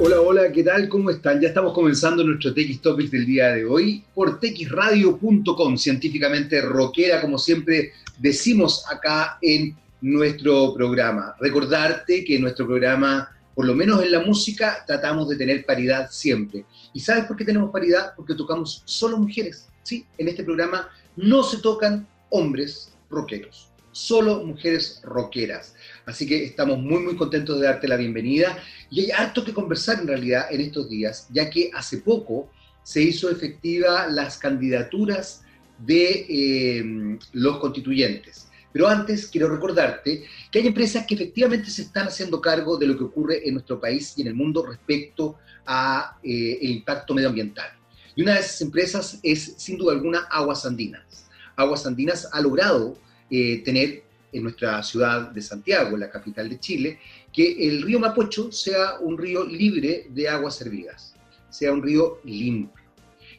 Hola, 0.00 0.20
hola, 0.20 0.52
¿qué 0.52 0.62
tal? 0.62 0.88
¿Cómo 0.88 1.10
están? 1.10 1.40
Ya 1.40 1.48
estamos 1.48 1.72
comenzando 1.72 2.22
nuestro 2.22 2.54
TX 2.54 2.82
Topics 2.82 3.10
del 3.10 3.26
día 3.26 3.48
de 3.48 3.64
hoy 3.64 4.04
por 4.14 4.38
texradio.com, 4.38 5.76
científicamente 5.76 6.60
rockera, 6.60 7.20
como 7.20 7.36
siempre 7.36 7.94
decimos 8.16 8.84
acá 8.88 9.38
en 9.42 9.76
nuestro 10.00 10.72
programa. 10.72 11.34
Recordarte 11.40 12.24
que 12.24 12.38
nuestro 12.38 12.68
programa, 12.68 13.28
por 13.56 13.66
lo 13.66 13.74
menos 13.74 14.00
en 14.00 14.12
la 14.12 14.20
música, 14.20 14.84
tratamos 14.86 15.28
de 15.30 15.36
tener 15.36 15.66
paridad 15.66 16.08
siempre. 16.12 16.64
¿Y 16.94 17.00
sabes 17.00 17.24
por 17.24 17.36
qué 17.36 17.44
tenemos 17.44 17.72
paridad? 17.72 18.12
Porque 18.14 18.36
tocamos 18.36 18.82
solo 18.84 19.18
mujeres. 19.18 19.66
Sí, 19.82 20.06
en 20.16 20.28
este 20.28 20.44
programa 20.44 20.88
no 21.16 21.42
se 21.42 21.58
tocan 21.58 22.06
hombres 22.30 22.92
rockeros, 23.10 23.68
solo 23.90 24.44
mujeres 24.44 25.00
rockeras. 25.02 25.74
Así 26.08 26.26
que 26.26 26.42
estamos 26.42 26.78
muy, 26.78 27.00
muy 27.00 27.16
contentos 27.16 27.60
de 27.60 27.66
darte 27.66 27.86
la 27.86 27.96
bienvenida. 27.96 28.56
Y 28.90 29.00
hay 29.00 29.10
harto 29.10 29.44
que 29.44 29.52
conversar 29.52 30.00
en 30.00 30.08
realidad 30.08 30.46
en 30.50 30.62
estos 30.62 30.88
días, 30.88 31.28
ya 31.30 31.50
que 31.50 31.70
hace 31.74 31.98
poco 31.98 32.50
se 32.82 33.02
hizo 33.02 33.30
efectiva 33.30 34.06
las 34.08 34.38
candidaturas 34.38 35.42
de 35.78 36.26
eh, 36.26 37.18
los 37.32 37.58
constituyentes. 37.58 38.48
Pero 38.72 38.88
antes 38.88 39.26
quiero 39.26 39.50
recordarte 39.50 40.24
que 40.50 40.58
hay 40.58 40.66
empresas 40.66 41.04
que 41.06 41.14
efectivamente 41.14 41.70
se 41.70 41.82
están 41.82 42.06
haciendo 42.06 42.40
cargo 42.40 42.78
de 42.78 42.86
lo 42.86 42.96
que 42.96 43.04
ocurre 43.04 43.46
en 43.46 43.54
nuestro 43.54 43.78
país 43.78 44.14
y 44.16 44.22
en 44.22 44.28
el 44.28 44.34
mundo 44.34 44.64
respecto 44.64 45.36
al 45.66 46.04
eh, 46.22 46.58
impacto 46.62 47.12
medioambiental. 47.12 47.70
Y 48.16 48.22
una 48.22 48.32
de 48.34 48.40
esas 48.40 48.62
empresas 48.62 49.20
es, 49.22 49.54
sin 49.58 49.76
duda 49.76 49.92
alguna, 49.92 50.20
Aguas 50.30 50.64
Andinas. 50.64 51.28
Aguas 51.54 51.86
Andinas 51.86 52.26
ha 52.32 52.40
logrado 52.40 52.96
eh, 53.30 53.62
tener 53.62 54.07
en 54.32 54.42
nuestra 54.42 54.82
ciudad 54.82 55.30
de 55.30 55.42
Santiago, 55.42 55.96
la 55.96 56.10
capital 56.10 56.48
de 56.48 56.60
Chile, 56.60 56.98
que 57.32 57.68
el 57.68 57.82
río 57.82 57.98
Mapocho 58.00 58.52
sea 58.52 58.98
un 59.00 59.16
río 59.16 59.44
libre 59.44 60.06
de 60.10 60.28
aguas 60.28 60.56
servidas, 60.56 61.14
sea 61.48 61.72
un 61.72 61.82
río 61.82 62.20
limpio. 62.24 62.84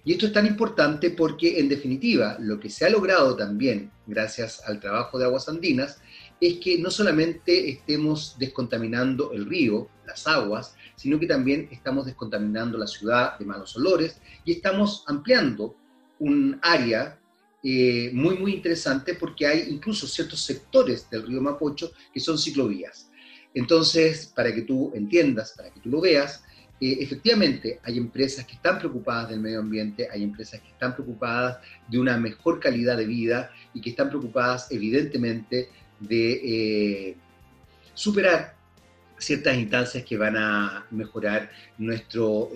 Y 0.04 0.14
esto 0.14 0.28
es 0.28 0.34
tan 0.34 0.46
importante 0.46 1.12
porque, 1.12 1.60
en 1.60 1.70
definitiva, 1.70 2.38
lo 2.40 2.60
que 2.60 2.70
se 2.70 2.86
ha 2.86 2.90
logrado 2.90 3.36
también, 3.36 3.92
gracias 4.08 4.62
al 4.66 4.80
trabajo 4.80 5.20
de 5.20 5.26
Aguas 5.26 5.50
Andinas, 5.50 6.00
es 6.40 6.56
que 6.60 6.78
no 6.80 6.90
solamente 6.90 7.70
estemos 7.70 8.38
descontaminando 8.40 9.34
el 9.34 9.46
río, 9.46 9.90
las 10.08 10.26
aguas, 10.26 10.76
sino 10.96 11.20
que 11.20 11.28
también 11.28 11.68
estamos 11.72 12.06
descontaminando 12.06 12.78
la 12.78 12.88
ciudad 12.88 13.38
de 13.38 13.46
malos 13.46 13.76
olores 13.76 14.20
y 14.46 14.54
estamos 14.54 15.04
ampliando 15.08 15.76
un 16.18 16.58
área 16.62 17.19
eh, 17.62 18.12
muy, 18.14 18.38
muy 18.38 18.54
interesante 18.54 19.16
porque 19.16 19.46
hay 19.46 19.68
incluso 19.70 20.08
ciertos 20.08 20.42
sectores 20.42 21.10
del 21.10 21.28
río 21.28 21.42
Mapocho 21.42 21.92
que 22.14 22.20
son 22.20 22.38
ciclovías. 22.38 23.12
Entonces, 23.54 24.32
para 24.34 24.54
que 24.54 24.62
tú 24.62 24.92
entiendas, 24.96 25.54
para 25.58 25.70
que 25.70 25.82
tú 25.82 25.90
lo 25.90 26.00
veas, 26.00 26.44
eh, 26.80 26.98
efectivamente 27.02 27.80
hay 27.84 27.98
empresas 27.98 28.46
que 28.46 28.54
están 28.54 28.80
preocupadas 28.80 29.30
del 29.30 29.42
medio 29.42 29.60
ambiente, 29.60 30.08
hay 30.10 30.24
empresas 30.24 30.62
que 30.62 30.70
están 30.70 30.94
preocupadas 30.94 31.58
de 31.90 32.00
una 32.00 32.18
mejor 32.18 32.62
calidad 32.62 32.96
de 32.96 33.06
vida 33.06 33.52
y 33.74 33.82
que 33.82 33.90
están 33.90 34.08
preocupadas 34.08 34.72
evidentemente 34.72 35.70
de 36.00 36.32
eh, 36.32 37.18
superar 37.94 38.56
ciertas 39.18 39.58
instancias 39.58 40.06
que 40.06 40.16
van 40.16 40.38
a 40.38 40.86
mejorar 40.92 41.52
nuestro 41.78 42.52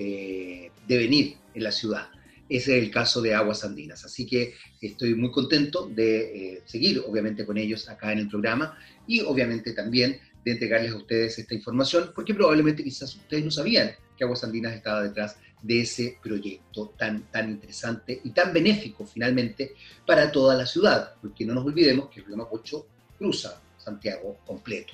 devenir 0.87 1.35
en 1.53 1.63
la 1.63 1.71
ciudad. 1.73 2.07
Ese 2.49 2.77
es 2.77 2.83
el 2.83 2.91
caso 2.91 3.21
de 3.21 3.33
Aguas 3.33 3.63
Andinas. 3.63 4.03
Así 4.05 4.25
que 4.25 4.53
estoy 4.81 5.15
muy 5.15 5.31
contento 5.31 5.87
de 5.87 6.55
eh, 6.55 6.61
seguir, 6.65 7.01
obviamente, 7.07 7.45
con 7.45 7.57
ellos 7.57 7.89
acá 7.89 8.11
en 8.11 8.19
el 8.19 8.29
programa 8.29 8.77
y, 9.07 9.21
obviamente, 9.21 9.73
también 9.73 10.19
de 10.43 10.51
entregarles 10.51 10.91
a 10.91 10.97
ustedes 10.97 11.39
esta 11.39 11.53
información, 11.55 12.11
porque 12.13 12.33
probablemente 12.33 12.83
quizás 12.83 13.15
ustedes 13.15 13.45
no 13.45 13.51
sabían 13.51 13.91
que 14.17 14.23
Aguas 14.23 14.43
Andinas 14.43 14.73
estaba 14.73 15.01
detrás 15.01 15.37
de 15.61 15.81
ese 15.81 16.17
proyecto 16.21 16.93
tan, 16.97 17.31
tan 17.31 17.49
interesante 17.49 18.19
y 18.23 18.31
tan 18.31 18.51
benéfico, 18.51 19.05
finalmente, 19.05 19.73
para 20.05 20.31
toda 20.31 20.55
la 20.55 20.65
ciudad, 20.65 21.15
porque 21.21 21.45
no 21.45 21.53
nos 21.53 21.65
olvidemos 21.65 22.09
que 22.09 22.19
el 22.19 22.25
río 22.25 22.37
Mapocho 22.37 22.85
cruza 23.17 23.61
Santiago 23.77 24.37
completo. 24.45 24.93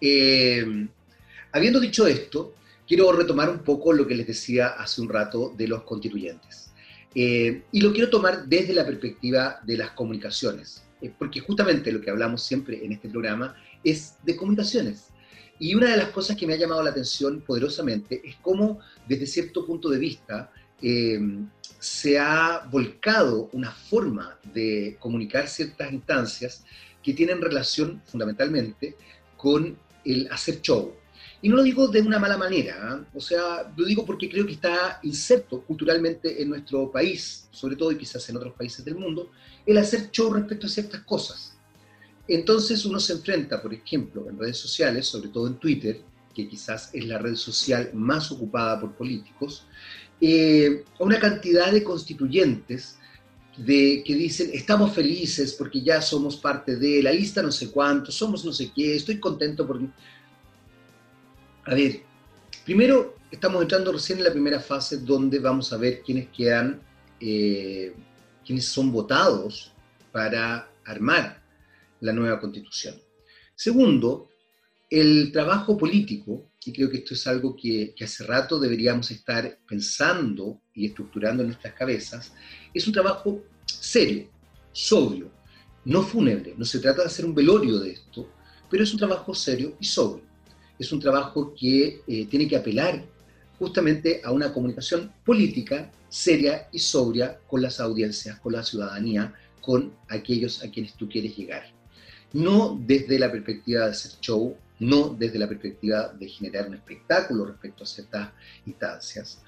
Eh, 0.00 0.64
habiendo 1.52 1.78
dicho 1.78 2.06
esto, 2.06 2.54
quiero 2.86 3.12
retomar 3.12 3.50
un 3.50 3.58
poco 3.58 3.92
lo 3.92 4.06
que 4.06 4.14
les 4.14 4.26
decía 4.26 4.68
hace 4.68 5.02
un 5.02 5.08
rato 5.08 5.52
de 5.56 5.68
los 5.68 5.82
constituyentes. 5.82 6.67
Eh, 7.20 7.64
y 7.72 7.80
lo 7.80 7.92
quiero 7.92 8.10
tomar 8.10 8.46
desde 8.46 8.72
la 8.72 8.86
perspectiva 8.86 9.58
de 9.64 9.76
las 9.76 9.90
comunicaciones, 9.90 10.84
eh, 11.02 11.10
porque 11.18 11.40
justamente 11.40 11.90
lo 11.90 12.00
que 12.00 12.10
hablamos 12.10 12.44
siempre 12.44 12.84
en 12.84 12.92
este 12.92 13.08
programa 13.08 13.56
es 13.82 14.14
de 14.22 14.36
comunicaciones. 14.36 15.08
Y 15.58 15.74
una 15.74 15.90
de 15.90 15.96
las 15.96 16.10
cosas 16.10 16.36
que 16.36 16.46
me 16.46 16.54
ha 16.54 16.58
llamado 16.58 16.80
la 16.80 16.90
atención 16.90 17.40
poderosamente 17.40 18.22
es 18.24 18.36
cómo, 18.36 18.78
desde 19.08 19.26
cierto 19.26 19.66
punto 19.66 19.88
de 19.88 19.98
vista, 19.98 20.52
eh, 20.80 21.18
se 21.80 22.20
ha 22.20 22.64
volcado 22.70 23.50
una 23.52 23.72
forma 23.72 24.38
de 24.54 24.96
comunicar 25.00 25.48
ciertas 25.48 25.92
instancias 25.92 26.62
que 27.02 27.14
tienen 27.14 27.40
relación 27.40 28.00
fundamentalmente 28.06 28.94
con 29.36 29.76
el 30.04 30.28
hacer 30.30 30.62
show, 30.62 30.94
y 31.40 31.48
no 31.48 31.56
lo 31.56 31.62
digo 31.62 31.86
de 31.86 32.00
una 32.00 32.18
mala 32.18 32.36
manera, 32.36 33.00
¿eh? 33.00 33.06
o 33.14 33.20
sea, 33.20 33.72
lo 33.76 33.86
digo 33.86 34.04
porque 34.04 34.28
creo 34.28 34.44
que 34.44 34.54
está 34.54 34.98
inserto 35.04 35.60
culturalmente 35.62 36.42
en 36.42 36.48
nuestro 36.48 36.90
país, 36.90 37.48
sobre 37.52 37.76
todo 37.76 37.92
y 37.92 37.96
quizás 37.96 38.28
en 38.28 38.36
otros 38.36 38.54
países 38.54 38.84
del 38.84 38.96
mundo, 38.96 39.30
el 39.64 39.78
hacer 39.78 40.10
show 40.10 40.32
respecto 40.32 40.66
a 40.66 40.70
ciertas 40.70 41.02
cosas. 41.02 41.56
Entonces 42.26 42.84
uno 42.84 42.98
se 42.98 43.14
enfrenta, 43.14 43.62
por 43.62 43.72
ejemplo, 43.72 44.28
en 44.28 44.38
redes 44.38 44.58
sociales, 44.58 45.06
sobre 45.06 45.28
todo 45.28 45.46
en 45.46 45.54
Twitter, 45.54 46.00
que 46.34 46.48
quizás 46.48 46.90
es 46.92 47.06
la 47.06 47.18
red 47.18 47.36
social 47.36 47.90
más 47.94 48.30
ocupada 48.32 48.80
por 48.80 48.92
políticos, 48.94 49.64
eh, 50.20 50.84
a 50.98 51.04
una 51.04 51.20
cantidad 51.20 51.70
de 51.70 51.84
constituyentes 51.84 52.96
de, 53.56 54.02
que 54.04 54.14
dicen, 54.14 54.50
estamos 54.52 54.92
felices 54.92 55.52
porque 55.52 55.82
ya 55.82 56.02
somos 56.02 56.36
parte 56.36 56.76
de 56.76 57.02
la 57.02 57.12
lista 57.12 57.42
no 57.42 57.50
sé 57.50 57.70
cuánto, 57.70 58.12
somos 58.12 58.44
no 58.44 58.52
sé 58.52 58.70
qué, 58.74 58.96
estoy 58.96 59.18
contento 59.18 59.66
porque 59.66 59.86
a 61.68 61.74
ver, 61.74 62.00
primero 62.64 63.16
estamos 63.30 63.60
entrando 63.60 63.92
recién 63.92 64.18
en 64.18 64.24
la 64.24 64.32
primera 64.32 64.58
fase 64.58 64.98
donde 64.98 65.38
vamos 65.38 65.70
a 65.72 65.76
ver 65.76 66.00
quiénes 66.02 66.28
quedan, 66.28 66.80
eh, 67.20 67.94
quiénes 68.44 68.64
son 68.64 68.90
votados 68.90 69.72
para 70.10 70.70
armar 70.86 71.42
la 72.00 72.14
nueva 72.14 72.40
constitución. 72.40 72.94
Segundo, 73.54 74.30
el 74.88 75.30
trabajo 75.30 75.76
político, 75.76 76.52
y 76.64 76.72
creo 76.72 76.88
que 76.88 76.98
esto 76.98 77.12
es 77.12 77.26
algo 77.26 77.54
que, 77.54 77.92
que, 77.94 78.04
hace 78.04 78.24
rato 78.24 78.58
deberíamos 78.58 79.10
estar 79.10 79.58
pensando 79.68 80.62
y 80.72 80.86
estructurando 80.86 81.42
en 81.42 81.48
nuestras 81.48 81.74
cabezas, 81.74 82.32
es 82.72 82.86
un 82.86 82.94
trabajo 82.94 83.42
serio, 83.66 84.30
sobrio, 84.72 85.30
no 85.84 86.02
fúnebre. 86.02 86.54
No 86.56 86.64
se 86.64 86.78
trata 86.78 87.02
de 87.02 87.08
hacer 87.08 87.26
un 87.26 87.34
velorio 87.34 87.78
de 87.78 87.90
esto, 87.90 88.32
pero 88.70 88.82
es 88.82 88.92
un 88.92 88.98
trabajo 88.98 89.34
serio 89.34 89.76
y 89.78 89.84
sobrio 89.84 90.27
es 90.78 90.92
un 90.92 91.00
trabajo 91.00 91.54
que 91.58 92.02
eh, 92.06 92.26
tiene 92.26 92.46
que 92.46 92.56
apelar 92.56 93.04
justamente 93.58 94.20
a 94.24 94.30
una 94.30 94.52
comunicación 94.52 95.12
política 95.24 95.90
seria 96.08 96.68
y 96.72 96.78
sobria 96.78 97.38
con 97.46 97.60
las 97.60 97.80
audiencias, 97.80 98.38
con 98.40 98.52
la 98.52 98.62
ciudadanía, 98.62 99.34
con 99.60 99.92
aquellos 100.08 100.62
a 100.62 100.70
quienes 100.70 100.94
tú 100.94 101.08
quieres 101.08 101.36
llegar. 101.36 101.64
No 102.32 102.78
desde 102.80 103.18
la 103.18 103.30
perspectiva 103.30 103.84
de 103.84 103.90
hacer 103.90 104.12
show, 104.20 104.56
no 104.78 105.08
desde 105.18 105.38
la 105.38 105.48
perspectiva 105.48 106.12
de 106.12 106.28
generar 106.28 106.68
un 106.68 106.74
espectáculo 106.74 107.46
respecto 107.46 107.82
a 107.82 107.86
ciertas 107.86 108.30
instancias. 108.64 109.42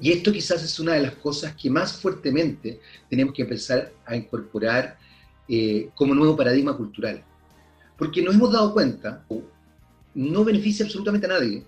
Y 0.00 0.12
esto 0.12 0.32
quizás 0.32 0.62
es 0.62 0.78
una 0.78 0.94
de 0.94 1.02
las 1.02 1.14
cosas 1.14 1.54
que 1.54 1.68
más 1.68 1.92
fuertemente 1.92 2.80
tenemos 3.10 3.34
que 3.34 3.42
empezar 3.42 3.92
a 4.06 4.16
incorporar 4.16 4.96
eh, 5.48 5.90
como 5.94 6.14
nuevo 6.14 6.36
paradigma 6.36 6.76
cultural. 6.76 7.22
Porque 7.96 8.22
nos 8.22 8.36
hemos 8.36 8.52
dado 8.52 8.72
cuenta, 8.72 9.24
no 10.18 10.44
beneficia 10.44 10.84
absolutamente 10.84 11.26
a 11.26 11.30
nadie, 11.30 11.62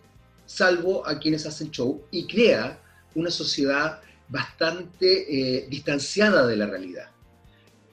salvo 0.44 1.07
a 1.07 1.21
quienes 1.21 1.47
hacen 1.47 1.71
show, 1.71 2.03
y 2.10 2.27
crea 2.27 2.80
una 3.15 3.30
sociedad 3.30 4.01
bastante 4.28 5.07
eh, 5.07 5.69
distanciada 5.71 6.45
de 6.48 6.57
la 6.57 6.66
realidad. 6.66 7.10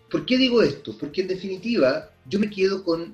¿Por 0.09 0.25
qué 0.25 0.35
digo 0.35 0.63
esto? 0.63 0.97
Porque 0.97 1.21
en 1.21 1.27
definitiva 1.27 2.09
yo 2.27 2.39
me 2.39 2.49
quedo 2.49 2.83
con 2.83 3.13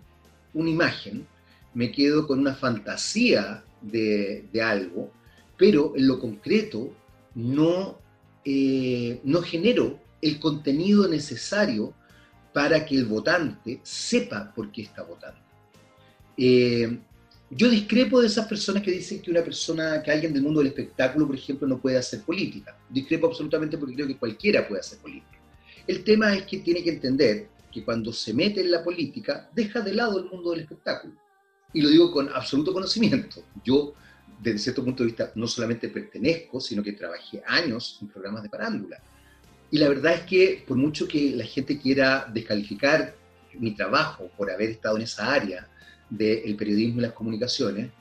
una 0.53 0.69
imagen, 0.69 1.27
me 1.73 1.91
quedo 1.91 2.25
con 2.27 2.39
una 2.39 2.55
fantasía 2.55 3.65
de, 3.81 4.47
algo, 4.63 5.11
pero 5.57 5.93
en 5.97 6.07
lo 6.07 6.19
concreto 6.19 6.93
no, 7.35 7.99
eh, 8.45 9.19
no 9.25 9.41
genero 9.41 9.99
el 10.21 10.39
contenido 10.39 11.09
necesario 11.09 11.93
para 12.53 12.85
que 12.85 12.95
el 12.95 13.05
votante 13.05 13.81
sepa 13.83 14.53
por 14.55 14.71
qué 14.71 14.83
está 14.83 15.03
votando. 15.03 15.41
Eh, 16.37 16.99
yo 17.49 17.69
discrepo 17.69 18.21
de 18.21 18.27
esas 18.27 18.47
personas 18.47 18.81
que 18.81 18.91
dicen 18.91 19.21
que 19.21 19.29
una 19.29 19.43
persona, 19.43 20.01
que 20.01 20.11
alguien 20.11 20.33
del 20.33 20.43
mundo 20.43 20.59
del 20.59 20.69
espectáculo, 20.69 21.27
por 21.27 21.35
ejemplo, 21.35 21.67
no 21.67 21.79
puede 21.79 21.97
hacer 21.97 22.21
política. 22.21 22.77
Discrepo 22.89 23.27
absolutamente 23.27 23.77
porque 23.77 23.95
creo 23.95 24.07
que 24.07 24.17
cualquiera 24.17 24.67
puede 24.67 24.81
hacer 24.81 24.99
política. 24.99 25.39
El 25.85 26.03
tema 26.03 26.33
es 26.33 26.43
que 26.43 26.59
tiene 26.59 26.83
que 26.83 26.91
entender 26.91 27.49
que 27.71 27.83
cuando 27.83 28.13
se 28.13 28.33
mete 28.33 28.61
en 28.61 28.71
la 28.71 28.83
política, 28.83 29.49
deja 29.53 29.81
de 29.81 29.93
lado 29.93 30.19
el 30.19 30.25
mundo 30.25 30.51
del 30.51 30.61
espectáculo. 30.61 31.13
Y 31.73 31.81
lo 31.81 31.89
digo 31.89 32.11
con 32.11 32.29
absoluto 32.29 32.71
conocimiento. 32.71 33.43
Yo 33.63 33.93
desde 34.43 34.59
cierto 34.59 34.83
punto 34.83 35.03
de 35.03 35.07
vista, 35.07 35.31
no 35.35 35.47
solamente 35.47 35.87
pertenezco, 35.89 36.59
sino 36.59 36.83
que 36.83 36.93
trabajé 36.93 37.41
años 37.47 37.97
en 38.01 38.09
programas 38.09 38.43
de 38.43 38.49
parándula. 38.49 39.01
Y 39.71 39.77
la 39.77 39.87
verdad 39.87 40.13
es 40.13 40.21
que 40.21 40.63
por 40.67 40.77
mucho 40.77 41.07
que 41.07 41.31
la 41.31 41.45
gente 41.45 41.79
quiera 41.79 42.29
descalificar 42.31 43.15
mi 43.53 43.71
trabajo 43.71 44.29
por 44.37 44.51
haber 44.51 44.71
estado 44.71 44.97
en 44.97 45.03
esa 45.03 45.31
área 45.31 45.67
del 46.17 46.55
periodismo 46.55 46.99
y 46.99 47.03
las 47.03 47.13
comunicaciones, 47.13 47.91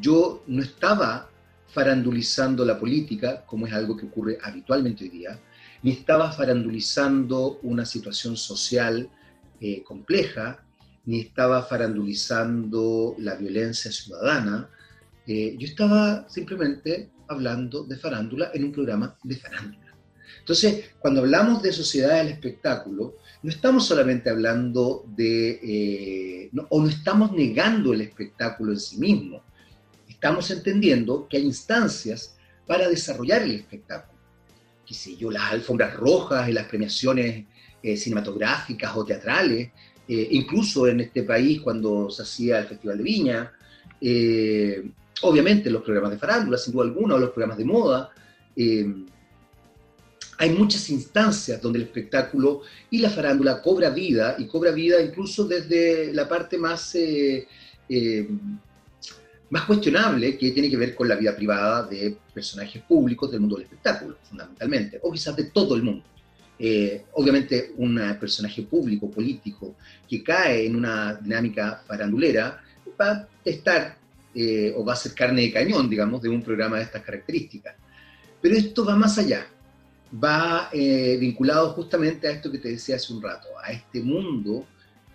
yo 0.00 0.42
no 0.46 0.62
estaba 0.62 1.28
farandulizando 1.68 2.64
la 2.64 2.78
política, 2.78 3.44
como 3.44 3.66
es 3.66 3.72
algo 3.72 3.96
que 3.96 4.06
ocurre 4.06 4.38
habitualmente 4.42 5.04
hoy 5.04 5.10
día, 5.10 5.40
ni 5.82 5.92
estaba 5.92 6.32
farandulizando 6.32 7.58
una 7.62 7.84
situación 7.84 8.36
social 8.36 9.08
eh, 9.60 9.82
compleja, 9.82 10.64
ni 11.04 11.20
estaba 11.20 11.62
farandulizando 11.62 13.14
la 13.18 13.34
violencia 13.34 13.92
ciudadana. 13.92 14.70
Eh, 15.26 15.56
yo 15.58 15.66
estaba 15.66 16.26
simplemente 16.28 17.10
hablando 17.28 17.84
de 17.84 17.96
farándula 17.96 18.50
en 18.54 18.64
un 18.64 18.72
programa 18.72 19.16
de 19.22 19.36
farándula. 19.36 19.94
Entonces, 20.38 20.90
cuando 20.98 21.20
hablamos 21.20 21.62
de 21.62 21.72
sociedad 21.72 22.18
del 22.18 22.28
espectáculo, 22.28 23.16
no 23.44 23.50
estamos 23.50 23.84
solamente 23.86 24.30
hablando 24.30 25.04
de, 25.06 25.60
eh, 25.62 26.50
o 26.70 26.80
no 26.80 26.88
estamos 26.88 27.30
negando 27.32 27.92
el 27.92 28.00
espectáculo 28.00 28.72
en 28.72 28.80
sí 28.80 28.96
mismo, 28.96 29.42
estamos 30.08 30.50
entendiendo 30.50 31.28
que 31.28 31.36
hay 31.36 31.42
instancias 31.44 32.38
para 32.66 32.88
desarrollar 32.88 33.42
el 33.42 33.50
espectáculo. 33.50 34.18
Qué 34.86 34.94
sé 34.94 35.16
yo, 35.16 35.30
las 35.30 35.52
alfombras 35.52 35.94
rojas 35.94 36.48
y 36.48 36.54
las 36.54 36.64
premiaciones 36.68 37.44
eh, 37.82 37.96
cinematográficas 37.98 38.96
o 38.96 39.04
teatrales, 39.04 39.72
eh, 40.08 40.28
incluso 40.30 40.88
en 40.88 41.00
este 41.00 41.22
país 41.22 41.60
cuando 41.60 42.08
se 42.08 42.22
hacía 42.22 42.60
el 42.60 42.64
Festival 42.64 42.96
de 42.96 43.04
Viña, 43.04 43.52
obviamente 45.20 45.68
los 45.68 45.82
programas 45.82 46.12
de 46.12 46.18
farándula, 46.18 46.56
sin 46.56 46.72
duda 46.72 46.84
alguna, 46.84 47.16
o 47.16 47.18
los 47.18 47.30
programas 47.30 47.58
de 47.58 47.64
moda. 47.66 48.10
Hay 50.38 50.50
muchas 50.50 50.90
instancias 50.90 51.60
donde 51.60 51.78
el 51.78 51.84
espectáculo 51.84 52.62
y 52.90 52.98
la 52.98 53.10
farándula 53.10 53.62
cobra 53.62 53.90
vida, 53.90 54.36
y 54.38 54.46
cobra 54.46 54.72
vida 54.72 55.00
incluso 55.00 55.46
desde 55.46 56.12
la 56.12 56.28
parte 56.28 56.58
más 56.58 56.94
más 59.54 59.66
cuestionable 59.66 60.36
que 60.36 60.50
tiene 60.50 60.68
que 60.68 60.76
ver 60.76 60.96
con 60.96 61.06
la 61.06 61.14
vida 61.14 61.36
privada 61.36 61.84
de 61.84 62.16
personajes 62.34 62.82
públicos 62.82 63.30
del 63.30 63.38
mundo 63.38 63.54
del 63.54 63.66
espectáculo, 63.66 64.16
fundamentalmente, 64.28 64.98
o 65.00 65.12
quizás 65.12 65.36
de 65.36 65.44
todo 65.44 65.76
el 65.76 65.82
mundo. 65.84 66.04
Eh, 66.58 67.04
obviamente 67.12 67.72
un 67.76 68.00
personaje 68.18 68.62
público, 68.62 69.08
político, 69.08 69.76
que 70.08 70.24
cae 70.24 70.66
en 70.66 70.74
una 70.74 71.14
dinámica 71.14 71.82
farandulera, 71.86 72.62
va 73.00 73.10
a 73.10 73.28
estar 73.44 73.96
eh, 74.34 74.72
o 74.76 74.84
va 74.84 74.94
a 74.94 74.96
ser 74.96 75.14
carne 75.14 75.42
de 75.42 75.52
cañón, 75.52 75.88
digamos, 75.88 76.20
de 76.20 76.28
un 76.28 76.42
programa 76.42 76.78
de 76.78 76.84
estas 76.84 77.02
características. 77.02 77.76
Pero 78.40 78.56
esto 78.56 78.84
va 78.84 78.96
más 78.96 79.18
allá, 79.18 79.46
va 80.12 80.70
eh, 80.72 81.16
vinculado 81.18 81.70
justamente 81.70 82.28
a 82.28 82.32
esto 82.32 82.50
que 82.50 82.58
te 82.58 82.70
decía 82.70 82.96
hace 82.96 83.12
un 83.12 83.22
rato, 83.22 83.48
a 83.62 83.72
este 83.72 84.00
mundo 84.00 84.66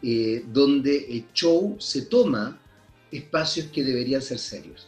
donde 0.02 1.08
el 1.10 1.26
show 1.34 1.76
se 1.78 2.04
toma 2.04 2.58
espacios 3.12 3.68
que 3.68 3.84
deberían 3.84 4.22
ser 4.22 4.40
serios. 4.40 4.88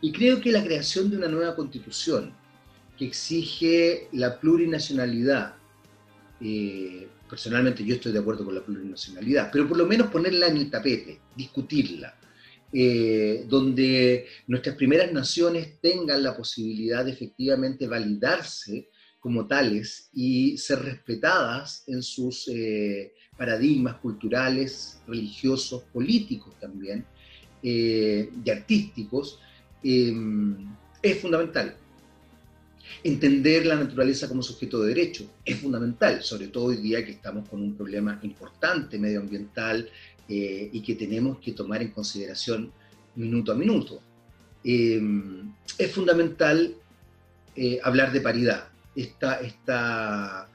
Y 0.00 0.12
creo 0.12 0.40
que 0.40 0.50
la 0.50 0.64
creación 0.64 1.10
de 1.10 1.16
una 1.16 1.28
nueva 1.28 1.54
constitución 1.54 2.34
que 2.98 3.06
exige 3.06 4.08
la 4.12 4.38
plurinacionalidad, 4.40 5.54
eh, 6.40 7.08
personalmente 7.28 7.84
yo 7.84 7.94
estoy 7.94 8.12
de 8.12 8.18
acuerdo 8.18 8.44
con 8.44 8.54
la 8.54 8.64
plurinacionalidad, 8.64 9.50
pero 9.52 9.68
por 9.68 9.76
lo 9.76 9.86
menos 9.86 10.10
ponerla 10.10 10.48
en 10.48 10.56
el 10.56 10.70
tapete, 10.70 11.20
discutirla, 11.36 12.18
eh, 12.72 13.44
donde 13.48 14.26
nuestras 14.48 14.76
primeras 14.76 15.12
naciones 15.12 15.80
tengan 15.80 16.22
la 16.22 16.36
posibilidad 16.36 17.04
de 17.04 17.12
efectivamente 17.12 17.86
validarse 17.86 18.88
como 19.22 19.46
tales 19.46 20.10
y 20.12 20.58
ser 20.58 20.80
respetadas 20.80 21.84
en 21.86 22.02
sus 22.02 22.48
eh, 22.48 23.14
paradigmas 23.36 23.96
culturales, 23.96 25.00
religiosos, 25.06 25.84
políticos 25.92 26.54
también, 26.60 27.06
eh, 27.62 28.28
y 28.44 28.50
artísticos, 28.50 29.38
eh, 29.84 30.12
es 31.00 31.20
fundamental. 31.20 31.76
Entender 33.04 33.66
la 33.66 33.76
naturaleza 33.76 34.28
como 34.28 34.42
sujeto 34.42 34.82
de 34.82 34.88
derecho 34.88 35.30
es 35.44 35.60
fundamental, 35.60 36.22
sobre 36.24 36.48
todo 36.48 36.66
hoy 36.66 36.76
día 36.78 37.04
que 37.04 37.12
estamos 37.12 37.48
con 37.48 37.62
un 37.62 37.74
problema 37.76 38.18
importante 38.22 38.98
medioambiental 38.98 39.88
eh, 40.28 40.70
y 40.72 40.80
que 40.82 40.96
tenemos 40.96 41.38
que 41.38 41.52
tomar 41.52 41.82
en 41.82 41.92
consideración 41.92 42.72
minuto 43.14 43.52
a 43.52 43.54
minuto. 43.54 44.00
es 44.64 45.92
fundamental 45.92 46.74
hablar 47.82 48.12
de 48.12 48.20
paridad. 48.20 48.71
Esta, 48.94 49.40
esta 49.40 50.48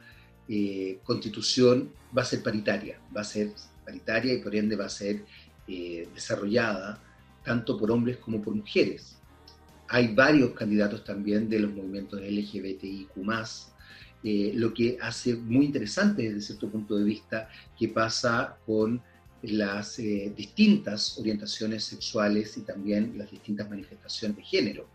constitución 1.04 1.92
va 2.18 2.22
a 2.22 2.26
ser 2.26 2.42
paritaria, 2.42 3.00
va 3.16 3.22
a 3.22 3.24
ser 3.24 3.52
paritaria 3.88 4.34
y 4.34 4.40
por 4.40 4.56
ende 4.56 4.76
va 4.76 4.86
a 4.86 4.90
ser 4.90 5.24
eh, 5.68 6.08
desarrollada 6.14 7.02
tanto 7.44 7.78
por 7.78 7.92
hombres 7.92 8.18
como 8.18 8.42
por 8.42 8.54
mujeres. 8.54 9.18
Hay 9.90 10.14
varios 10.14 10.52
candidatos 10.52 11.04
también 11.04 11.50
de 11.50 11.60
los 11.60 11.74
movimientos 11.74 12.22
LGBTIQ, 12.22 13.10
eh, 14.24 14.52
lo 14.56 14.74
que 14.74 14.98
hace 15.02 15.36
muy 15.36 15.66
interesante 15.66 16.24
desde 16.24 16.42
cierto 16.42 16.70
punto 16.70 16.98
de 16.98 17.04
vista 17.04 17.50
qué 17.78 17.88
pasa 17.90 18.58
con 18.66 19.02
las 19.42 20.00
eh, 20.00 20.34
distintas 20.36 21.18
orientaciones 21.18 21.84
sexuales 21.86 22.58
y 22.58 22.62
también 22.62 23.14
las 23.18 23.30
distintas 23.30 23.70
manifestaciones 23.70 24.38
de 24.38 24.44
género. 24.44 24.90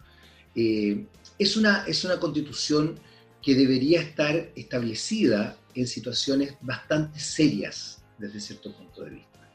es, 0.54 1.56
una, 1.56 1.84
es 1.86 2.04
una 2.04 2.18
constitución 2.18 2.98
que 3.42 3.54
debería 3.54 4.00
estar 4.00 4.50
establecida 4.54 5.56
en 5.74 5.86
situaciones 5.86 6.54
bastante 6.60 7.18
serias 7.18 8.02
desde 8.18 8.40
cierto 8.40 8.72
punto 8.72 9.04
de 9.04 9.10
vista. 9.10 9.50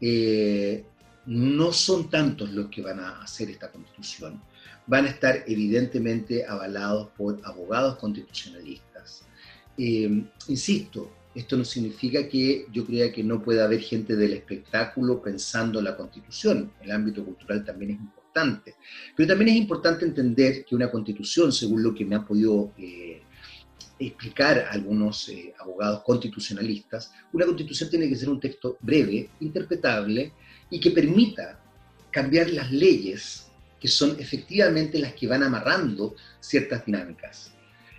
Eh, 0.00 0.84
no 1.26 1.72
son 1.72 2.08
tantos 2.08 2.52
los 2.52 2.68
que 2.68 2.82
van 2.82 3.00
a 3.00 3.22
hacer 3.22 3.50
esta 3.50 3.70
constitución. 3.70 4.40
Van 4.86 5.06
a 5.06 5.10
estar 5.10 5.42
evidentemente 5.46 6.46
avalados 6.46 7.08
por 7.16 7.40
abogados 7.44 7.96
constitucionalistas. 7.96 9.24
Eh, 9.76 10.24
insisto, 10.48 11.10
esto 11.34 11.56
no 11.56 11.64
significa 11.64 12.28
que 12.28 12.66
yo 12.72 12.86
crea 12.86 13.12
que 13.12 13.22
no 13.22 13.42
pueda 13.42 13.64
haber 13.64 13.80
gente 13.80 14.16
del 14.16 14.32
espectáculo 14.32 15.20
pensando 15.20 15.82
la 15.82 15.96
constitución. 15.96 16.72
El 16.80 16.92
ámbito 16.92 17.24
cultural 17.24 17.64
también 17.64 17.90
es 17.90 17.98
importante. 17.98 18.76
Pero 19.14 19.28
también 19.28 19.50
es 19.50 19.56
importante 19.56 20.04
entender 20.04 20.64
que 20.64 20.74
una 20.74 20.90
constitución, 20.90 21.52
según 21.52 21.82
lo 21.82 21.94
que 21.94 22.04
me 22.04 22.16
han 22.16 22.26
podido 22.26 22.72
eh, 22.78 23.05
explicar 23.98 24.68
algunos 24.70 25.28
eh, 25.28 25.54
abogados 25.58 26.02
constitucionalistas, 26.02 27.12
una 27.32 27.46
constitución 27.46 27.90
tiene 27.90 28.08
que 28.08 28.16
ser 28.16 28.28
un 28.28 28.40
texto 28.40 28.76
breve, 28.80 29.30
interpretable 29.40 30.32
y 30.70 30.80
que 30.80 30.90
permita 30.90 31.60
cambiar 32.10 32.50
las 32.50 32.70
leyes 32.70 33.50
que 33.80 33.88
son 33.88 34.16
efectivamente 34.18 34.98
las 34.98 35.14
que 35.14 35.26
van 35.26 35.42
amarrando 35.42 36.14
ciertas 36.40 36.84
dinámicas. 36.84 37.52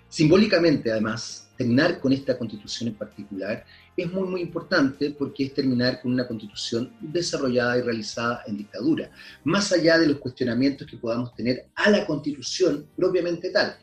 Simbólicamente, 0.09 0.91
además, 0.91 1.49
terminar 1.57 1.99
con 1.99 2.13
esta 2.13 2.37
constitución 2.37 2.89
en 2.89 2.95
particular 2.95 3.65
es 3.95 4.11
muy, 4.11 4.27
muy 4.27 4.41
importante 4.41 5.11
porque 5.11 5.45
es 5.45 5.53
terminar 5.53 6.01
con 6.01 6.13
una 6.13 6.27
constitución 6.27 6.93
desarrollada 7.01 7.77
y 7.77 7.81
realizada 7.81 8.43
en 8.47 8.57
dictadura, 8.57 9.11
más 9.43 9.71
allá 9.71 9.97
de 9.97 10.07
los 10.07 10.17
cuestionamientos 10.17 10.87
que 10.87 10.97
podamos 10.97 11.33
tener 11.35 11.67
a 11.75 11.89
la 11.89 12.05
constitución 12.05 12.87
propiamente 12.95 13.49
tal 13.49 13.77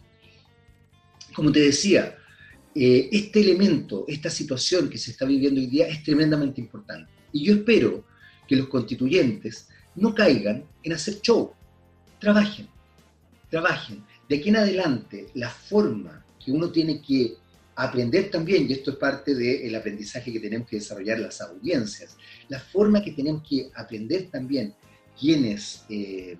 como 1.34 1.52
te 1.52 1.60
decía, 1.60 2.16
eh, 2.74 3.08
este 3.12 3.40
elemento, 3.40 4.04
esta 4.08 4.30
situación 4.30 4.88
que 4.88 4.98
se 4.98 5.12
está 5.12 5.24
viviendo 5.24 5.60
hoy 5.60 5.66
día 5.66 5.86
es 5.86 6.02
tremendamente 6.02 6.60
importante. 6.60 7.12
Y 7.32 7.44
yo 7.44 7.54
espero 7.54 8.04
que 8.48 8.56
los 8.56 8.68
constituyentes 8.68 9.68
no 9.96 10.14
caigan 10.14 10.64
en 10.82 10.92
hacer 10.92 11.20
show, 11.20 11.52
trabajen, 12.18 12.68
trabajen. 13.50 14.04
De 14.28 14.36
aquí 14.36 14.48
en 14.48 14.56
adelante, 14.56 15.28
la 15.34 15.50
forma 15.50 16.24
que 16.42 16.50
uno 16.52 16.70
tiene 16.70 17.00
que 17.00 17.36
aprender 17.76 18.30
también, 18.30 18.68
y 18.68 18.72
esto 18.72 18.92
es 18.92 18.96
parte 18.96 19.34
del 19.34 19.74
aprendizaje 19.74 20.32
que 20.32 20.40
tenemos 20.40 20.68
que 20.68 20.76
desarrollar 20.76 21.18
las 21.18 21.40
audiencias, 21.40 22.16
la 22.48 22.60
forma 22.60 23.02
que 23.02 23.12
tenemos 23.12 23.42
que 23.48 23.70
aprender 23.74 24.30
también 24.30 24.74
quienes 25.18 25.84
eh, 25.88 26.36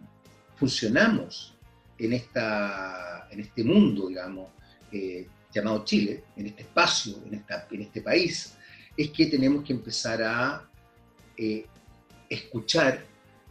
funcionamos 0.57 1.55
en, 1.99 2.13
esta, 2.13 3.29
en 3.31 3.41
este 3.41 3.65
mundo, 3.65 4.09
digamos, 4.09 4.49
eh, 4.95 5.27
llamado 5.53 5.85
Chile, 5.85 6.25
en 6.37 6.47
este 6.47 6.63
espacio, 6.63 7.21
en, 7.27 7.35
esta, 7.35 7.67
en 7.71 7.83
este 7.83 8.01
país, 8.01 8.55
es 8.97 9.11
que 9.11 9.27
tenemos 9.27 9.65
que 9.65 9.73
empezar 9.73 10.23
a 10.23 10.69
eh, 11.37 11.67
escuchar, 12.29 13.05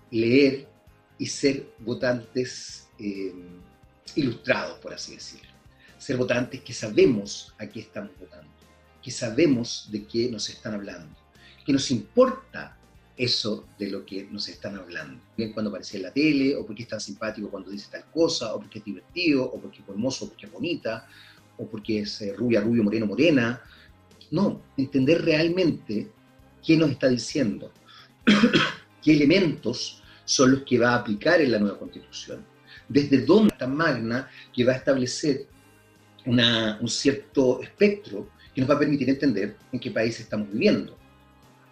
leer 0.09 0.67
y 1.17 1.25
ser 1.25 1.67
votantes 1.79 2.87
eh, 2.97 3.33
ilustrados, 4.15 4.79
por 4.79 4.93
así 4.93 5.15
decirlo. 5.15 5.51
Ser 5.97 6.15
votantes 6.15 6.61
que 6.61 6.73
sabemos 6.73 7.53
a 7.57 7.67
qué 7.67 7.81
estamos 7.81 8.11
votando, 8.17 8.51
que 9.01 9.11
sabemos 9.11 9.89
de 9.91 10.05
qué 10.05 10.29
nos 10.29 10.49
están 10.49 10.75
hablando, 10.75 11.13
que 11.65 11.73
nos 11.73 11.91
importa 11.91 12.77
eso 13.15 13.67
de 13.77 13.89
lo 13.89 14.05
que 14.05 14.23
nos 14.25 14.47
están 14.47 14.77
hablando. 14.77 15.21
Bien 15.37 15.53
cuando 15.53 15.69
aparece 15.69 15.97
en 15.97 16.03
la 16.03 16.11
tele, 16.11 16.55
o 16.55 16.65
porque 16.65 16.83
es 16.83 16.89
tan 16.89 16.99
simpático 16.99 17.49
cuando 17.49 17.69
dice 17.69 17.89
tal 17.91 18.05
cosa, 18.11 18.53
o 18.55 18.59
porque 18.59 18.79
es 18.79 18.85
divertido, 18.85 19.45
o 19.45 19.59
porque 19.59 19.81
es 19.81 19.87
hermoso, 19.87 20.25
o 20.25 20.29
porque 20.29 20.45
es 20.47 20.51
bonita, 20.51 21.07
porque 21.69 21.99
es 21.99 22.21
eh, 22.21 22.33
rubia, 22.35 22.61
rubio, 22.61 22.83
moreno, 22.83 23.05
morena. 23.05 23.61
No, 24.31 24.61
entender 24.77 25.23
realmente 25.23 26.09
qué 26.65 26.77
nos 26.77 26.91
está 26.91 27.07
diciendo, 27.07 27.71
qué 29.03 29.13
elementos 29.13 30.01
son 30.25 30.51
los 30.51 30.63
que 30.63 30.79
va 30.79 30.91
a 30.91 30.95
aplicar 30.95 31.41
en 31.41 31.51
la 31.51 31.59
nueva 31.59 31.77
constitución, 31.77 32.45
desde 32.87 33.25
dónde 33.25 33.53
está 33.53 33.67
magna 33.67 34.29
que 34.53 34.63
va 34.63 34.73
a 34.73 34.77
establecer 34.77 35.47
un 36.25 36.87
cierto 36.87 37.61
espectro 37.61 38.29
que 38.53 38.61
nos 38.61 38.69
va 38.69 38.75
a 38.75 38.79
permitir 38.79 39.09
entender 39.09 39.57
en 39.71 39.79
qué 39.79 39.91
país 39.91 40.19
estamos 40.19 40.49
viviendo. 40.51 40.97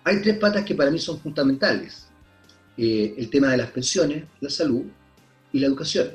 Hay 0.04 0.22
tres 0.22 0.38
patas 0.38 0.66
que 0.66 0.76
para 0.76 0.92
mí 0.92 1.00
son 1.00 1.20
fundamentales. 1.20 2.08
Eh, 2.78 3.14
el 3.18 3.30
tema 3.30 3.52
de 3.52 3.58
las 3.58 3.72
pensiones, 3.72 4.24
la 4.40 4.50
salud 4.50 4.84
y 5.54 5.60
la 5.60 5.68
educación, 5.68 6.12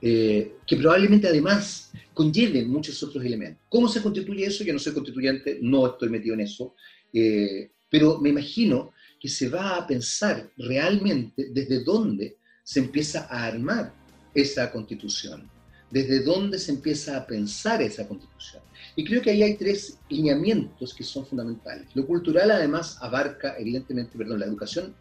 eh, 0.00 0.52
que 0.66 0.76
probablemente 0.76 1.26
además 1.26 1.92
conlleven 2.14 2.68
muchos 2.68 3.02
otros 3.02 3.24
elementos. 3.24 3.62
¿Cómo 3.68 3.88
se 3.88 4.02
constituye 4.02 4.46
eso? 4.46 4.64
Yo 4.64 4.72
no 4.72 4.78
soy 4.78 4.92
constituyente, 4.92 5.58
no 5.60 5.86
estoy 5.86 6.08
metido 6.08 6.34
en 6.34 6.40
eso, 6.40 6.74
eh, 7.12 7.70
pero 7.90 8.20
me 8.20 8.28
imagino 8.28 8.92
que 9.20 9.28
se 9.28 9.48
va 9.48 9.76
a 9.76 9.86
pensar 9.86 10.50
realmente 10.56 11.48
desde 11.50 11.82
dónde 11.82 12.36
se 12.62 12.80
empieza 12.80 13.26
a 13.30 13.46
armar 13.46 13.92
esa 14.34 14.70
constitución, 14.70 15.50
desde 15.90 16.22
dónde 16.22 16.58
se 16.58 16.72
empieza 16.72 17.16
a 17.16 17.26
pensar 17.26 17.82
esa 17.82 18.06
constitución. 18.06 18.62
Y 18.94 19.04
creo 19.04 19.22
que 19.22 19.30
ahí 19.30 19.42
hay 19.42 19.56
tres 19.56 19.98
lineamientos 20.08 20.94
que 20.94 21.02
son 21.02 21.26
fundamentales. 21.26 21.88
Lo 21.94 22.06
cultural 22.06 22.50
además 22.50 22.98
abarca, 23.00 23.56
evidentemente, 23.58 24.16
perdón, 24.16 24.40
la 24.40 24.46
educación 24.46 24.94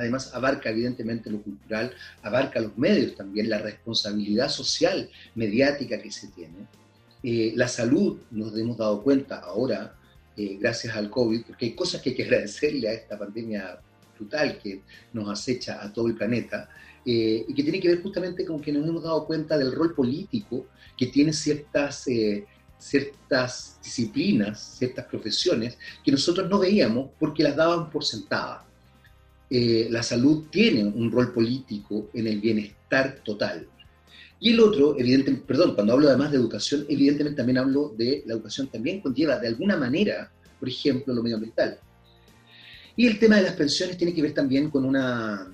además 0.00 0.34
abarca 0.34 0.70
evidentemente 0.70 1.30
lo 1.30 1.42
cultural, 1.42 1.92
abarca 2.22 2.58
los 2.58 2.76
medios 2.78 3.14
también, 3.14 3.50
la 3.50 3.58
responsabilidad 3.58 4.48
social, 4.48 5.10
mediática 5.34 6.00
que 6.00 6.10
se 6.10 6.28
tiene. 6.28 6.66
Eh, 7.22 7.52
la 7.54 7.68
salud, 7.68 8.18
nos 8.30 8.56
hemos 8.56 8.78
dado 8.78 9.02
cuenta 9.02 9.40
ahora, 9.40 9.94
eh, 10.36 10.56
gracias 10.58 10.96
al 10.96 11.10
COVID, 11.10 11.42
porque 11.46 11.66
hay 11.66 11.74
cosas 11.74 12.00
que 12.00 12.10
hay 12.10 12.16
que 12.16 12.24
agradecerle 12.24 12.88
a 12.88 12.92
esta 12.94 13.18
pandemia 13.18 13.78
brutal 14.16 14.58
que 14.58 14.80
nos 15.12 15.28
acecha 15.28 15.82
a 15.84 15.92
todo 15.92 16.06
el 16.06 16.14
planeta, 16.14 16.70
eh, 17.04 17.44
y 17.46 17.54
que 17.54 17.62
tiene 17.62 17.80
que 17.80 17.88
ver 17.88 18.02
justamente 18.02 18.44
con 18.46 18.60
que 18.60 18.72
nos 18.72 18.88
hemos 18.88 19.02
dado 19.02 19.26
cuenta 19.26 19.58
del 19.58 19.72
rol 19.72 19.94
político 19.94 20.66
que 20.96 21.06
tiene 21.06 21.32
ciertas, 21.34 22.06
ciertas 22.78 23.78
disciplinas, 23.82 24.76
ciertas 24.78 25.04
profesiones, 25.06 25.76
que 26.02 26.12
nosotros 26.12 26.48
no 26.48 26.58
veíamos 26.58 27.10
porque 27.18 27.42
las 27.42 27.56
daban 27.56 27.90
por 27.90 28.04
sentadas. 28.04 28.69
La 29.50 30.02
salud 30.02 30.44
tiene 30.50 30.84
un 30.84 31.10
rol 31.10 31.32
político 31.32 32.08
en 32.14 32.28
el 32.28 32.40
bienestar 32.40 33.20
total. 33.24 33.66
Y 34.38 34.50
el 34.52 34.60
otro, 34.60 34.98
evidentemente, 34.98 35.44
perdón, 35.46 35.74
cuando 35.74 35.92
hablo 35.92 36.08
además 36.08 36.30
de 36.30 36.38
educación, 36.38 36.86
evidentemente 36.88 37.36
también 37.36 37.58
hablo 37.58 37.92
de 37.96 38.22
la 38.26 38.34
educación, 38.34 38.68
también 38.68 39.00
conlleva 39.00 39.38
de 39.38 39.48
alguna 39.48 39.76
manera, 39.76 40.32
por 40.58 40.68
ejemplo, 40.68 41.12
lo 41.12 41.22
medioambiental. 41.22 41.78
Y 42.96 43.06
el 43.06 43.18
tema 43.18 43.36
de 43.36 43.42
las 43.42 43.54
pensiones 43.54 43.98
tiene 43.98 44.14
que 44.14 44.22
ver 44.22 44.32
también 44.32 44.70
con 44.70 44.84
una, 44.84 45.52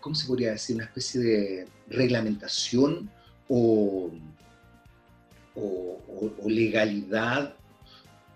¿cómo 0.00 0.14
se 0.14 0.26
podría 0.26 0.52
decir? 0.52 0.76
Una 0.76 0.86
especie 0.86 1.20
de 1.20 1.66
reglamentación 1.88 3.10
o, 3.48 4.10
legalidad 6.46 7.54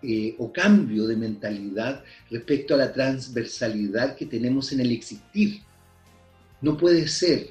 eh, 0.09 0.37
o 0.39 0.53
cambio 0.53 1.05
de 1.09 1.17
mentalidad 1.17 2.05
respecto 2.31 2.75
a 2.75 2.77
la 2.77 2.93
transversalidad 2.93 4.15
que 4.15 4.27
tenemos 4.27 4.71
en 4.71 4.79
el 4.79 4.93
existir. 4.93 5.63
No 6.61 6.77
puede 6.77 7.09
ser 7.09 7.49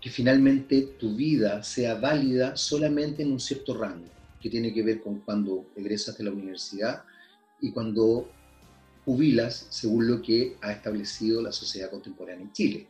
que 0.00 0.08
finalmente 0.08 0.80
tu 0.98 1.14
vida 1.14 1.62
sea 1.62 1.96
válida 1.96 2.56
solamente 2.56 3.22
en 3.22 3.32
un 3.32 3.40
cierto 3.40 3.76
rango, 3.76 4.08
que 4.40 4.48
tiene 4.48 4.72
que 4.72 4.82
ver 4.82 5.02
con 5.02 5.20
cuando 5.20 5.66
egresas 5.76 6.16
de 6.16 6.24
la 6.24 6.30
universidad 6.30 7.02
y 7.60 7.70
cuando 7.70 8.30
jubilas 9.04 9.66
según 9.68 10.06
lo 10.06 10.22
que 10.22 10.56
ha 10.62 10.72
establecido 10.72 11.42
la 11.42 11.52
sociedad 11.52 11.90
contemporánea 11.90 12.46
en 12.46 12.52
Chile. 12.52 12.86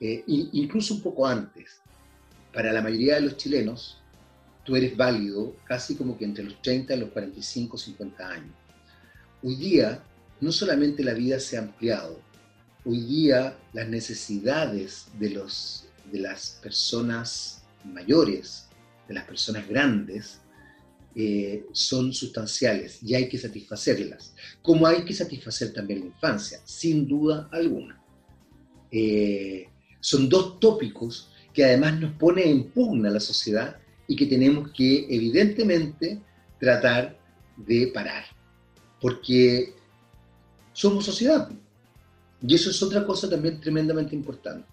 Eh, 0.00 0.24
incluso 0.26 0.94
un 0.94 1.02
poco 1.02 1.26
antes. 1.26 1.82
Para 2.54 2.72
la 2.72 2.80
mayoría 2.80 3.16
de 3.16 3.20
los 3.20 3.36
chilenos, 3.36 4.00
tú 4.68 4.76
eres 4.76 4.94
válido 4.98 5.56
casi 5.64 5.94
como 5.94 6.18
que 6.18 6.26
entre 6.26 6.44
los 6.44 6.60
30 6.60 6.94
y 6.94 7.00
los 7.00 7.08
45, 7.12 7.78
50 7.78 8.28
años. 8.28 8.54
Hoy 9.42 9.56
día, 9.56 10.04
no 10.42 10.52
solamente 10.52 11.02
la 11.02 11.14
vida 11.14 11.40
se 11.40 11.56
ha 11.56 11.60
ampliado, 11.60 12.20
hoy 12.84 13.00
día 13.00 13.56
las 13.72 13.88
necesidades 13.88 15.06
de 15.18 15.30
los 15.30 15.86
de 16.12 16.18
las 16.18 16.58
personas 16.62 17.62
mayores, 17.82 18.66
de 19.08 19.14
las 19.14 19.24
personas 19.24 19.66
grandes, 19.66 20.40
eh, 21.14 21.64
son 21.72 22.12
sustanciales 22.12 23.02
y 23.02 23.14
hay 23.14 23.26
que 23.26 23.38
satisfacerlas, 23.38 24.34
como 24.60 24.86
hay 24.86 25.02
que 25.02 25.14
satisfacer 25.14 25.72
también 25.72 26.00
la 26.00 26.06
infancia, 26.06 26.60
sin 26.66 27.08
duda 27.08 27.48
alguna. 27.52 28.02
Eh, 28.90 29.66
son 29.98 30.28
dos 30.28 30.60
tópicos 30.60 31.32
que 31.54 31.64
además 31.64 31.98
nos 31.98 32.12
pone 32.18 32.50
en 32.50 32.68
pugna 32.68 33.08
la 33.08 33.20
sociedad 33.20 33.78
y 34.08 34.16
que 34.16 34.26
tenemos 34.26 34.70
que 34.72 35.06
evidentemente 35.08 36.20
tratar 36.58 37.16
de 37.56 37.88
parar, 37.88 38.24
porque 39.00 39.74
somos 40.72 41.04
sociedad. 41.04 41.48
Y 42.40 42.54
eso 42.54 42.70
es 42.70 42.82
otra 42.82 43.04
cosa 43.04 43.28
también 43.28 43.60
tremendamente 43.60 44.16
importante. 44.16 44.66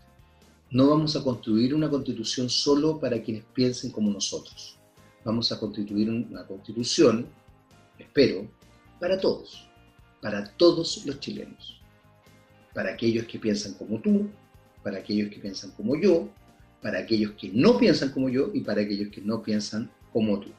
No 0.72 0.89
vamos 0.89 1.15
a 1.15 1.24
construir 1.24 1.75
una 1.75 1.89
constitución 1.89 2.50
solo 2.50 3.00
para 3.00 3.22
quienes 3.22 3.44
piensen 3.54 3.92
como 3.92 4.10
nosotros. 4.10 4.77
Vamos 5.24 5.51
a 5.51 5.60
constituir 5.60 6.10
una 6.10 6.46
constitución, 6.46 7.27
espero, 8.00 8.48
para 9.00 9.20
todos, 9.20 9.68
para 10.22 10.46
todos 10.56 11.06
los 11.06 11.20
chilenos. 11.20 11.82
Para 12.74 12.94
aquellos 12.94 13.25
que 13.25 13.39
piensan 13.39 13.74
como 13.74 14.00
tú, 14.00 14.30
para 14.84 15.00
aquellos 15.00 15.30
que 15.30 15.39
piensan 15.39 15.72
como 15.72 16.00
yo, 16.00 16.30
para 16.82 17.00
aquellos 17.00 17.32
que 17.32 17.50
no 17.53 17.77
piensan 17.77 18.10
como 18.10 18.29
yo 18.29 18.51
y 18.53 18.62
para 18.62 18.82
aquellos 18.82 19.10
que 19.10 19.22
no 19.22 19.41
piensan 19.41 19.89
como 20.12 20.39
tú. 20.39 20.50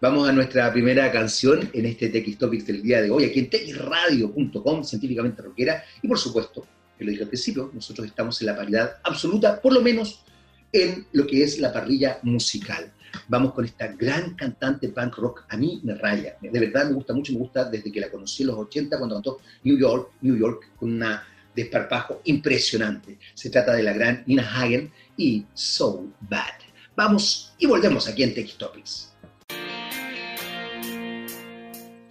Vamos 0.00 0.28
a 0.28 0.32
nuestra 0.32 0.72
primera 0.72 1.12
canción 1.12 1.70
en 1.72 1.86
este 1.86 2.08
TX 2.08 2.36
Topics 2.36 2.66
del 2.66 2.82
día 2.82 3.00
de 3.00 3.10
hoy, 3.10 3.24
aquí 3.24 3.38
en 3.38 3.50
texradio.com, 3.50 4.82
científicamente 4.82 5.42
rockera, 5.42 5.84
y 6.02 6.08
por 6.08 6.18
supuesto, 6.18 6.66
lo 6.98 7.10
dije 7.10 7.22
al 7.22 7.28
principio, 7.28 7.70
nosotros 7.72 8.08
estamos 8.08 8.40
en 8.40 8.48
la 8.48 8.56
paridad 8.56 8.96
absoluta, 9.04 9.60
por 9.60 9.72
lo 9.72 9.80
menos 9.80 10.24
en 10.72 11.06
lo 11.12 11.26
que 11.26 11.44
es 11.44 11.60
la 11.60 11.72
parrilla 11.72 12.18
musical. 12.22 12.92
Vamos 13.28 13.52
con 13.52 13.64
esta 13.64 13.88
gran 13.88 14.34
cantante 14.34 14.88
punk 14.88 15.16
rock, 15.18 15.44
a 15.48 15.56
mí 15.56 15.80
me 15.84 15.94
raya, 15.94 16.36
de 16.40 16.58
verdad 16.58 16.88
me 16.88 16.94
gusta 16.94 17.12
mucho, 17.12 17.32
me 17.32 17.38
gusta 17.38 17.64
desde 17.66 17.92
que 17.92 18.00
la 18.00 18.10
conocí 18.10 18.42
en 18.42 18.48
los 18.48 18.58
80 18.58 18.98
cuando 18.98 19.14
cantó 19.16 19.38
New 19.62 19.78
York, 19.78 20.14
New 20.22 20.36
York, 20.36 20.72
con 20.76 20.94
una 20.94 21.24
desparpajo 21.54 22.22
impresionante. 22.24 23.18
Se 23.34 23.50
trata 23.50 23.74
de 23.74 23.82
la 23.82 23.92
gran 23.92 24.24
Nina 24.26 24.42
Hagen 24.42 24.90
y 25.22 25.46
So 25.54 26.04
Bad. 26.28 26.58
Vamos 26.96 27.54
y 27.58 27.66
volvemos 27.66 28.08
aquí 28.08 28.24
en 28.24 28.34
Tech 28.34 28.56
Topics. 28.56 29.14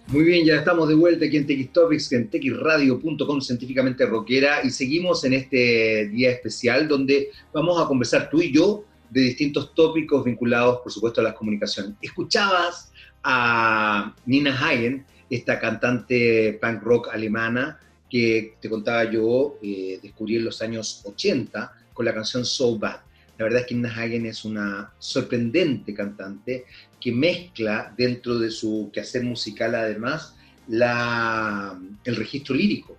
Muy 0.08 0.24
bien, 0.24 0.44
ya 0.44 0.56
estamos 0.56 0.88
de 0.88 0.94
vuelta 0.94 1.24
aquí 1.24 1.38
en 1.38 1.46
TX 1.46 1.72
Topics, 1.72 2.12
en 2.12 2.28
texradio.com, 2.28 3.40
científicamente 3.40 4.04
rockera, 4.04 4.60
y 4.62 4.68
seguimos 4.68 5.24
en 5.24 5.32
este 5.32 6.08
día 6.08 6.30
especial 6.30 6.86
donde 6.86 7.30
vamos 7.52 7.80
a 7.80 7.86
conversar 7.86 8.28
tú 8.28 8.42
y 8.42 8.52
yo 8.52 8.84
de 9.08 9.22
distintos 9.22 9.74
tópicos 9.74 10.24
vinculados, 10.24 10.80
por 10.80 10.92
supuesto, 10.92 11.22
a 11.22 11.24
las 11.24 11.34
comunicaciones. 11.34 11.94
Escuchabas 12.02 12.92
a 13.22 14.14
Nina 14.26 14.54
Hagen, 14.54 15.06
esta 15.30 15.58
cantante 15.58 16.58
punk 16.60 16.82
rock 16.82 17.08
alemana 17.10 17.78
que 18.10 18.56
te 18.60 18.68
contaba 18.68 19.10
yo, 19.10 19.58
eh, 19.62 19.98
descubrí 20.02 20.36
en 20.36 20.44
los 20.44 20.60
años 20.60 21.00
80 21.06 21.72
con 21.92 22.04
la 22.04 22.14
canción 22.14 22.44
So 22.44 22.78
Bad. 22.78 23.00
La 23.38 23.44
verdad 23.44 23.60
es 23.60 23.66
que 23.66 23.74
Nina 23.74 23.94
Hagen 23.94 24.26
es 24.26 24.44
una 24.44 24.92
sorprendente 24.98 25.94
cantante 25.94 26.64
que 27.00 27.12
mezcla 27.12 27.92
dentro 27.96 28.38
de 28.38 28.50
su 28.50 28.90
quehacer 28.92 29.24
musical 29.24 29.74
además 29.74 30.36
la, 30.68 31.80
el 32.04 32.16
registro 32.16 32.54
lírico. 32.54 32.98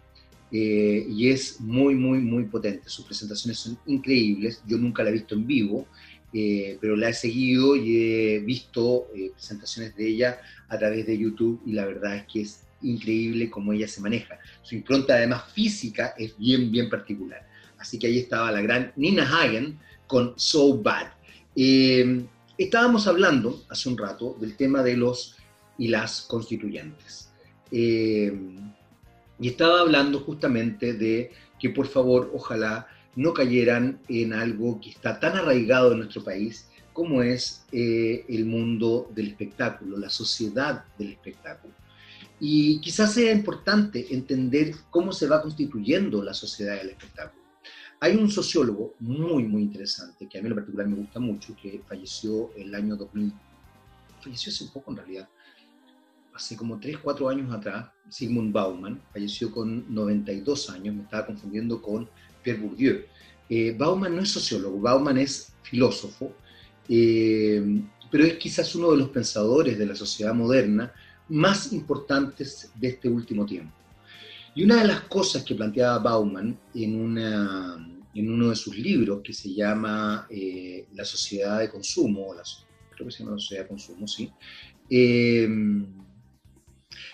Eh, 0.51 1.07
y 1.09 1.29
es 1.29 1.59
muy, 1.61 1.95
muy, 1.95 2.19
muy 2.19 2.43
potente. 2.43 2.89
Sus 2.89 3.05
presentaciones 3.05 3.57
son 3.57 3.77
increíbles. 3.87 4.61
Yo 4.67 4.77
nunca 4.77 5.03
la 5.03 5.09
he 5.09 5.13
visto 5.13 5.33
en 5.33 5.47
vivo, 5.47 5.87
eh, 6.31 6.77
pero 6.79 6.95
la 6.95 7.09
he 7.09 7.13
seguido 7.13 7.75
y 7.75 7.97
he 7.97 8.39
visto 8.39 9.07
eh, 9.15 9.31
presentaciones 9.33 9.95
de 9.95 10.07
ella 10.07 10.39
a 10.67 10.77
través 10.77 11.07
de 11.07 11.17
YouTube 11.17 11.61
y 11.65 11.73
la 11.73 11.85
verdad 11.85 12.17
es 12.17 12.25
que 12.31 12.41
es 12.41 12.63
increíble 12.83 13.49
cómo 13.49 13.73
ella 13.73 13.87
se 13.87 14.01
maneja. 14.01 14.37
Su 14.61 14.75
impronta 14.75 15.15
además 15.15 15.51
física 15.53 16.13
es 16.17 16.37
bien, 16.37 16.71
bien 16.71 16.89
particular. 16.89 17.52
Así 17.83 17.99
que 17.99 18.07
ahí 18.07 18.17
estaba 18.17 18.49
la 18.49 18.61
gran 18.61 18.93
Nina 18.95 19.23
Hagen 19.23 19.77
con 20.07 20.33
So 20.37 20.77
Bad. 20.77 21.07
Estábamos 22.57 23.07
hablando 23.07 23.61
hace 23.67 23.89
un 23.89 23.97
rato 23.97 24.37
del 24.39 24.55
tema 24.55 24.81
de 24.83 24.95
los 24.95 25.35
y 25.77 25.89
las 25.89 26.21
constituyentes. 26.21 27.29
Eh, 27.71 28.31
y 29.37 29.47
estaba 29.49 29.81
hablando 29.81 30.21
justamente 30.21 30.93
de 30.93 31.31
que 31.59 31.71
por 31.71 31.87
favor, 31.87 32.31
ojalá, 32.33 32.87
no 33.17 33.33
cayeran 33.33 33.99
en 34.07 34.31
algo 34.31 34.79
que 34.79 34.91
está 34.91 35.19
tan 35.19 35.35
arraigado 35.35 35.91
en 35.91 35.97
nuestro 35.97 36.23
país 36.23 36.69
como 36.93 37.21
es 37.21 37.65
eh, 37.73 38.23
el 38.29 38.45
mundo 38.45 39.11
del 39.13 39.27
espectáculo, 39.27 39.97
la 39.97 40.09
sociedad 40.09 40.85
del 40.97 41.11
espectáculo. 41.11 41.73
Y 42.39 42.79
quizás 42.79 43.13
sea 43.13 43.33
importante 43.33 44.15
entender 44.15 44.73
cómo 44.89 45.11
se 45.11 45.27
va 45.27 45.41
constituyendo 45.41 46.23
la 46.23 46.33
sociedad 46.33 46.77
del 46.77 46.91
espectáculo. 46.91 47.42
Hay 48.03 48.17
un 48.17 48.29
sociólogo 48.29 48.95
muy, 48.99 49.43
muy 49.43 49.61
interesante, 49.61 50.27
que 50.27 50.37
a 50.37 50.41
mí 50.41 50.49
en 50.49 50.55
particular 50.55 50.85
me 50.89 50.97
gusta 50.97 51.21
mucho, 51.21 51.55
que 51.55 51.81
falleció 51.87 52.51
el 52.57 52.75
año 52.75 52.97
2000, 52.97 53.31
falleció 54.21 54.51
hace 54.51 54.65
poco 54.73 54.91
en 54.91 54.97
realidad, 54.97 55.29
hace 56.33 56.57
como 56.57 56.81
3, 56.81 56.97
4 56.97 57.29
años 57.29 57.53
atrás, 57.53 57.91
Sigmund 58.09 58.51
Bauman, 58.51 59.01
falleció 59.13 59.49
con 59.51 59.85
92 59.87 60.69
años, 60.71 60.95
me 60.95 61.03
estaba 61.03 61.27
confundiendo 61.27 61.81
con 61.81 62.09
Pierre 62.43 62.59
Bourdieu. 62.59 63.05
Eh, 63.47 63.73
Bauman 63.79 64.13
no 64.13 64.21
es 64.21 64.31
sociólogo, 64.31 64.81
Bauman 64.81 65.17
es 65.19 65.53
filósofo, 65.61 66.33
eh, 66.89 67.83
pero 68.11 68.25
es 68.25 68.33
quizás 68.33 68.75
uno 68.75 68.91
de 68.91 68.97
los 68.97 69.11
pensadores 69.11 69.79
de 69.79 69.85
la 69.85 69.95
sociedad 69.95 70.33
moderna 70.33 70.91
más 71.29 71.71
importantes 71.71 72.69
de 72.75 72.89
este 72.89 73.07
último 73.07 73.45
tiempo. 73.45 73.73
Y 74.55 74.63
una 74.63 74.81
de 74.81 74.87
las 74.87 75.01
cosas 75.01 75.43
que 75.43 75.55
planteaba 75.55 75.97
Bauman 75.99 76.57
en, 76.75 77.01
una, 77.01 77.92
en 78.15 78.31
uno 78.31 78.49
de 78.49 78.55
sus 78.55 78.77
libros, 78.77 79.21
que 79.23 79.33
se 79.33 79.53
llama 79.53 80.27
eh, 80.29 80.87
La 80.93 81.05
sociedad 81.05 81.59
de 81.59 81.69
consumo, 81.69 82.35
creo 82.95 83.07
que 83.07 83.11
se 83.11 83.19
llama 83.19 83.33
La 83.33 83.39
sociedad 83.39 83.63
de 83.63 83.69
consumo, 83.69 84.07
sí, 84.07 84.29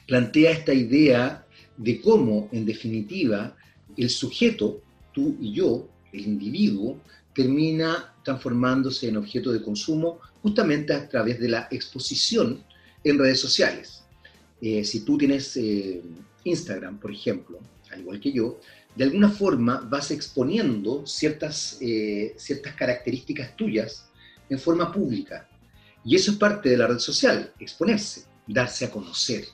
plantea 0.05 0.51
esta 0.51 0.73
idea 0.73 1.45
de 1.77 2.01
cómo, 2.01 2.49
en 2.51 2.65
definitiva, 2.65 3.55
el 3.95 4.09
sujeto, 4.09 4.81
tú 5.13 5.37
y 5.39 5.53
yo, 5.53 5.89
el 6.11 6.21
individuo, 6.21 7.01
termina 7.33 8.13
transformándose 8.23 9.07
en 9.07 9.17
objeto 9.17 9.51
de 9.51 9.61
consumo 9.61 10.19
justamente 10.41 10.93
a 10.93 11.07
través 11.07 11.39
de 11.39 11.49
la 11.49 11.67
exposición 11.71 12.63
en 13.03 13.17
redes 13.17 13.39
sociales. 13.39 14.03
Eh, 14.61 14.83
si 14.83 15.05
tú 15.05 15.17
tienes 15.17 15.55
eh, 15.57 16.01
Instagram, 16.43 16.99
por 16.99 17.11
ejemplo, 17.11 17.59
al 17.91 18.01
igual 18.01 18.19
que 18.19 18.31
yo, 18.31 18.59
de 18.95 19.03
alguna 19.03 19.29
forma 19.29 19.79
vas 19.89 20.11
exponiendo 20.11 21.05
ciertas, 21.05 21.77
eh, 21.81 22.33
ciertas 22.37 22.73
características 22.75 23.55
tuyas 23.55 24.09
en 24.49 24.59
forma 24.59 24.91
pública. 24.91 25.47
Y 26.03 26.15
eso 26.15 26.31
es 26.31 26.37
parte 26.37 26.69
de 26.69 26.77
la 26.77 26.87
red 26.87 26.99
social, 26.99 27.53
exponerse, 27.59 28.23
darse 28.47 28.85
a 28.85 28.91
conocer 28.91 29.45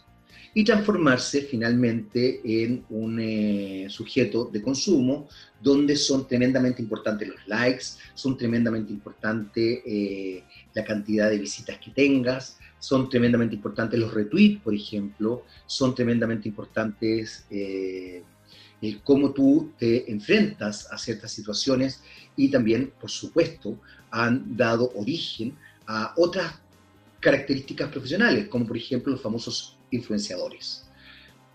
y 0.57 0.63
transformarse 0.63 1.41
finalmente 1.41 2.39
en 2.45 2.85
un 2.89 3.19
eh, 3.19 3.87
sujeto 3.89 4.45
de 4.45 4.61
consumo 4.61 5.27
donde 5.61 5.97
son 5.97 6.27
tremendamente 6.27 6.81
importantes 6.81 7.27
los 7.27 7.45
likes, 7.47 7.85
son 8.13 8.37
tremendamente 8.37 8.93
importantes 8.93 9.81
eh, 9.85 10.43
la 10.73 10.85
cantidad 10.85 11.29
de 11.29 11.39
visitas 11.39 11.77
que 11.77 11.91
tengas, 11.91 12.57
son 12.79 13.09
tremendamente 13.09 13.55
importantes 13.55 13.99
los 13.99 14.13
retweets, 14.13 14.61
por 14.61 14.73
ejemplo, 14.73 15.43
son 15.65 15.93
tremendamente 15.93 16.47
importantes 16.47 17.45
el 18.81 19.01
cómo 19.01 19.31
tú 19.31 19.71
te 19.77 20.11
enfrentas 20.11 20.91
a 20.91 20.97
ciertas 20.97 21.31
situaciones 21.31 22.01
y 22.35 22.49
también, 22.49 22.91
por 22.99 23.09
supuesto, 23.09 23.79
han 24.11 24.55
dado 24.55 24.91
origen 24.95 25.55
a 25.87 26.13
otras 26.17 26.53
características 27.19 27.89
profesionales, 27.89 28.47
como 28.47 28.67
por 28.67 28.77
ejemplo 28.77 29.11
los 29.11 29.21
famosos 29.21 29.77
influenciadores. 29.91 30.83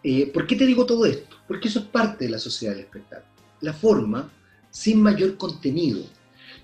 Eh, 0.02 0.30
¿Por 0.32 0.46
qué 0.46 0.56
te 0.56 0.66
digo 0.66 0.86
todo 0.86 1.04
esto? 1.06 1.36
Porque 1.46 1.68
eso 1.68 1.80
es 1.80 1.86
parte 1.86 2.24
de 2.24 2.30
la 2.30 2.38
sociedad 2.38 2.74
del 2.74 2.84
espectáculo. 2.84 3.30
La 3.60 3.72
forma 3.72 4.30
sin 4.70 5.02
mayor 5.02 5.36
contenido. 5.36 6.04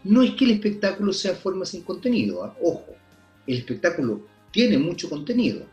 No 0.05 0.23
es 0.23 0.33
que 0.33 0.45
el 0.45 0.53
espectáculo 0.53 1.13
sea 1.13 1.35
forma 1.35 1.67
sin 1.67 1.83
contenido, 1.83 2.45
¿ah? 2.45 2.57
ojo, 2.63 2.95
el 3.47 3.59
espectáculo 3.59 4.27
tiene 4.51 4.79
mucho 4.79 5.09
contenido. 5.09 5.67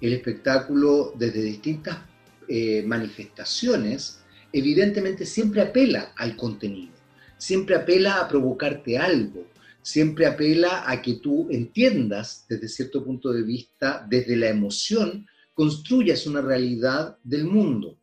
El 0.00 0.12
espectáculo 0.12 1.12
desde 1.16 1.42
distintas 1.42 1.98
eh, 2.48 2.82
manifestaciones 2.86 4.20
evidentemente 4.54 5.26
siempre 5.26 5.60
apela 5.60 6.12
al 6.16 6.36
contenido, 6.36 6.94
siempre 7.36 7.74
apela 7.74 8.20
a 8.20 8.28
provocarte 8.28 8.96
algo, 8.96 9.48
siempre 9.82 10.26
apela 10.26 10.88
a 10.88 11.02
que 11.02 11.14
tú 11.14 11.48
entiendas 11.50 12.46
desde 12.48 12.68
cierto 12.68 13.04
punto 13.04 13.32
de 13.32 13.42
vista, 13.42 14.06
desde 14.08 14.36
la 14.36 14.48
emoción, 14.48 15.26
construyas 15.52 16.26
una 16.26 16.40
realidad 16.40 17.18
del 17.24 17.44
mundo. 17.46 17.98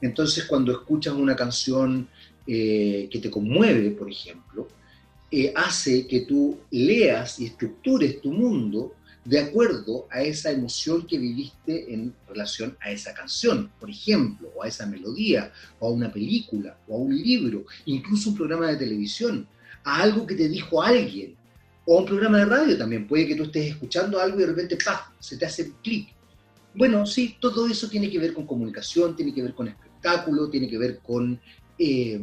Entonces, 0.00 0.44
cuando 0.44 0.72
escuchas 0.72 1.14
una 1.14 1.36
canción 1.36 2.08
eh, 2.46 3.08
que 3.10 3.20
te 3.20 3.30
conmueve, 3.30 3.90
por 3.92 4.10
ejemplo, 4.10 4.68
eh, 5.30 5.52
hace 5.54 6.06
que 6.06 6.20
tú 6.20 6.58
leas 6.70 7.40
y 7.40 7.46
estructures 7.46 8.20
tu 8.20 8.32
mundo 8.32 8.94
de 9.24 9.40
acuerdo 9.40 10.06
a 10.10 10.22
esa 10.22 10.50
emoción 10.50 11.06
que 11.06 11.18
viviste 11.18 11.92
en 11.92 12.14
relación 12.28 12.76
a 12.80 12.90
esa 12.90 13.14
canción, 13.14 13.70
por 13.80 13.88
ejemplo, 13.88 14.50
o 14.54 14.62
a 14.62 14.68
esa 14.68 14.86
melodía, 14.86 15.52
o 15.78 15.88
a 15.88 15.90
una 15.90 16.12
película, 16.12 16.76
o 16.86 16.96
a 16.96 16.98
un 16.98 17.16
libro, 17.16 17.64
incluso 17.86 18.30
un 18.30 18.36
programa 18.36 18.68
de 18.68 18.76
televisión 18.76 19.46
a 19.82 20.02
algo 20.02 20.26
que 20.26 20.34
te 20.34 20.48
dijo 20.48 20.82
alguien, 20.82 21.36
o 21.86 21.98
a 21.98 22.00
un 22.00 22.06
programa 22.06 22.38
de 22.38 22.44
radio 22.44 22.78
también. 22.78 23.06
Puede 23.06 23.26
que 23.26 23.34
tú 23.34 23.44
estés 23.44 23.70
escuchando 23.70 24.20
algo 24.20 24.36
y 24.38 24.40
de 24.40 24.46
repente 24.46 24.78
se 25.20 25.36
te 25.36 25.46
hace 25.46 25.72
clic. 25.82 26.08
Bueno, 26.74 27.06
sí, 27.06 27.36
todo 27.40 27.66
eso 27.66 27.88
tiene 27.88 28.10
que 28.10 28.18
ver 28.18 28.34
con 28.34 28.46
comunicación, 28.46 29.16
tiene 29.16 29.32
que 29.32 29.42
ver 29.42 29.54
con 29.54 29.68
espectáculo, 29.68 30.50
tiene 30.50 30.68
que 30.68 30.78
ver 30.78 30.98
con, 30.98 31.40
eh, 31.78 32.20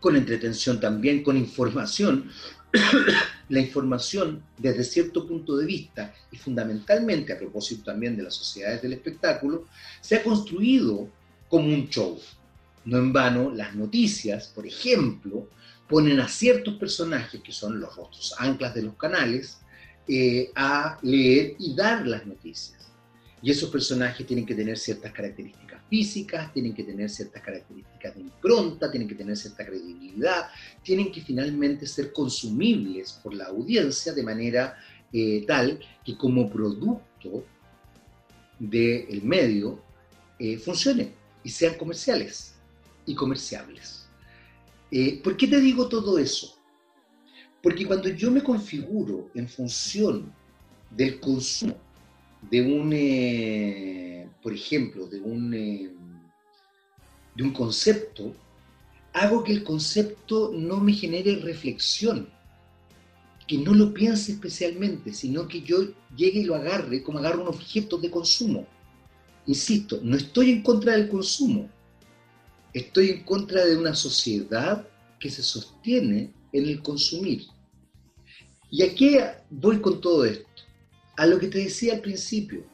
con 0.00 0.16
entretención 0.16 0.80
también, 0.80 1.22
con 1.22 1.36
información. 1.36 2.30
la 3.48 3.60
información 3.60 4.42
desde 4.58 4.84
cierto 4.84 5.26
punto 5.26 5.56
de 5.56 5.66
vista 5.66 6.14
y 6.30 6.36
fundamentalmente 6.36 7.32
a 7.32 7.38
propósito 7.38 7.84
también 7.84 8.16
de 8.16 8.22
las 8.22 8.34
sociedades 8.34 8.82
del 8.82 8.92
espectáculo, 8.92 9.66
se 10.00 10.16
ha 10.16 10.22
construido 10.22 11.08
como 11.48 11.68
un 11.68 11.88
show. 11.88 12.18
No 12.84 12.98
en 12.98 13.12
vano, 13.12 13.50
las 13.50 13.74
noticias, 13.74 14.48
por 14.48 14.66
ejemplo, 14.66 15.48
ponen 15.88 16.20
a 16.20 16.28
ciertos 16.28 16.74
personajes, 16.74 17.40
que 17.42 17.52
son 17.52 17.80
los 17.80 17.94
rostros 17.96 18.34
anclas 18.38 18.74
de 18.74 18.82
los 18.82 18.94
canales, 18.94 19.58
eh, 20.06 20.50
a 20.54 20.98
leer 21.02 21.56
y 21.58 21.74
dar 21.74 22.06
las 22.06 22.24
noticias. 22.26 22.90
Y 23.42 23.50
esos 23.50 23.70
personajes 23.70 24.26
tienen 24.26 24.46
que 24.46 24.54
tener 24.54 24.78
ciertas 24.78 25.12
características 25.12 25.59
físicas, 25.90 26.52
tienen 26.52 26.72
que 26.72 26.84
tener 26.84 27.10
ciertas 27.10 27.42
características 27.42 28.14
de 28.14 28.20
impronta, 28.20 28.90
tienen 28.90 29.08
que 29.08 29.16
tener 29.16 29.36
cierta 29.36 29.66
credibilidad, 29.66 30.48
tienen 30.82 31.10
que 31.10 31.20
finalmente 31.20 31.86
ser 31.86 32.12
consumibles 32.12 33.12
por 33.22 33.34
la 33.34 33.46
audiencia 33.46 34.12
de 34.12 34.22
manera 34.22 34.78
eh, 35.12 35.44
tal 35.46 35.80
que 36.04 36.16
como 36.16 36.48
producto 36.48 37.44
del 38.58 39.22
medio 39.22 39.82
eh, 40.38 40.62
y 41.42 41.50
sean 41.50 41.74
comerciales 41.74 42.54
y 43.04 43.14
comerciables. 43.14 44.08
Eh, 44.92 45.20
¿Por 45.22 45.36
qué 45.36 45.48
te 45.48 45.60
digo 45.60 45.88
todo 45.88 46.18
eso? 46.18 46.56
Porque 47.62 47.84
cuando 47.84 48.08
yo 48.08 48.30
me 48.30 48.42
configuro 48.42 49.30
en 49.34 49.48
función 49.48 50.32
del 50.90 51.18
consumo 51.18 51.89
de 52.48 52.62
un, 52.62 52.92
eh, 52.92 54.28
por 54.42 54.52
ejemplo, 54.52 55.06
de 55.06 55.20
un, 55.20 55.54
eh, 55.54 55.90
de 57.34 57.42
un 57.42 57.52
concepto, 57.52 58.34
hago 59.12 59.44
que 59.44 59.52
el 59.52 59.64
concepto 59.64 60.52
no 60.54 60.78
me 60.80 60.92
genere 60.92 61.36
reflexión, 61.36 62.28
que 63.46 63.58
no 63.58 63.74
lo 63.74 63.92
piense 63.92 64.32
especialmente, 64.32 65.12
sino 65.12 65.48
que 65.48 65.62
yo 65.62 65.78
llegue 66.16 66.40
y 66.40 66.44
lo 66.44 66.54
agarre 66.54 67.02
como 67.02 67.18
agarro 67.18 67.42
un 67.42 67.48
objeto 67.48 67.98
de 67.98 68.10
consumo. 68.10 68.66
Insisto, 69.46 70.00
no 70.02 70.16
estoy 70.16 70.50
en 70.50 70.62
contra 70.62 70.92
del 70.92 71.08
consumo, 71.08 71.68
Estoy 72.72 73.10
en 73.10 73.24
contra 73.24 73.64
de 73.64 73.76
una 73.76 73.94
sociedad 73.94 74.86
que 75.18 75.28
se 75.28 75.42
sostiene 75.42 76.32
en 76.52 76.68
el 76.68 76.82
consumir. 76.82 77.46
¿Y 78.70 78.82
a 78.82 78.94
qué 78.94 79.28
voy 79.50 79.80
con 79.80 80.00
todo 80.00 80.24
esto? 80.24 80.48
A 81.20 81.26
lo 81.26 81.38
que 81.38 81.48
te 81.48 81.58
decía 81.58 81.92
al 81.92 82.00
principio. 82.00 82.64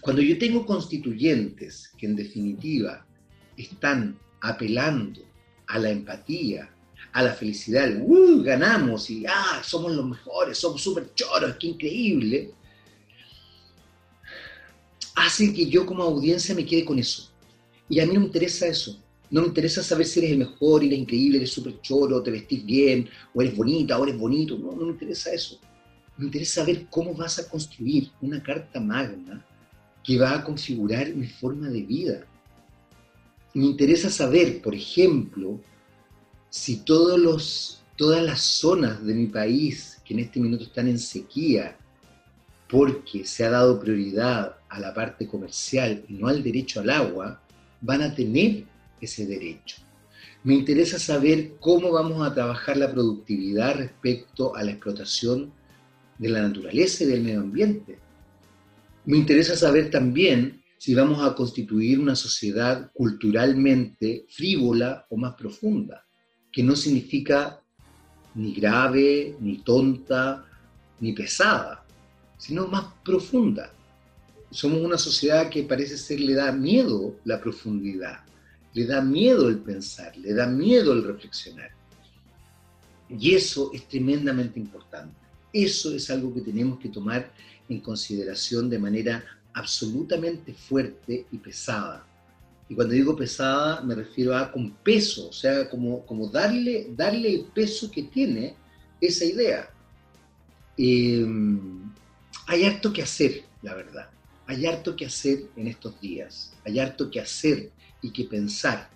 Cuando 0.00 0.22
yo 0.22 0.38
tengo 0.38 0.64
constituyentes 0.64 1.90
que 1.98 2.06
en 2.06 2.16
definitiva 2.16 3.06
están 3.58 4.18
apelando 4.40 5.20
a 5.66 5.78
la 5.78 5.90
empatía, 5.90 6.74
a 7.12 7.22
la 7.22 7.34
felicidad, 7.34 8.00
¡uh! 8.00 8.42
ganamos 8.42 9.10
y 9.10 9.26
¡ah! 9.26 9.60
somos 9.62 9.94
los 9.94 10.08
mejores, 10.08 10.56
somos 10.56 10.80
súper 10.80 11.12
choros, 11.12 11.56
qué 11.56 11.66
increíble, 11.66 12.50
hace 15.14 15.52
que 15.52 15.66
yo 15.66 15.84
como 15.84 16.02
audiencia 16.02 16.54
me 16.54 16.64
quede 16.64 16.86
con 16.86 16.98
eso. 16.98 17.30
Y 17.90 18.00
a 18.00 18.06
mí 18.06 18.14
no 18.14 18.20
me 18.20 18.26
interesa 18.28 18.68
eso. 18.68 18.98
No 19.30 19.42
me 19.42 19.48
interesa 19.48 19.82
saber 19.82 20.06
si 20.06 20.20
eres 20.20 20.30
el 20.30 20.38
mejor, 20.38 20.82
eres 20.82 20.98
increíble, 20.98 21.36
eres 21.36 21.52
súper 21.52 21.78
choro, 21.82 22.22
te 22.22 22.30
vestís 22.30 22.64
bien, 22.64 23.06
o 23.34 23.42
eres 23.42 23.54
bonita, 23.54 23.98
o 23.98 24.04
eres 24.04 24.16
bonito. 24.16 24.56
No, 24.56 24.72
no 24.72 24.86
me 24.86 24.92
interesa 24.92 25.30
eso. 25.30 25.60
Me 26.16 26.26
interesa 26.26 26.60
saber 26.60 26.86
cómo 26.90 27.14
vas 27.14 27.38
a 27.38 27.48
construir 27.48 28.10
una 28.20 28.42
carta 28.42 28.80
magna 28.80 29.44
que 30.02 30.18
va 30.18 30.34
a 30.34 30.44
configurar 30.44 31.08
mi 31.14 31.26
forma 31.26 31.68
de 31.68 31.82
vida. 31.82 32.26
me 33.54 33.66
interesa 33.66 34.10
saber, 34.10 34.60
por 34.60 34.74
ejemplo, 34.74 35.60
si 36.50 36.78
todos 36.78 37.18
los, 37.18 37.82
todas 37.96 38.22
las 38.22 38.40
zonas 38.40 39.04
de 39.04 39.14
mi 39.14 39.26
país 39.26 40.00
que 40.04 40.14
en 40.14 40.20
este 40.20 40.40
minuto 40.40 40.64
están 40.64 40.88
en 40.88 40.98
sequía, 40.98 41.76
porque 42.68 43.24
se 43.24 43.44
ha 43.44 43.50
dado 43.50 43.80
prioridad 43.80 44.56
a 44.68 44.80
la 44.80 44.92
parte 44.92 45.26
comercial 45.26 46.04
y 46.08 46.14
no 46.14 46.28
al 46.28 46.42
derecho 46.42 46.80
al 46.80 46.90
agua, 46.90 47.40
van 47.80 48.02
a 48.02 48.14
tener 48.14 48.64
ese 49.00 49.26
derecho. 49.26 49.76
Me 50.42 50.54
interesa 50.54 50.98
saber 50.98 51.54
cómo 51.60 51.92
vamos 51.92 52.26
a 52.26 52.34
trabajar 52.34 52.76
la 52.76 52.90
productividad 52.90 53.76
respecto 53.76 54.54
a 54.56 54.62
la 54.62 54.72
explotación 54.72 55.52
de 56.18 56.28
la 56.28 56.42
naturaleza 56.42 57.04
y 57.04 57.08
del 57.08 57.22
medio 57.22 57.40
ambiente. 57.40 57.98
Me 59.06 59.18
interesa 59.18 59.56
saber 59.56 59.90
también 59.90 60.62
si 60.78 60.94
vamos 60.94 61.22
a 61.22 61.34
constituir 61.34 61.98
una 61.98 62.14
sociedad 62.14 62.90
culturalmente 62.92 64.26
frívola 64.28 65.06
o 65.08 65.16
más 65.16 65.34
profunda, 65.34 66.04
que 66.52 66.62
no 66.62 66.76
significa 66.76 67.60
ni 68.34 68.52
grave, 68.54 69.36
ni 69.40 69.58
tonta, 69.58 70.44
ni 71.00 71.12
pesada, 71.12 71.84
sino 72.36 72.66
más 72.66 72.86
profunda. 73.04 73.72
Somos 74.50 74.80
una 74.80 74.98
sociedad 74.98 75.48
que 75.48 75.62
parece 75.62 75.96
ser 75.96 76.20
le 76.20 76.34
da 76.34 76.52
miedo 76.52 77.16
la 77.24 77.40
profundidad, 77.40 78.20
le 78.72 78.86
da 78.86 79.00
miedo 79.00 79.48
el 79.48 79.58
pensar, 79.58 80.16
le 80.16 80.34
da 80.34 80.46
miedo 80.46 80.92
el 80.92 81.04
reflexionar. 81.04 81.70
Y 83.08 83.34
eso 83.34 83.70
es 83.72 83.86
tremendamente 83.88 84.60
importante. 84.60 85.23
Eso 85.54 85.94
es 85.94 86.10
algo 86.10 86.34
que 86.34 86.40
tenemos 86.40 86.80
que 86.80 86.88
tomar 86.88 87.32
en 87.68 87.80
consideración 87.80 88.68
de 88.68 88.80
manera 88.80 89.24
absolutamente 89.52 90.52
fuerte 90.52 91.26
y 91.30 91.38
pesada. 91.38 92.04
Y 92.68 92.74
cuando 92.74 92.92
digo 92.92 93.14
pesada 93.14 93.80
me 93.82 93.94
refiero 93.94 94.36
a 94.36 94.50
con 94.50 94.72
peso, 94.82 95.28
o 95.28 95.32
sea, 95.32 95.70
como, 95.70 96.04
como 96.06 96.28
darle, 96.28 96.88
darle 96.96 97.32
el 97.32 97.44
peso 97.54 97.88
que 97.88 98.02
tiene 98.02 98.56
esa 99.00 99.24
idea. 99.24 99.70
Em, 100.76 101.88
hay 102.48 102.64
harto 102.64 102.92
que 102.92 103.02
hacer, 103.02 103.44
la 103.62 103.74
verdad. 103.74 104.10
Hay 104.46 104.66
harto 104.66 104.96
que 104.96 105.06
hacer 105.06 105.44
en 105.56 105.68
estos 105.68 106.00
días. 106.00 106.52
Hay 106.64 106.80
harto 106.80 107.08
que 107.12 107.20
hacer 107.20 107.70
y 108.02 108.10
que 108.10 108.24
pensar. 108.24 108.90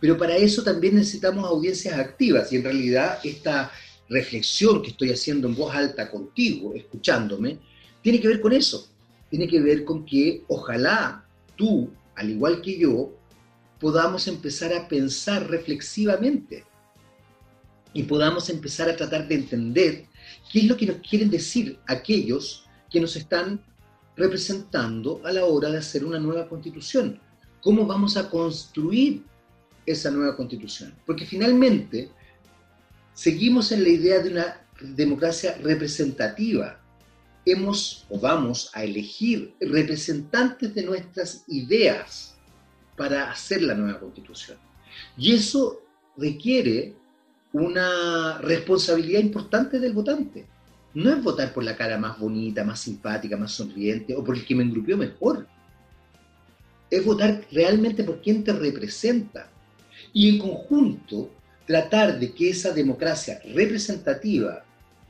Pero 0.00 0.16
para 0.16 0.36
eso 0.36 0.64
también 0.64 0.94
necesitamos 0.94 1.44
audiencias 1.44 1.98
activas 1.98 2.50
y 2.50 2.56
en 2.56 2.64
realidad 2.64 3.18
esta 3.22 3.70
reflexión 4.12 4.82
que 4.82 4.90
estoy 4.90 5.10
haciendo 5.10 5.48
en 5.48 5.56
voz 5.56 5.74
alta 5.74 6.10
contigo, 6.10 6.74
escuchándome, 6.74 7.58
tiene 8.02 8.20
que 8.20 8.28
ver 8.28 8.40
con 8.40 8.52
eso. 8.52 8.88
Tiene 9.30 9.48
que 9.48 9.60
ver 9.60 9.84
con 9.84 10.04
que 10.04 10.44
ojalá 10.48 11.24
tú, 11.56 11.90
al 12.14 12.30
igual 12.30 12.60
que 12.60 12.78
yo, 12.78 13.12
podamos 13.80 14.28
empezar 14.28 14.72
a 14.74 14.86
pensar 14.86 15.48
reflexivamente 15.48 16.64
y 17.94 18.02
podamos 18.04 18.48
empezar 18.50 18.88
a 18.88 18.96
tratar 18.96 19.26
de 19.26 19.34
entender 19.34 20.06
qué 20.50 20.60
es 20.60 20.64
lo 20.66 20.76
que 20.76 20.86
nos 20.86 20.96
quieren 20.98 21.30
decir 21.30 21.78
aquellos 21.86 22.66
que 22.90 23.00
nos 23.00 23.16
están 23.16 23.60
representando 24.16 25.20
a 25.24 25.32
la 25.32 25.44
hora 25.46 25.70
de 25.70 25.78
hacer 25.78 26.04
una 26.04 26.18
nueva 26.18 26.48
constitución. 26.48 27.18
¿Cómo 27.62 27.86
vamos 27.86 28.16
a 28.16 28.28
construir 28.28 29.24
esa 29.86 30.10
nueva 30.10 30.36
constitución? 30.36 30.94
Porque 31.06 31.24
finalmente 31.24 32.10
seguimos 33.14 33.72
en 33.72 33.82
la 33.82 33.88
idea 33.88 34.20
de 34.20 34.30
una 34.30 34.66
democracia 34.80 35.56
representativa. 35.62 36.80
Hemos 37.44 38.06
o 38.08 38.18
vamos 38.18 38.70
a 38.72 38.84
elegir 38.84 39.54
representantes 39.60 40.74
de 40.74 40.84
nuestras 40.84 41.44
ideas 41.48 42.36
para 42.96 43.30
hacer 43.30 43.62
la 43.62 43.74
nueva 43.74 43.98
constitución. 43.98 44.58
Y 45.16 45.32
eso 45.32 45.82
requiere 46.16 46.94
una 47.52 48.38
responsabilidad 48.38 49.20
importante 49.20 49.78
del 49.78 49.92
votante. 49.92 50.46
No 50.94 51.10
es 51.10 51.22
votar 51.22 51.52
por 51.52 51.64
la 51.64 51.76
cara 51.76 51.98
más 51.98 52.18
bonita, 52.18 52.64
más 52.64 52.80
simpática, 52.80 53.36
más 53.36 53.52
sonriente 53.52 54.14
o 54.14 54.22
por 54.22 54.36
el 54.36 54.44
que 54.44 54.54
me 54.54 54.62
engrupió 54.62 54.96
mejor. 54.96 55.46
Es 56.90 57.04
votar 57.04 57.44
realmente 57.50 58.04
por 58.04 58.20
quien 58.20 58.44
te 58.44 58.52
representa. 58.52 59.50
Y 60.12 60.28
en 60.28 60.38
conjunto 60.38 61.30
tratar 61.72 62.18
de 62.18 62.34
que 62.34 62.50
esa 62.50 62.70
democracia 62.74 63.40
representativa 63.54 64.62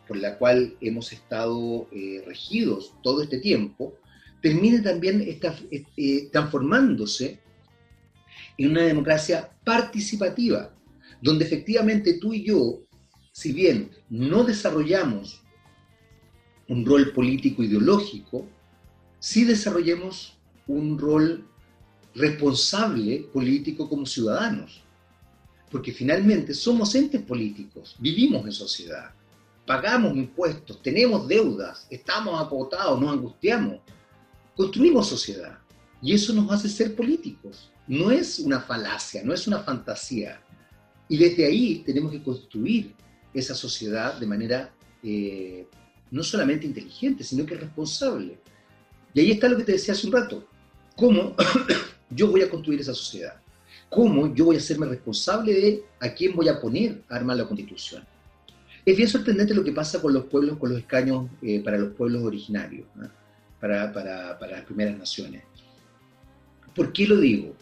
por 0.07 0.16
la 0.16 0.38
cual 0.38 0.77
hemos 0.81 1.12
estado 1.12 1.88
eh, 1.90 2.22
regidos 2.25 2.94
todo 3.03 3.20
este 3.20 3.38
tiempo, 3.38 3.94
termine 4.40 4.79
también 4.79 5.25
eh, 5.27 6.29
transformándose 6.31 7.40
en 8.59 8.70
una 8.70 8.83
democracia 8.83 9.51
participativa, 9.64 10.72
donde 11.20 11.46
efectivamente 11.46 12.20
tú 12.20 12.33
y 12.33 12.44
yo, 12.44 12.83
si 13.33 13.53
bien 13.53 13.90
no 14.09 14.44
desarrollamos 14.44 15.42
un 16.68 16.87
rol 16.87 17.12
político 17.12 17.64
ideológico, 17.64 18.46
sí 19.18 19.42
desarrollemos 19.42 20.38
un 20.68 20.96
rol 20.96 21.44
responsable 22.14 23.27
político 23.33 23.88
como 23.88 24.07
ciudadanos 24.07 24.82
porque 25.73 25.91
finalmente 25.91 26.53
somos 26.53 26.95
entes 26.95 27.23
políticos, 27.23 27.97
vivimos 27.99 28.45
en 28.45 28.53
sociedad, 28.53 29.11
pagamos 29.67 30.15
impuestos, 30.15 30.83
tenemos 30.83 31.27
deudas, 31.27 31.87
estamos 31.89 32.41
acotados, 32.41 33.01
nos 33.01 33.11
angustiamos, 33.11 33.81
construimos 34.55 35.09
sociedad 35.09 35.59
y 36.03 36.13
eso 36.13 36.35
nos 36.35 36.53
hace 36.53 36.69
ser 36.69 36.95
políticos. 36.95 37.71
No 37.89 38.11
es 38.11 38.39
una 38.39 38.61
falacia, 38.61 39.23
no 39.25 39.33
es 39.33 39.47
una 39.47 39.61
fantasía. 39.61 40.43
Y 41.09 41.17
desde 41.17 41.47
ahí 41.47 41.83
tenemos 41.87 42.13
que 42.13 42.23
construir 42.23 42.95
esa 43.33 43.55
sociedad 43.55 44.19
de 44.19 44.27
manera 44.27 44.75
eh, 45.03 45.67
no 46.11 46.23
solamente 46.23 46.67
inteligente, 46.67 47.25
sino 47.25 47.47
que 47.47 47.55
responsable. 47.55 48.39
Y 49.15 49.21
ahí 49.21 49.31
está 49.31 49.49
lo 49.49 49.57
que 49.57 49.65
te 49.65 49.73
decía 49.73 49.95
hace 49.95 50.07
un 50.07 50.13
rato. 50.13 50.47
¿Cómo 50.97 51.35
yo 52.11 52.31
voy 52.31 52.43
a 52.43 52.51
construir 52.51 52.81
esa 52.81 52.95
sociedad? 52.95 53.41
Cómo 53.93 54.35
yo 54.35 54.47
voy 54.47 54.57
a 54.57 54.59
hacerme 54.59 54.87
responsable 54.87 55.53
de 55.53 55.85
a 56.01 56.09
quién 56.15 56.35
voy 56.35 56.49
a 56.49 56.59
poner 56.59 57.03
a 57.11 57.17
armar 57.17 57.37
la 57.37 57.47
constitución. 57.47 58.03
Es 58.87 58.97
bien 58.97 59.07
sorprendente 59.07 59.55
lo 59.55 59.63
que 59.63 59.71
pasa 59.71 60.01
con 60.01 60.15
los 60.15 60.25
pueblos, 60.25 60.57
con 60.57 60.71
los 60.71 60.79
escaños 60.79 61.27
eh, 61.43 61.61
para 61.63 61.77
los 61.77 61.93
pueblos 61.93 62.23
originarios, 62.23 62.87
para, 63.61 63.93
para, 63.93 64.39
para 64.39 64.53
las 64.53 64.65
primeras 64.65 64.97
naciones. 64.97 65.43
¿Por 66.75 66.91
qué 66.91 67.07
lo 67.07 67.21
digo? 67.21 67.55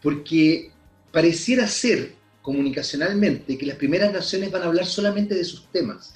Porque 0.00 0.70
pareciera 1.10 1.66
ser 1.66 2.14
comunicacionalmente 2.40 3.58
que 3.58 3.66
las 3.66 3.76
primeras 3.76 4.12
naciones 4.12 4.52
van 4.52 4.62
a 4.62 4.66
hablar 4.66 4.86
solamente 4.86 5.34
de 5.34 5.44
sus 5.44 5.66
temas. 5.72 6.14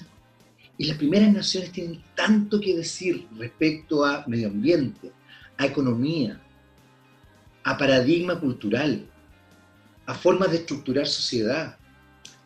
Y 0.77 0.85
las 0.85 0.97
primeras 0.97 1.33
naciones 1.33 1.73
tienen 1.73 2.01
tanto 2.15 2.61
que 2.61 2.77
decir 2.77 3.27
respecto 3.37 4.05
a 4.05 4.23
medio 4.25 4.47
ambiente, 4.47 5.11
a 5.57 5.65
economía, 5.65 6.41
a 7.65 7.77
paradigma 7.77 8.39
cultural, 8.39 9.09
a 10.05 10.13
formas 10.13 10.51
de 10.51 10.57
estructurar 10.57 11.07
sociedad, 11.07 11.77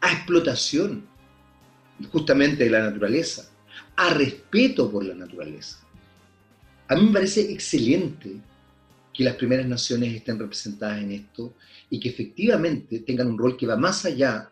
a 0.01 0.11
explotación 0.11 1.07
justamente 2.11 2.63
de 2.63 2.69
la 2.69 2.89
naturaleza, 2.89 3.49
a 3.95 4.13
respeto 4.13 4.91
por 4.91 5.03
la 5.03 5.15
naturaleza. 5.15 5.79
A 6.87 6.95
mí 6.95 7.07
me 7.07 7.13
parece 7.13 7.51
excelente 7.51 8.39
que 9.13 9.23
las 9.23 9.35
primeras 9.35 9.65
naciones 9.65 10.13
estén 10.13 10.37
representadas 10.37 11.01
en 11.01 11.11
esto 11.11 11.55
y 11.89 11.99
que 11.99 12.09
efectivamente 12.09 12.99
tengan 12.99 13.27
un 13.27 13.37
rol 13.37 13.57
que 13.57 13.65
va 13.65 13.75
más 13.75 14.05
allá 14.05 14.51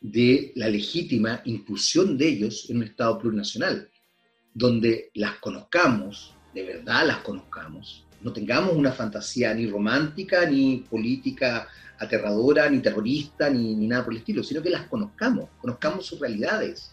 de 0.00 0.52
la 0.56 0.68
legítima 0.68 1.42
inclusión 1.44 2.18
de 2.18 2.28
ellos 2.28 2.68
en 2.68 2.78
un 2.78 2.82
Estado 2.84 3.18
plurinacional, 3.18 3.88
donde 4.52 5.10
las 5.14 5.36
conozcamos, 5.36 6.34
de 6.52 6.64
verdad 6.64 7.06
las 7.06 7.18
conozcamos, 7.18 8.04
no 8.22 8.32
tengamos 8.32 8.74
una 8.74 8.92
fantasía 8.92 9.54
ni 9.54 9.66
romántica 9.66 10.48
ni 10.48 10.84
política 10.88 11.68
aterradora, 11.98 12.68
ni 12.68 12.80
terrorista, 12.80 13.50
ni, 13.50 13.74
nada 13.86 14.04
por 14.04 14.14
el 14.14 14.20
estilo, 14.20 14.42
sino 14.42 14.62
que 14.62 14.70
las 14.70 14.86
conozcamos, 14.88 15.48
conozcamos 15.60 16.06
sus 16.06 16.18
realidades, 16.18 16.90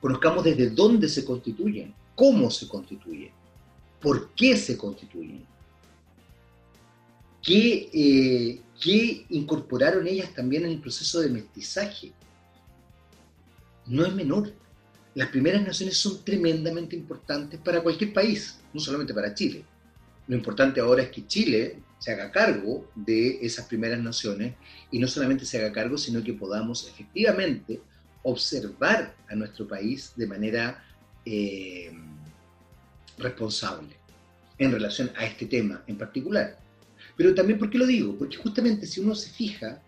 conozcamos 0.00 0.44
desde 0.44 0.70
dónde 0.70 1.08
se 1.08 1.24
constituyen, 1.24 1.92
cómo 2.14 2.50
se 2.50 2.68
constituyen, 2.68 3.32
por 4.00 4.30
qué 4.34 4.56
se 4.56 4.76
constituyen, 4.76 5.44
qué, 7.42 7.90
eh, 7.92 8.60
qué 8.80 9.26
incorporaron 9.30 10.06
ellas 10.06 10.32
también 10.32 10.64
en 10.64 10.70
el 10.70 10.80
proceso 10.80 11.20
de 11.20 11.28
mestizaje. 11.28 12.12
No 13.86 14.06
es 14.06 14.14
menor. 14.14 14.52
Las 15.14 15.28
primeras 15.28 15.62
naciones 15.62 15.96
son 15.96 16.24
tremendamente 16.24 16.94
importantes 16.94 17.58
para 17.60 17.82
cualquier 17.82 18.12
país, 18.12 18.60
no 18.72 18.80
solamente 18.80 19.12
para 19.12 19.34
Chile. 19.34 19.64
Lo 20.28 20.36
importante 20.36 20.80
ahora 20.80 21.02
es 21.02 21.10
que 21.10 21.26
Chile 21.26 21.78
se 21.98 22.12
haga 22.12 22.30
cargo 22.30 22.90
de 22.94 23.38
esas 23.42 23.66
primeras 23.66 24.00
naciones 24.00 24.54
y 24.90 24.98
no 24.98 25.06
solamente 25.06 25.44
se 25.44 25.58
haga 25.58 25.72
cargo, 25.72 25.98
sino 25.98 26.22
que 26.22 26.32
podamos 26.32 26.88
efectivamente 26.88 27.80
observar 28.22 29.14
a 29.28 29.34
nuestro 29.34 29.66
país 29.66 30.12
de 30.16 30.26
manera 30.26 30.84
eh, 31.24 31.92
responsable 33.18 33.96
en 34.58 34.72
relación 34.72 35.10
a 35.16 35.24
este 35.24 35.46
tema 35.46 35.82
en 35.86 35.96
particular. 35.96 36.58
Pero 37.16 37.34
también, 37.34 37.58
¿por 37.58 37.70
qué 37.70 37.78
lo 37.78 37.86
digo? 37.86 38.16
Porque 38.16 38.36
justamente 38.36 38.86
si 38.86 39.00
uno 39.00 39.14
se 39.14 39.30
fija, 39.30 39.80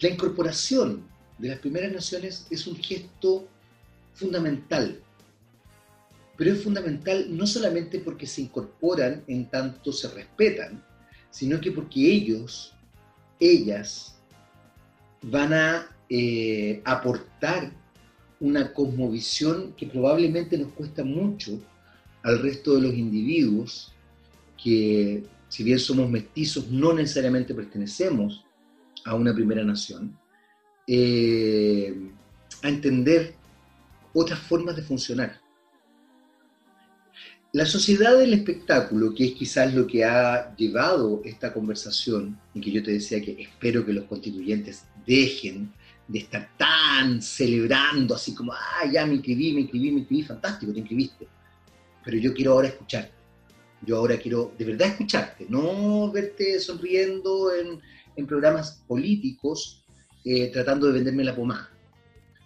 la 0.00 0.08
incorporación 0.08 1.04
de 1.38 1.48
las 1.48 1.58
primeras 1.58 1.92
naciones 1.92 2.46
es 2.50 2.66
un 2.66 2.76
gesto 2.76 3.48
fundamental. 4.14 5.00
Pero 6.38 6.52
es 6.52 6.62
fundamental 6.62 7.26
no 7.36 7.46
solamente 7.46 7.98
porque 7.98 8.26
se 8.26 8.42
incorporan 8.42 9.24
en 9.26 9.50
tanto 9.50 9.92
se 9.92 10.08
respetan, 10.08 10.82
sino 11.30 11.60
que 11.60 11.72
porque 11.72 12.00
ellos, 12.00 12.72
ellas, 13.40 14.14
van 15.20 15.52
a 15.52 15.96
eh, 16.08 16.80
aportar 16.84 17.72
una 18.40 18.72
cosmovisión 18.72 19.74
que 19.76 19.86
probablemente 19.86 20.56
nos 20.56 20.72
cuesta 20.72 21.04
mucho 21.04 21.60
al 22.22 22.40
resto 22.40 22.76
de 22.76 22.82
los 22.82 22.94
individuos 22.94 23.92
que, 24.62 25.24
si 25.48 25.64
bien 25.64 25.80
somos 25.80 26.08
mestizos, 26.08 26.68
no 26.68 26.92
necesariamente 26.92 27.52
pertenecemos 27.52 28.44
a 29.04 29.14
una 29.14 29.34
primera 29.34 29.64
nación, 29.64 30.16
eh, 30.86 31.94
a 32.62 32.68
entender 32.68 33.34
otras 34.14 34.38
formas 34.40 34.76
de 34.76 34.82
funcionar. 34.82 35.37
La 37.52 37.64
sociedad 37.64 38.18
del 38.18 38.34
espectáculo, 38.34 39.14
que 39.14 39.24
es 39.24 39.32
quizás 39.32 39.72
lo 39.72 39.86
que 39.86 40.04
ha 40.04 40.54
llevado 40.54 41.22
esta 41.24 41.50
conversación, 41.54 42.38
y 42.52 42.60
que 42.60 42.70
yo 42.70 42.82
te 42.82 42.92
decía 42.92 43.22
que 43.22 43.40
espero 43.40 43.86
que 43.86 43.94
los 43.94 44.04
constituyentes 44.04 44.84
dejen 45.06 45.72
de 46.08 46.18
estar 46.18 46.50
tan 46.58 47.22
celebrando, 47.22 48.14
así 48.14 48.34
como, 48.34 48.52
ah, 48.52 48.84
ya 48.92 49.06
me 49.06 49.14
inscribí, 49.14 49.54
me 49.54 49.62
inscribí, 49.62 49.90
me 49.92 50.00
inscribí, 50.00 50.22
fantástico, 50.24 50.72
te 50.74 50.80
inscribiste. 50.80 51.26
Pero 52.04 52.18
yo 52.18 52.34
quiero 52.34 52.52
ahora 52.52 52.68
escucharte. 52.68 53.14
Yo 53.80 53.96
ahora 53.96 54.18
quiero 54.18 54.52
de 54.58 54.64
verdad 54.66 54.88
escucharte, 54.88 55.46
no 55.48 56.10
verte 56.12 56.60
sonriendo 56.60 57.54
en, 57.54 57.80
en 58.16 58.26
programas 58.26 58.82
políticos 58.86 59.86
eh, 60.24 60.50
tratando 60.52 60.86
de 60.88 60.92
venderme 60.92 61.24
la 61.24 61.34
pomada. 61.34 61.70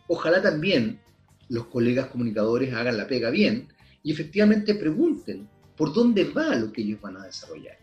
Ojalá 0.07 0.41
también 0.41 1.01
los 1.49 1.67
colegas 1.67 2.07
comunicadores 2.07 2.73
hagan 2.73 2.97
la 2.97 3.09
pega 3.09 3.31
bien 3.31 3.69
y 4.03 4.13
efectivamente 4.13 4.75
pregunten 4.75 5.49
por 5.77 5.93
dónde 5.93 6.25
va 6.25 6.55
lo 6.57 6.73
que 6.73 6.83
ellos 6.83 7.01
van 7.01 7.17
a 7.17 7.25
desarrollar, 7.25 7.79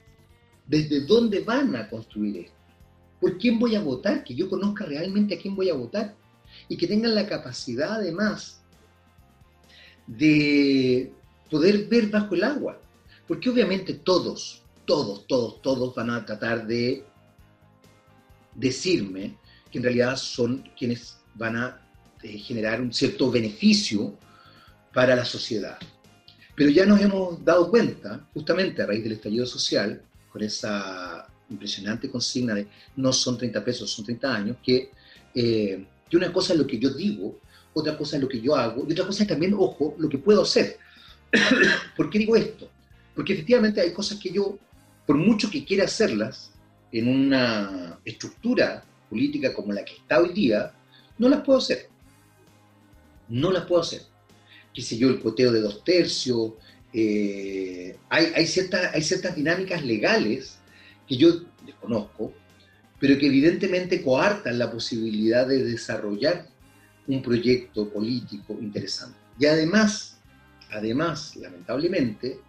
desde 0.68 1.02
dónde 1.02 1.42
van 1.42 1.76
a 1.76 1.90
construir 1.90 2.46
esto, 2.46 2.58
por 3.20 3.38
quién 3.38 3.60
voy 3.60 3.76
a 3.76 3.82
votar, 3.82 4.24
que 4.24 4.36
yo 4.36 4.50
conozca 4.50 4.86
realmente 4.86 5.36
a 5.36 5.40
quién 5.40 5.56
voy 5.56 5.70
a 5.70 5.74
votar 5.74 6.16
y 6.68 6.78
que 6.78 6.88
tengan 6.88 7.16
la 7.16 7.28
capacidad 7.28 7.94
además 7.94 8.62
de 10.08 11.12
poder 11.50 11.88
ver 11.88 12.08
bajo 12.08 12.36
el 12.36 12.44
agua, 12.44 12.80
porque 13.28 13.50
obviamente 13.50 13.94
todos, 13.94 14.64
todos, 14.86 15.28
todos, 15.28 15.62
todos 15.62 15.96
van 15.96 16.10
a 16.10 16.26
tratar 16.26 16.66
de 16.66 17.06
decirme 18.56 19.38
que 19.72 19.78
en 19.78 19.84
realidad 19.84 20.16
son 20.18 20.64
quienes 20.78 21.18
van 21.36 21.56
a 21.56 21.82
eh, 22.24 22.38
generar 22.38 22.82
un 22.82 22.92
cierto 22.92 23.32
beneficio 23.32 24.18
para 24.94 25.16
la 25.16 25.26
sociedad. 25.26 25.78
Pero 26.60 26.72
ya 26.72 26.86
nos 26.86 27.00
hemos 27.00 27.46
dado 27.46 27.70
cuenta, 27.70 28.28
justamente 28.34 28.82
a 28.82 28.86
raíz 28.86 29.02
del 29.02 29.14
estallido 29.14 29.46
social, 29.46 30.02
con 30.30 30.44
esa 30.44 31.26
impresionante 31.50 32.12
consigna 32.12 32.54
de 32.54 32.68
no 32.98 33.14
son 33.14 33.38
30 33.38 33.64
pesos, 33.64 33.90
son 33.90 34.04
30 34.04 34.36
años, 34.36 34.58
que, 34.62 34.92
eh, 35.36 35.86
una 36.12 36.34
cosa 36.34 36.52
es 36.52 36.60
lo 36.60 36.68
que 36.68 36.78
yo 36.78 36.90
digo, 36.90 37.40
otra 37.74 37.98
cosa 37.98 38.18
es 38.18 38.22
lo 38.22 38.28
que 38.28 38.42
yo 38.42 38.58
hago, 38.58 38.86
y 38.86 38.92
otra 38.92 39.06
cosa 39.06 39.24
es 39.24 39.30
también, 39.30 39.54
ojo, 39.54 39.96
lo 40.00 40.10
que 40.10 40.18
puedo 40.18 40.42
hacer. 40.42 40.76
¿Por 41.96 42.10
qué 42.10 42.20
digo 42.20 42.36
esto? 42.36 42.70
Porque 43.16 43.32
efectivamente 43.32 43.80
hay 43.80 43.94
cosas 43.94 44.20
que 44.20 44.30
yo, 44.30 44.60
por 45.08 45.16
mucho 45.16 45.50
que 45.50 45.64
quiera 45.64 45.86
hacerlas 45.86 46.52
en 46.92 47.08
una 47.08 47.98
estructura 48.04 48.84
política 49.10 49.54
como 49.54 49.72
la 49.72 49.86
que 49.86 49.94
está 49.94 50.20
hoy 50.20 50.34
día, 50.34 50.74
no 51.20 51.30
las 51.30 51.40
puedo 51.40 51.60
hacer. 51.60 51.88
No 53.30 53.50
las 53.50 53.64
puedo 53.64 53.82
hacer 53.82 54.09
qué 54.74 54.82
sé 54.82 54.98
yo, 54.98 55.10
el 55.10 55.20
coteo 55.20 55.52
de 55.52 55.62
dos 55.62 55.84
tercios. 55.84 56.54
Eh, 56.94 57.98
hay, 58.10 58.26
hay, 58.36 58.46
hay 58.94 59.02
ciertas 59.02 59.36
dinámicas 59.36 59.84
legales 59.84 60.60
que 61.08 61.18
yo 61.18 61.42
desconozco, 61.66 62.34
pero 63.00 63.18
que 63.18 63.28
evidentemente 63.28 64.02
coartan 64.02 64.60
la 64.60 64.72
posibilidad 64.72 65.48
de 65.48 65.64
desarrollar 65.64 66.48
un 67.08 67.22
proyecto 67.22 67.90
político 67.90 68.58
interesante. 68.62 69.18
Y 69.40 69.46
además, 69.46 70.18
además, 70.70 71.36
lamentablemente, 71.36 72.40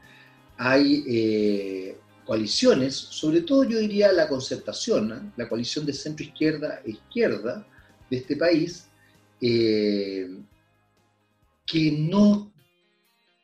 hay 0.56 1.04
eh, 1.06 1.96
coaliciones, 2.26 2.94
sobre 2.94 3.40
todo 3.42 3.64
yo 3.64 3.78
diría 3.78 4.12
la 4.12 4.28
concertación, 4.28 5.12
¿eh? 5.12 5.33
la 5.37 5.48
coalición 5.48 5.87
de 5.87 5.94
centro-izquierda 5.94 6.83
e 6.85 6.90
izquierda 6.90 7.66
de 8.11 8.16
este 8.16 8.37
país, 8.37 8.87
que 11.70 11.92
no, 11.92 12.52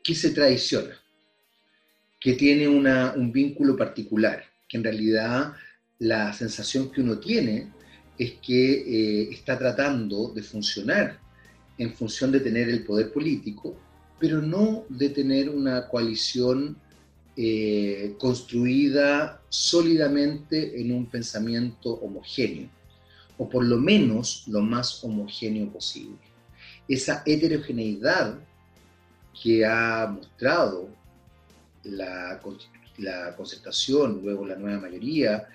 que 0.03 0.13
se 0.13 0.31
traiciona, 0.31 1.01
que 2.19 2.33
tiene 2.33 2.67
un 2.67 3.31
vínculo 3.31 3.77
particular, 3.77 4.43
que 4.69 4.79
en 4.79 4.83
realidad 4.83 5.53
la 6.01 6.33
sensación 6.33 6.91
que 6.91 7.03
uno 7.03 7.21
tiene 7.21 7.73
es 8.19 8.33
que 8.43 8.73
eh, 8.73 9.29
está 9.31 9.57
tratando 9.57 10.33
de 10.35 10.43
funcionar 10.43 11.21
en 11.79 11.95
función 11.95 12.33
de 12.33 12.41
tener 12.41 12.69
el 12.69 12.83
poder 12.85 13.13
político, 13.13 13.77
pero 14.19 14.43
no 14.43 14.87
de 14.89 15.11
tener 15.11 15.49
una 15.49 15.87
coalición 15.87 16.77
eh, 17.37 18.17
construida 18.19 19.41
sólidamente 19.49 20.81
en 20.81 20.91
un 20.91 21.07
pensamiento 21.07 21.91
homogéneo, 21.91 22.71
o 23.39 23.49
por 23.49 23.65
lo 23.65 23.79
menos 23.79 24.43
lo 24.49 24.63
más 24.63 25.05
homogéneo 25.05 25.71
posible 25.71 26.26
esa 26.89 27.23
heterogeneidad 27.27 28.39
que 29.43 29.65
ha 29.65 30.07
mostrado 30.07 30.89
la, 31.85 32.41
la 32.99 33.37
concertación, 33.37 34.21
luego 34.23 34.47
la 34.47 34.57
nueva 34.57 34.83
mayoría, 34.83 35.47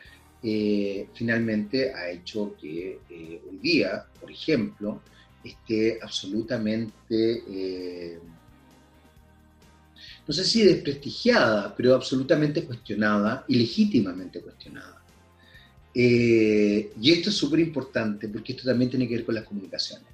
eh, 0.44 1.08
finalmente 1.14 1.94
ha 1.94 2.10
hecho 2.10 2.56
que 2.60 3.00
eh, 3.10 3.42
hoy 3.48 3.58
día, 3.62 4.06
por 4.20 4.32
ejemplo, 4.32 5.02
esté 5.44 6.00
absolutamente, 6.02 7.44
eh, 7.48 8.20
no 10.28 10.34
sé 10.34 10.44
si 10.44 10.64
desprestigiada, 10.64 11.76
pero 11.76 11.96
absolutamente 11.96 12.64
cuestionada 12.66 13.46
y 13.48 13.56
legítimamente 13.56 14.42
cuestionada. 14.42 14.98
y 15.94 17.12
esto 17.12 17.30
es 17.30 17.36
súper 17.36 17.60
importante 17.60 18.30
porque 18.30 18.54
esto 18.54 18.64
también 18.66 18.90
tiene 18.90 19.08
que 19.08 19.16
ver 19.16 19.26
con 19.26 19.36
las 19.36 19.44
comunicaciones 19.44 20.08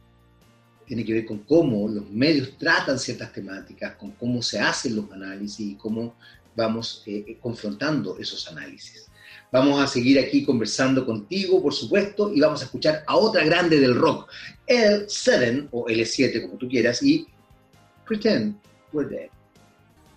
tiene 0.88 1.04
que 1.04 1.13
ver 1.13 1.26
con 1.26 1.39
cómo 1.39 1.88
los 1.89 2.10
medios 2.10 2.58
tratan 2.58 2.97
ciertas 2.97 3.34
temáticas, 3.34 3.95
con 3.95 4.12
cómo 4.12 4.41
se 4.41 4.58
hacen 4.58 4.95
los 4.95 5.12
análisis 5.12 5.60
y 5.60 5.76
cómo 5.76 6.15
vamos 6.56 7.04
eh, 7.06 7.26
eh, 7.28 7.38
confrontando 7.41 8.17
esos 8.17 8.50
análisis. 8.50 9.06
Vamos 9.52 9.82
a 9.82 9.88
seguir 9.88 10.17
aquí 10.17 10.45
conversando 10.45 11.06
contigo, 11.06 11.62
por 11.62 11.73
supuesto, 11.73 12.34
y 12.34 12.39
vamos 12.39 12.62
a 12.62 12.65
escuchar 12.65 13.04
a 13.06 13.17
otra 13.17 13.43
grande 13.43 13.80
del 13.80 13.95
rock, 13.95 14.30
L7 14.67 15.67
o 15.71 15.88
L7, 15.88 16.41
como 16.41 16.58
tú 16.58 16.69
quieras, 16.69 17.04
y 17.04 17.28
Pretend 18.06 18.58
We're 18.93 19.10
Dead. 19.10 19.30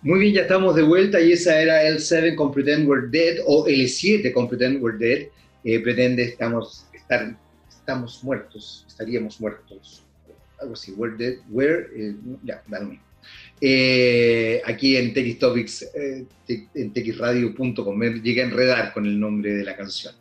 Muy 0.01 0.19
bien, 0.19 0.33
ya 0.33 0.41
estamos 0.43 0.75
de 0.75 0.83
vuelta 0.83 1.19
y 1.19 1.33
esa 1.33 1.61
era 1.61 1.83
L7 1.83 2.35
con 2.35 2.51
Pretend 2.51 2.87
We're 2.87 3.09
Dead 3.09 3.39
o 3.45 3.67
L7 3.67 4.33
con 4.33 4.47
Pretend 4.47 4.81
We're 4.81 4.97
Dead. 4.97 5.27
Eh, 5.63 5.79
pretende 5.79 6.23
estamos, 6.23 6.85
estar, 6.93 7.37
estamos 7.69 8.23
muertos, 8.23 8.85
estaríamos 8.87 9.39
muertos 9.39 10.03
algo 10.61 10.73
así, 10.73 10.93
Where 10.93 11.15
Dead, 11.15 11.37
Where, 11.49 11.87
eh, 11.95 12.15
ya, 12.43 12.63
da 12.67 12.79
lo 12.81 12.97
eh, 13.63 14.61
aquí 14.65 14.97
en 14.97 15.13
Topics, 15.37 15.83
eh, 15.93 16.25
en 16.73 16.93
txradio.com, 16.93 17.95
me 17.95 18.09
llegué 18.19 18.41
a 18.41 18.45
enredar 18.45 18.93
con 18.93 19.05
el 19.05 19.19
nombre 19.19 19.53
de 19.53 19.63
la 19.63 19.77
canción. 19.77 20.15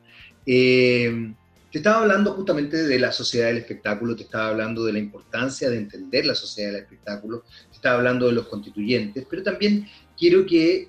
te 0.45 1.35
estaba 1.73 2.03
hablando 2.03 2.35
justamente 2.35 2.83
de 2.83 2.99
la 2.99 3.13
sociedad 3.13 3.47
del 3.47 3.59
espectáculo, 3.59 4.15
te 4.15 4.25
estaba 4.25 4.49
hablando 4.49 4.85
de 4.85 4.93
la 4.93 4.99
importancia 4.99 5.71
de 5.71 5.79
entender 5.79 6.27
la 6.27 6.35
sociedad 6.35 6.73
del 6.73 6.83
espectáculo, 6.83 7.45
te 7.71 7.77
estaba 7.77 7.97
hablando 7.97 8.27
de 8.27 8.33
los 8.33 8.47
constituyentes, 8.49 9.25
pero 9.31 9.43
también 9.43 9.87
quiero 10.19 10.45
que 10.45 10.89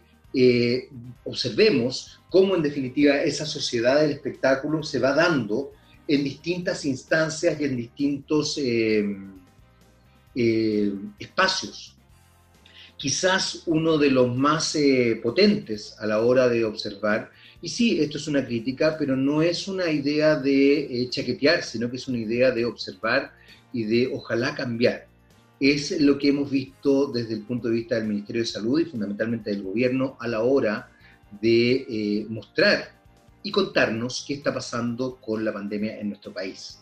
observemos 1.24 2.20
cómo 2.30 2.56
en 2.56 2.62
definitiva 2.62 3.22
esa 3.22 3.46
sociedad 3.46 4.02
del 4.02 4.12
espectáculo 4.12 4.84
se 4.84 5.00
va 5.00 5.14
dando 5.14 5.72
en 6.08 6.24
distintas 6.26 6.84
instancias 6.84 7.60
y 7.60 7.64
en 7.64 7.78
distintos 7.78 8.58
espacios. 10.34 11.96
Quizás 12.98 13.64
uno 13.66 13.98
de 13.98 14.12
los 14.12 14.36
más 14.36 14.76
eh, 14.76 15.20
potentes 15.22 15.96
a 16.00 16.06
la 16.06 16.22
hora 16.22 16.48
de 16.48 16.64
observar, 16.64 17.32
y 17.62 17.70
sí, 17.70 18.00
esto 18.00 18.18
es 18.18 18.28
una 18.28 18.46
crítica, 18.46 18.96
pero 18.98 19.16
no 19.16 19.42
es 19.42 19.68
una 19.68 19.90
idea 19.90 20.36
de 20.36 21.02
eh, 21.02 21.10
chaquetear, 21.10 21.64
sino 21.64 21.90
que 21.90 21.98
es 21.98 22.08
una 22.08 22.20
idea 22.20 22.52
de 22.52 22.66
observar 22.66 23.34
y 23.74 23.84
de 23.84 24.12
ojalá 24.14 24.54
cambiar. 24.56 25.08
Es 25.60 26.00
lo 26.00 26.18
que 26.18 26.30
hemos 26.30 26.50
visto 26.50 27.08
desde 27.08 27.36
el 27.36 27.42
punto 27.42 27.68
de 27.68 27.76
vista 27.76 27.96
del 27.96 28.08
Ministerio 28.08 28.42
de 28.42 28.48
Salud 28.48 28.80
y 28.80 28.86
fundamentalmente 28.86 29.52
del 29.52 29.64
gobierno 29.64 30.18
a 30.20 30.28
la 30.28 30.42
hora 30.42 30.92
de 31.40 32.26
mostrar 32.30 33.02
y 33.44 33.52
contarnos 33.52 34.24
qué 34.28 34.36
está 34.36 34.54
pasando 34.54 35.18
con 35.20 35.44
la 35.44 35.54
pandemia 35.54 36.00
en 36.00 36.10
nuestro 36.10 36.34
país. 36.34 36.80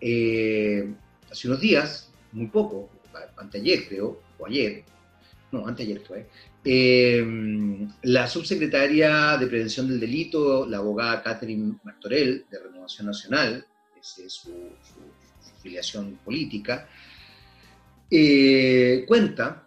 Eh, 0.00 0.88
hace 1.30 1.48
unos 1.48 1.60
días, 1.60 2.10
muy 2.36 2.48
poco, 2.48 2.90
anteayer 3.38 3.88
creo, 3.88 4.20
o 4.38 4.46
ayer, 4.46 4.84
no, 5.50 5.66
anteayer 5.66 6.00
fue, 6.00 6.28
eh, 6.62 7.24
la 8.02 8.28
subsecretaria 8.28 9.38
de 9.38 9.46
Prevención 9.46 9.88
del 9.88 9.98
Delito, 9.98 10.66
la 10.66 10.78
abogada 10.78 11.22
Catherine 11.22 11.78
Martorell, 11.82 12.44
de 12.50 12.58
Renovación 12.58 13.06
Nacional, 13.06 13.66
esa 13.98 14.22
es 14.22 14.34
su, 14.34 14.52
filiación 15.62 16.18
política, 16.24 16.88
eh, 18.10 19.04
cuenta 19.08 19.66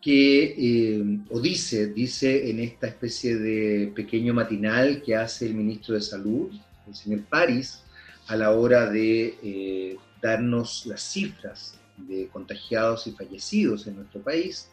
que, 0.00 0.54
eh, 0.56 1.18
o 1.30 1.40
dice, 1.40 1.86
dice 1.88 2.50
en 2.50 2.60
esta 2.60 2.86
especie 2.86 3.36
de 3.36 3.92
pequeño 3.96 4.34
matinal 4.34 5.02
que 5.02 5.16
hace 5.16 5.46
el 5.46 5.54
ministro 5.54 5.94
de 5.94 6.02
Salud, 6.02 6.52
el 6.86 6.94
señor 6.94 7.22
París, 7.24 7.82
a 8.28 8.36
la 8.36 8.50
hora 8.52 8.88
de 8.90 9.96
darnos 10.20 10.84
las 10.86 11.00
cifras 11.00 11.77
de 12.06 12.28
contagiados 12.28 13.06
y 13.06 13.12
fallecidos 13.12 13.86
en 13.86 13.96
nuestro 13.96 14.22
país, 14.22 14.68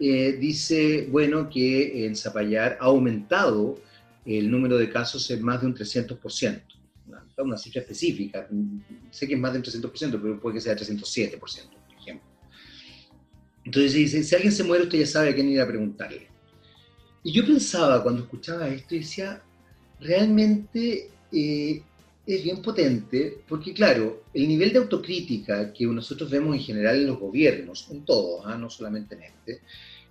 eh, 0.00 0.32
dice, 0.32 1.06
bueno, 1.10 1.48
que 1.48 2.06
en 2.06 2.16
Zapallar 2.16 2.78
ha 2.80 2.86
aumentado 2.86 3.78
el 4.24 4.50
número 4.50 4.76
de 4.78 4.90
casos 4.90 5.30
en 5.30 5.42
más 5.42 5.60
de 5.60 5.66
un 5.66 5.74
300%. 5.74 6.62
Una, 7.06 7.24
una 7.38 7.58
cifra 7.58 7.80
específica, 7.80 8.48
sé 9.10 9.26
que 9.26 9.34
es 9.34 9.40
más 9.40 9.52
de 9.52 9.58
un 9.58 9.64
300%, 9.64 10.20
pero 10.20 10.40
puede 10.40 10.54
que 10.54 10.60
sea 10.60 10.76
307%, 10.76 11.38
por 11.38 11.48
ejemplo. 11.48 11.78
Entonces 13.64 13.92
dice, 13.92 14.24
si 14.24 14.34
alguien 14.34 14.52
se 14.52 14.64
muere, 14.64 14.84
usted 14.84 14.98
ya 14.98 15.06
sabe 15.06 15.30
a 15.30 15.34
quién 15.34 15.48
ir 15.48 15.60
a 15.60 15.66
preguntarle. 15.66 16.28
Y 17.22 17.32
yo 17.32 17.46
pensaba 17.46 18.02
cuando 18.02 18.22
escuchaba 18.22 18.68
esto 18.68 18.94
decía, 18.94 19.42
realmente 20.00 21.10
eh, 21.30 21.82
es 22.26 22.42
bien 22.42 22.62
potente, 22.62 23.42
porque 23.48 23.74
claro, 23.74 24.24
el 24.32 24.46
nivel 24.46 24.72
de 24.72 24.78
autocrítica 24.78 25.72
que 25.72 25.86
nosotros 25.86 26.30
vemos 26.30 26.54
en 26.54 26.62
general 26.62 26.96
en 26.96 27.06
los 27.06 27.18
gobiernos, 27.18 27.88
en 27.90 28.04
todos, 28.04 28.44
¿ah? 28.46 28.56
no 28.56 28.70
solamente 28.70 29.16
en 29.16 29.22
este, 29.22 29.60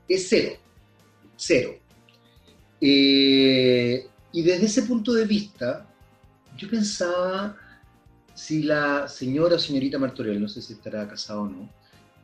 es 0.08 0.28
cero, 0.28 0.58
cero. 1.38 1.76
Eh, 2.82 4.08
y 4.34 4.42
desde 4.42 4.66
ese 4.66 4.84
punto 4.84 5.14
de 5.14 5.26
vista, 5.26 5.88
yo 6.58 6.70
pensaba 6.70 7.58
si 8.34 8.64
la 8.64 9.08
señora 9.08 9.56
o 9.56 9.60
señorita 9.60 10.00
Martorell, 10.00 10.42
no 10.42 10.50
sé 10.50 10.62
si 10.62 10.74
estará 10.74 11.08
casada 11.08 11.42
o 11.42 11.50
no, 11.50 11.70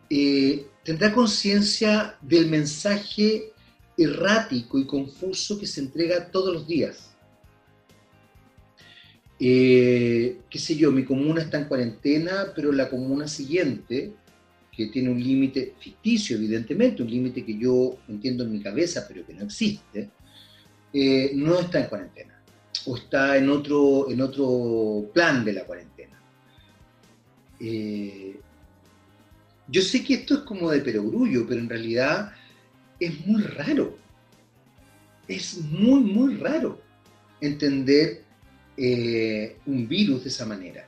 eh, 0.10 0.68
tendrá 0.84 1.14
conciencia 1.14 2.18
del 2.22 2.48
mensaje 2.48 3.52
errático 3.98 4.78
y 4.80 4.86
confuso 4.86 5.60
que 5.60 5.68
se 5.68 5.82
entrega 5.82 6.30
todos 6.32 6.54
los 6.54 6.68
días. 6.68 7.17
Eh, 9.40 10.40
qué 10.50 10.60
sé 10.60 10.76
yo, 10.76 10.92
mi 10.92 11.04
comuna 11.04 11.42
está 11.42 11.60
en 11.60 11.66
cuarentena, 11.66 12.48
pero 12.56 12.72
la 12.72 12.90
comuna 12.90 13.28
siguiente, 13.28 14.14
que 14.72 14.88
tiene 14.88 15.10
un 15.10 15.22
límite 15.22 15.76
ficticio, 15.80 16.38
evidentemente, 16.38 17.04
un 17.04 17.10
límite 17.10 17.46
que 17.46 17.58
yo 17.58 17.98
entiendo 18.08 18.44
en 18.44 18.52
mi 18.52 18.62
cabeza, 18.62 19.06
pero 19.08 19.26
que 19.26 19.34
no 19.34 19.46
existe, 19.46 20.10
eh, 20.94 21.32
no 21.36 21.60
está 21.60 21.82
en 21.82 21.88
cuarentena, 21.88 22.42
o 22.86 22.98
está 22.98 23.38
en 23.38 23.50
otro, 23.50 24.10
en 24.10 24.22
otro 24.22 25.10
plan 25.14 25.46
de 25.46 25.54
la 25.54 25.66
cuarentena. 25.66 26.20
Eh, 27.60 28.40
yo 29.68 29.82
sé 29.82 30.04
que 30.04 30.16
esto 30.16 30.36
es 30.36 30.40
como 30.42 30.72
de 30.72 30.82
perogrullo, 30.82 31.46
pero 31.48 31.60
en 31.60 31.70
realidad 31.70 32.32
es 33.00 33.26
muy 33.26 33.42
raro. 33.42 33.98
Es 35.28 35.60
muy, 35.62 36.02
muy 36.02 36.36
raro 36.38 36.80
entender 37.42 38.24
eh, 38.78 39.58
un 39.66 39.88
virus 39.88 40.24
de 40.24 40.30
esa 40.30 40.46
manera. 40.46 40.88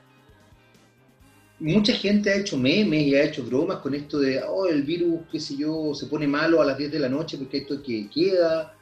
Mucha 1.58 1.92
gente 1.92 2.30
ha 2.30 2.36
hecho 2.36 2.56
memes 2.56 3.02
y 3.02 3.14
ha 3.14 3.24
hecho 3.24 3.44
bromas 3.44 3.78
con 3.78 3.94
esto 3.94 4.18
de, 4.18 4.42
oh, 4.42 4.66
el 4.66 4.82
virus, 4.82 5.20
qué 5.30 5.38
sé 5.38 5.56
yo, 5.56 5.94
se 5.94 6.06
pone 6.06 6.26
malo 6.26 6.62
a 6.62 6.64
las 6.64 6.78
10 6.78 6.92
de 6.92 6.98
la 6.98 7.08
noche 7.08 7.36
porque 7.36 7.58
esto 7.58 7.82
que 7.82 8.08
queda, 8.08 8.74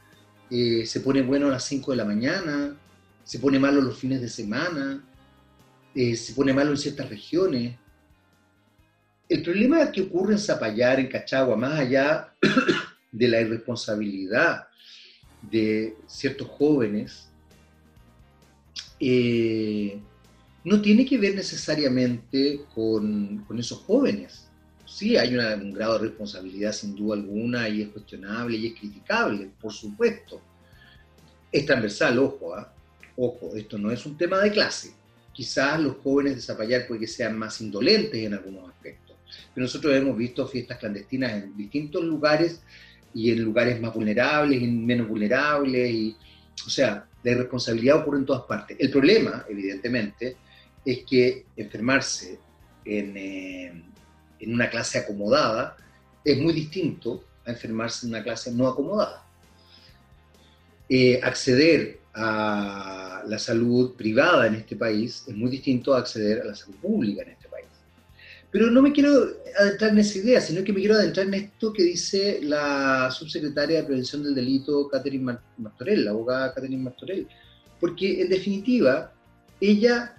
eh, 0.50 0.86
se 0.86 1.00
pone 1.00 1.22
bueno 1.22 1.48
a 1.48 1.50
las 1.50 1.64
5 1.64 1.90
de 1.90 1.96
la 1.96 2.04
mañana, 2.04 2.76
se 3.24 3.40
pone 3.40 3.58
malo 3.58 3.80
los 3.80 3.98
fines 3.98 4.20
de 4.20 4.28
semana, 4.28 5.04
eh, 5.94 6.14
se 6.14 6.34
pone 6.34 6.52
malo 6.52 6.70
en 6.70 6.76
ciertas 6.76 7.08
regiones 7.08 7.74
el 9.28 9.42
problema 9.42 9.92
que 9.92 10.02
ocurre 10.02 10.32
en 10.32 10.38
Zapallar, 10.38 10.98
en 11.00 11.08
Cachagua, 11.08 11.56
más 11.56 11.78
allá 11.78 12.32
de 13.12 13.28
la 13.28 13.40
irresponsabilidad 13.40 14.66
de 15.42 15.96
ciertos 16.06 16.48
jóvenes, 16.48 17.27
eh, 19.00 19.98
no 20.64 20.80
tiene 20.80 21.06
que 21.06 21.18
ver 21.18 21.34
necesariamente 21.34 22.62
con, 22.74 23.46
esos 23.58 23.78
jóvenes. 23.78 24.48
Sí, 24.84 25.16
hay 25.16 25.34
un 25.36 25.72
grado 25.72 25.94
de 25.94 26.08
responsabilidad 26.08 26.72
sin 26.72 26.94
duda 26.94 27.16
alguna 27.16 27.68
y 27.68 27.82
es 27.82 27.88
cuestionable 27.88 28.56
y 28.56 28.68
es 28.68 28.78
criticable, 28.78 29.50
por 29.60 29.72
supuesto. 29.72 30.40
Es 31.52 31.64
transversal, 31.66 32.18
ojo, 32.18 32.54
¿ah? 32.54 32.72
ojo, 33.16 33.54
esto 33.54 33.78
no 33.78 33.90
es 33.90 34.04
un 34.06 34.16
tema 34.16 34.38
de 34.38 34.50
clase. 34.50 34.92
Quizás 35.32 35.80
los 35.80 35.96
jóvenes 35.98 36.36
de 36.36 36.42
Zapallar 36.42 36.86
que 36.86 37.06
sean 37.06 37.38
más 37.38 37.60
indolentes 37.60 38.20
en 38.20 38.34
algunos 38.34 38.68
aspectos 38.68 39.08
pero 39.54 39.64
nosotros 39.64 39.94
hemos 39.94 40.16
visto 40.16 40.46
fiestas 40.46 40.78
clandestinas 40.78 41.32
en 41.32 41.56
distintos 41.56 42.04
lugares 42.04 42.62
y 43.14 43.30
en 43.30 43.42
lugares 43.42 43.80
más 43.80 43.94
vulnerables 43.94 44.62
y 44.62 44.66
menos 44.66 45.08
vulnerables. 45.08 45.90
Y, 45.90 46.16
o 46.68 46.70
sea, 46.70 47.06
la 47.22 47.30
irresponsabilidad 47.30 47.96
ocurre 47.96 48.18
en 48.18 48.26
todas 48.26 48.42
partes. 48.42 48.76
El 48.78 48.90
problema, 48.90 49.46
evidentemente, 49.48 50.36
es 50.84 50.98
que 51.08 51.46
enfermarse 51.56 52.38
en, 52.84 53.16
eh, 53.16 53.82
en 54.38 54.52
una 54.52 54.68
clase 54.68 54.98
acomodada 54.98 55.78
es 56.22 56.38
muy 56.38 56.52
distinto 56.52 57.24
a 57.46 57.52
enfermarse 57.52 58.04
en 58.04 58.12
una 58.12 58.22
clase 58.22 58.52
no 58.52 58.68
acomodada. 58.68 59.24
Eh, 60.90 61.18
acceder 61.22 62.00
a 62.12 63.22
la 63.26 63.38
salud 63.38 63.94
privada 63.96 64.46
en 64.46 64.56
este 64.56 64.76
país 64.76 65.24
es 65.26 65.34
muy 65.34 65.50
distinto 65.50 65.94
a 65.94 66.00
acceder 66.00 66.42
a 66.42 66.44
la 66.44 66.54
salud 66.54 66.76
pública 66.76 67.22
en 67.22 67.30
este 67.30 67.47
pero 68.50 68.70
no 68.70 68.80
me 68.80 68.92
quiero 68.92 69.10
adentrar 69.58 69.90
en 69.90 69.98
esa 69.98 70.18
idea, 70.18 70.40
sino 70.40 70.64
que 70.64 70.72
me 70.72 70.80
quiero 70.80 70.94
adentrar 70.94 71.26
en 71.26 71.34
esto 71.34 71.72
que 71.72 71.82
dice 71.82 72.40
la 72.42 73.10
subsecretaria 73.10 73.78
de 73.78 73.84
Prevención 73.84 74.22
del 74.22 74.34
Delito, 74.34 74.88
Catherine 74.88 75.38
Martorell, 75.58 76.04
la 76.04 76.12
abogada 76.12 76.54
Catherine 76.54 76.82
Martorell. 76.82 77.28
Porque 77.78 78.22
en 78.22 78.30
definitiva, 78.30 79.12
ella 79.60 80.16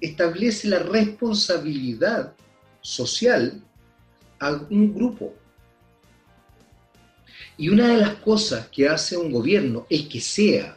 establece 0.00 0.68
la 0.68 0.78
responsabilidad 0.78 2.34
social 2.80 3.60
a 4.38 4.52
un 4.70 4.94
grupo. 4.94 5.34
Y 7.56 7.68
una 7.70 7.88
de 7.88 7.98
las 7.98 8.14
cosas 8.16 8.68
que 8.68 8.88
hace 8.88 9.16
un 9.16 9.32
gobierno, 9.32 9.86
el 9.90 10.08
que 10.08 10.20
sea, 10.20 10.76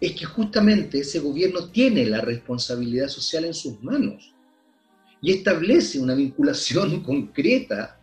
es 0.00 0.12
que 0.12 0.24
justamente 0.24 1.00
ese 1.00 1.20
gobierno 1.20 1.68
tiene 1.68 2.06
la 2.06 2.20
responsabilidad 2.20 3.08
social 3.08 3.44
en 3.44 3.54
sus 3.54 3.80
manos 3.82 4.34
y 5.22 5.32
establece 5.32 6.00
una 6.00 6.14
vinculación 6.14 7.02
concreta 7.04 7.98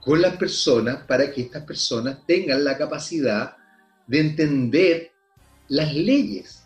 con 0.00 0.20
las 0.22 0.36
personas 0.36 1.04
para 1.04 1.30
que 1.30 1.42
estas 1.42 1.64
personas 1.64 2.18
tengan 2.26 2.64
la 2.64 2.76
capacidad 2.78 3.56
de 4.06 4.20
entender 4.20 5.12
las 5.68 5.94
leyes. 5.94 6.62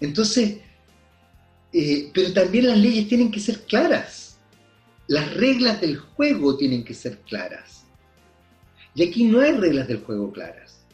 Entonces, 0.00 0.58
eh, 1.72 2.10
pero 2.12 2.32
también 2.32 2.66
las 2.66 2.78
leyes 2.78 3.08
tienen 3.08 3.30
que 3.30 3.40
ser 3.40 3.62
claras. 3.62 4.38
Las 5.06 5.32
reglas 5.34 5.80
del 5.80 5.96
juego 5.96 6.56
tienen 6.56 6.84
que 6.84 6.94
ser 6.94 7.18
claras. 7.20 7.84
Y 8.94 9.08
aquí 9.08 9.24
no 9.24 9.40
hay 9.40 9.52
reglas 9.52 9.86
del 9.88 9.98
juego 10.00 10.32
claras. 10.32 10.84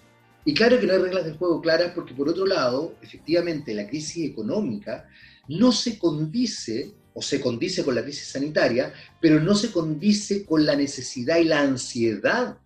Y 0.45 0.53
claro 0.53 0.79
que 0.79 0.87
no 0.87 0.93
hay 0.93 0.99
reglas 0.99 1.25
del 1.25 1.39
juego 1.39 1.61
claras 1.63 1.93
porque 1.95 2.13
por 2.13 2.29
otro 2.29 2.47
lado, 2.47 2.95
efectivamente, 3.01 3.73
la 3.73 3.87
crisis 3.87 4.31
económica 4.31 5.09
no 5.49 5.73
se 5.73 5.99
condice 5.99 6.93
o 7.15 7.23
se 7.23 7.41
condice 7.41 7.85
con 7.85 7.95
la 7.95 8.03
crisis 8.03 8.27
sanitaria, 8.27 8.93
pero 9.21 9.41
no 9.41 9.55
se 9.55 9.71
condice 9.71 10.45
con 10.45 10.67
la 10.67 10.75
necesidad 10.75 11.39
y 11.39 11.45
la 11.45 11.61
ansiedad 11.61 12.59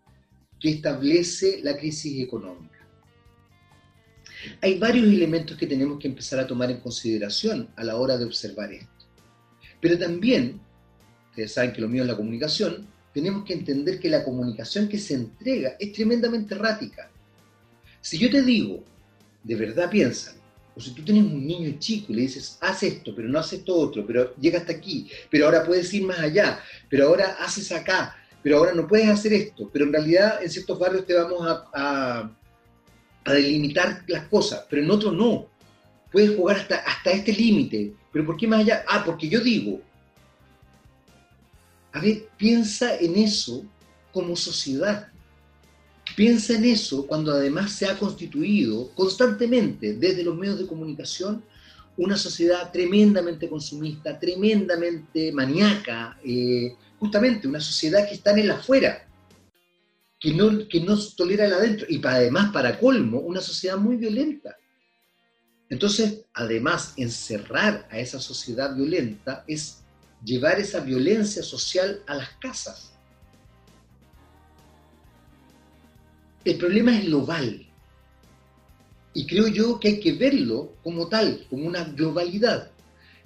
que 0.58 0.70
establece 0.70 1.60
la 1.62 1.76
crisis 1.76 2.20
económica. 2.20 2.78
Hay 4.60 4.78
varios 4.78 5.06
elementos 5.06 5.56
que 5.56 5.66
tenemos 5.66 5.98
que 5.98 6.08
empezar 6.08 6.38
a 6.38 6.46
tomar 6.46 6.70
en 6.70 6.80
consideración 6.80 7.68
a 7.76 7.84
la 7.84 7.96
hora 7.96 8.16
de 8.16 8.24
observar 8.24 8.72
esto. 8.72 8.88
Pero 9.80 9.98
también, 9.98 10.60
ustedes 11.30 11.52
saben 11.52 11.72
que 11.72 11.80
lo 11.80 11.88
mío 11.88 12.02
es 12.02 12.08
la 12.08 12.16
comunicación, 12.16 12.86
tenemos 13.12 13.44
que 13.44 13.54
entender 13.54 13.98
que 13.98 14.08
la 14.08 14.24
comunicación 14.24 14.88
que 14.88 14.98
se 14.98 15.14
entrega 15.14 15.76
es 15.78 15.92
tremendamente 15.92 16.54
errática. 16.54 17.10
Si 18.00 18.18
yo 18.18 18.30
te 18.30 18.42
digo, 18.42 18.84
de 19.42 19.56
verdad 19.56 19.90
piensa, 19.90 20.34
o 20.78 20.80
si 20.80 20.92
tú 20.92 21.02
tienes 21.02 21.24
un 21.24 21.44
niño 21.44 21.74
chico 21.80 22.12
y 22.12 22.14
le 22.14 22.22
dices, 22.22 22.56
haz 22.60 22.84
esto, 22.84 23.12
pero 23.12 23.28
no 23.28 23.40
haces 23.40 23.58
esto 23.58 23.74
otro, 23.74 24.06
pero 24.06 24.36
llega 24.36 24.60
hasta 24.60 24.72
aquí, 24.72 25.10
pero 25.28 25.46
ahora 25.46 25.64
puedes 25.64 25.92
ir 25.92 26.04
más 26.04 26.20
allá, 26.20 26.60
pero 26.88 27.08
ahora 27.08 27.36
haces 27.40 27.72
acá, 27.72 28.16
pero 28.44 28.58
ahora 28.58 28.72
no 28.72 28.86
puedes 28.86 29.08
hacer 29.08 29.32
esto, 29.32 29.68
pero 29.72 29.86
en 29.86 29.92
realidad 29.92 30.40
en 30.40 30.48
ciertos 30.48 30.78
barrios 30.78 31.04
te 31.04 31.14
vamos 31.14 31.44
a, 31.74 32.30
a 33.24 33.32
delimitar 33.32 34.04
las 34.06 34.28
cosas, 34.28 34.64
pero 34.70 34.80
en 34.80 34.90
otro 34.90 35.10
no. 35.10 35.48
Puedes 36.12 36.36
jugar 36.36 36.58
hasta, 36.58 36.76
hasta 36.76 37.10
este 37.10 37.32
límite, 37.32 37.92
pero 38.12 38.24
¿por 38.24 38.36
qué 38.36 38.46
más 38.46 38.60
allá? 38.60 38.84
Ah, 38.88 39.02
porque 39.04 39.28
yo 39.28 39.40
digo. 39.40 39.80
A 41.92 42.00
ver, 42.00 42.28
piensa 42.36 42.96
en 42.96 43.16
eso 43.16 43.64
como 44.12 44.36
sociedad. 44.36 45.08
Piensa 46.16 46.54
en 46.54 46.64
eso 46.64 47.06
cuando 47.06 47.32
además 47.32 47.72
se 47.72 47.86
ha 47.86 47.98
constituido 47.98 48.90
constantemente 48.94 49.94
desde 49.94 50.24
los 50.24 50.36
medios 50.36 50.58
de 50.58 50.66
comunicación 50.66 51.44
una 51.96 52.16
sociedad 52.16 52.70
tremendamente 52.72 53.48
consumista, 53.48 54.18
tremendamente 54.18 55.32
maníaca, 55.32 56.18
eh, 56.24 56.76
justamente 56.98 57.48
una 57.48 57.60
sociedad 57.60 58.08
que 58.08 58.14
está 58.14 58.30
en 58.30 58.38
el 58.38 58.50
afuera, 58.52 59.08
que 60.20 60.32
no, 60.32 60.66
que 60.68 60.80
no 60.80 60.96
tolera 61.16 61.46
el 61.46 61.52
adentro, 61.52 61.86
y 61.88 61.98
para, 61.98 62.16
además, 62.16 62.52
para 62.52 62.78
colmo, 62.78 63.18
una 63.18 63.40
sociedad 63.40 63.76
muy 63.76 63.96
violenta. 63.96 64.56
Entonces, 65.68 66.24
además, 66.34 66.94
encerrar 66.96 67.86
a 67.90 67.98
esa 67.98 68.20
sociedad 68.20 68.74
violenta 68.74 69.44
es 69.46 69.82
llevar 70.24 70.58
esa 70.60 70.80
violencia 70.80 71.42
social 71.42 72.02
a 72.06 72.14
las 72.14 72.30
casas. 72.40 72.97
El 76.48 76.56
problema 76.56 76.96
es 76.96 77.04
global. 77.04 77.66
Y 79.12 79.26
creo 79.26 79.48
yo 79.48 79.78
que 79.78 79.88
hay 79.88 80.00
que 80.00 80.12
verlo 80.12 80.72
como 80.82 81.06
tal, 81.06 81.44
como 81.50 81.66
una 81.66 81.84
globalidad. 81.84 82.70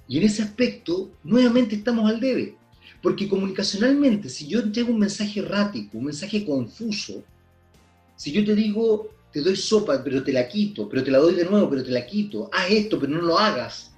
Y 0.09 0.17
en 0.17 0.23
ese 0.23 0.43
aspecto, 0.43 1.09
nuevamente 1.23 1.73
estamos 1.73 2.09
al 2.09 2.19
debe. 2.19 2.57
Porque 3.01 3.29
comunicacionalmente, 3.29 4.27
si 4.27 4.45
yo 4.47 4.59
entrego 4.59 4.91
un 4.91 4.99
mensaje 4.99 5.39
errático, 5.39 5.97
un 5.97 6.03
mensaje 6.03 6.45
confuso, 6.45 7.23
si 8.17 8.33
yo 8.33 8.43
te 8.43 8.55
digo, 8.55 9.07
te 9.31 9.39
doy 9.39 9.55
sopa, 9.55 10.03
pero 10.03 10.21
te 10.21 10.33
la 10.33 10.45
quito, 10.45 10.89
pero 10.89 11.01
te 11.01 11.11
la 11.11 11.19
doy 11.19 11.35
de 11.35 11.45
nuevo, 11.45 11.69
pero 11.69 11.81
te 11.81 11.91
la 11.91 12.05
quito, 12.05 12.49
haz 12.51 12.71
esto, 12.71 12.99
pero 12.99 13.13
no 13.13 13.21
lo 13.21 13.39
hagas, 13.39 13.93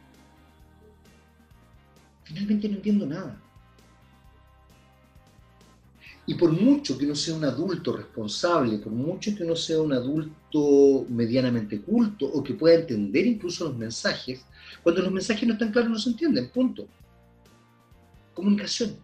finalmente 2.26 2.70
no 2.70 2.76
entiendo 2.76 3.08
nada. 3.08 3.42
Y 6.28 6.34
por 6.34 6.52
mucho 6.52 6.98
que 6.98 7.06
uno 7.06 7.16
sea 7.16 7.36
un 7.36 7.46
adulto 7.46 7.96
responsable, 7.96 8.80
por 8.80 8.92
mucho 8.92 9.36
que 9.36 9.44
uno 9.44 9.56
sea 9.56 9.80
un 9.80 9.94
adulto 9.94 11.06
medianamente 11.10 11.82
culto 11.82 12.26
o 12.26 12.44
que 12.44 12.56
pueda 12.56 12.80
entender 12.80 13.28
incluso 13.28 13.66
los 13.66 13.78
mensajes, 13.78 14.44
cuando 14.82 15.02
los 15.04 15.12
mensajes 15.12 15.48
no 15.48 15.54
están 15.54 15.72
claros 15.72 15.92
no 15.92 16.00
se 16.00 16.10
entienden, 16.10 16.50
punto. 16.50 16.88
Comunicación. 18.34 18.98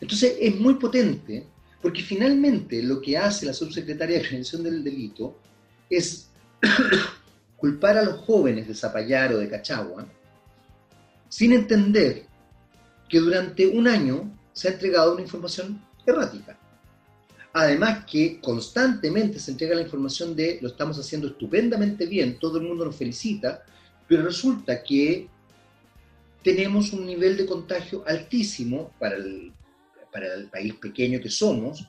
Entonces 0.00 0.36
es 0.40 0.54
muy 0.60 0.74
potente 0.74 1.46
porque 1.80 2.02
finalmente 2.02 2.82
lo 2.82 3.00
que 3.00 3.16
hace 3.16 3.46
la 3.46 3.54
subsecretaria 3.54 4.18
de 4.18 4.24
Prevención 4.24 4.62
del 4.62 4.84
Delito 4.84 5.38
es 5.88 6.30
culpar 7.56 7.96
a 7.98 8.04
los 8.04 8.20
jóvenes 8.20 8.68
de 8.68 8.74
Zapallar 8.74 9.32
o 9.32 9.38
de 9.38 9.48
Cachagua 9.48 10.06
sin 11.28 11.52
entender 11.52 12.26
que 13.08 13.18
durante 13.18 13.66
un 13.66 13.88
año 13.88 14.32
se 14.52 14.68
ha 14.68 14.72
entregado 14.72 15.14
una 15.14 15.22
información 15.22 15.82
errática. 16.06 16.58
Además 17.52 18.04
que 18.04 18.40
constantemente 18.40 19.38
se 19.38 19.52
entrega 19.52 19.76
la 19.76 19.82
información 19.82 20.34
de 20.34 20.58
lo 20.60 20.68
estamos 20.68 20.98
haciendo 20.98 21.28
estupendamente 21.28 22.06
bien, 22.06 22.38
todo 22.38 22.58
el 22.58 22.64
mundo 22.64 22.84
nos 22.84 22.96
felicita, 22.96 23.64
pero 24.08 24.24
resulta 24.24 24.82
que 24.82 25.28
tenemos 26.42 26.92
un 26.92 27.06
nivel 27.06 27.36
de 27.36 27.46
contagio 27.46 28.04
altísimo 28.06 28.92
para 28.98 29.16
el, 29.16 29.52
para 30.12 30.34
el 30.34 30.48
país 30.48 30.74
pequeño 30.74 31.20
que 31.20 31.30
somos, 31.30 31.88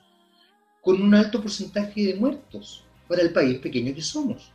con 0.82 1.01
un 1.01 1.16
alto 1.16 1.41
porcentaje 1.41 2.05
de 2.05 2.16
muertos 2.16 2.86
para 3.07 3.24
el 3.24 3.34
país 3.34 3.57
pequeño 3.57 3.93
que 3.95 4.01
somos. 4.01 4.51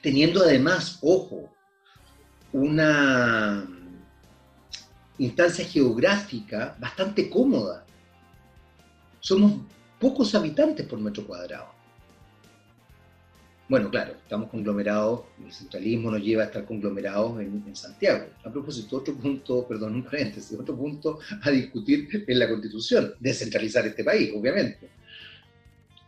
Teniendo 0.00 0.42
además, 0.42 0.98
ojo, 1.02 1.50
una 2.52 3.75
instancia 5.18 5.64
geográfica 5.64 6.76
bastante 6.78 7.28
cómoda. 7.30 7.84
Somos 9.20 9.60
pocos 9.98 10.34
habitantes 10.34 10.86
por 10.86 10.98
metro 11.00 11.26
cuadrado. 11.26 11.76
Bueno, 13.68 13.90
claro, 13.90 14.12
estamos 14.12 14.48
conglomerados, 14.48 15.22
el 15.44 15.52
centralismo 15.52 16.12
nos 16.12 16.22
lleva 16.22 16.44
a 16.44 16.46
estar 16.46 16.64
conglomerados 16.64 17.40
en, 17.40 17.74
Santiago. 17.74 18.26
A 18.44 18.52
propósito, 18.52 18.98
otro 18.98 19.14
punto, 19.16 19.66
perdón, 19.66 19.96
un 19.96 20.04
paréntesis, 20.04 20.56
otro 20.56 20.76
punto 20.76 21.18
a 21.42 21.50
discutir 21.50 22.24
en 22.28 22.38
la 22.38 22.48
Constitución, 22.48 23.14
descentralizar 23.18 23.84
este 23.84 24.04
país, 24.04 24.32
obviamente. 24.36 24.88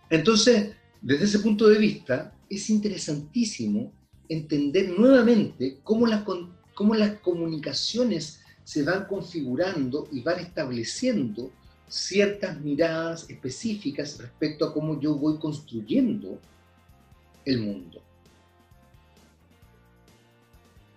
Entonces, 0.09 0.71
desde 1.03 1.25
ese 1.25 1.41
punto 1.41 1.69
de 1.69 1.79
vista, 1.79 2.33
es 2.49 2.71
interesantísimo 2.71 3.93
entender 4.29 4.91
nuevamente 4.97 5.79
cómo 5.83 6.07
las, 6.07 6.23
cómo 6.75 6.95
las 6.95 7.19
comunicaciones 7.19 8.41
se 8.69 8.83
van 8.83 9.07
configurando 9.07 10.09
y 10.13 10.21
van 10.21 10.41
estableciendo 10.41 11.51
ciertas 11.89 12.61
miradas 12.61 13.25
específicas 13.31 14.19
respecto 14.19 14.67
a 14.67 14.75
cómo 14.75 15.01
yo 15.01 15.15
voy 15.15 15.39
construyendo 15.39 16.39
el 17.47 17.61
mundo. 17.61 18.03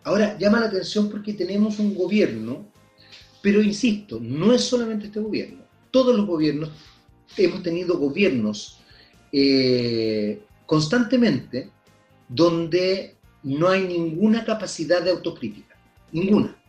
Ahora, 0.03 0.37
llama 0.37 0.59
la 0.59 0.65
atención 0.65 1.09
porque 1.09 1.31
tenemos 1.31 1.79
un 1.79 1.95
gobierno, 1.95 2.65
pero 3.41 3.61
insisto, 3.61 4.19
no 4.19 4.51
es 4.51 4.65
solamente 4.65 5.05
este 5.05 5.21
gobierno. 5.21 5.63
Todos 5.91 6.13
los 6.13 6.27
gobiernos, 6.27 6.71
hemos 7.37 7.63
tenido 7.63 7.97
gobiernos 7.97 8.81
eh, 9.31 10.41
constantemente 10.65 11.69
donde 12.27 13.15
no 13.43 13.69
hay 13.69 13.87
ninguna 13.87 14.43
capacidad 14.43 15.01
de 15.01 15.11
autocrítica, 15.11 15.77
ninguna 16.11 16.60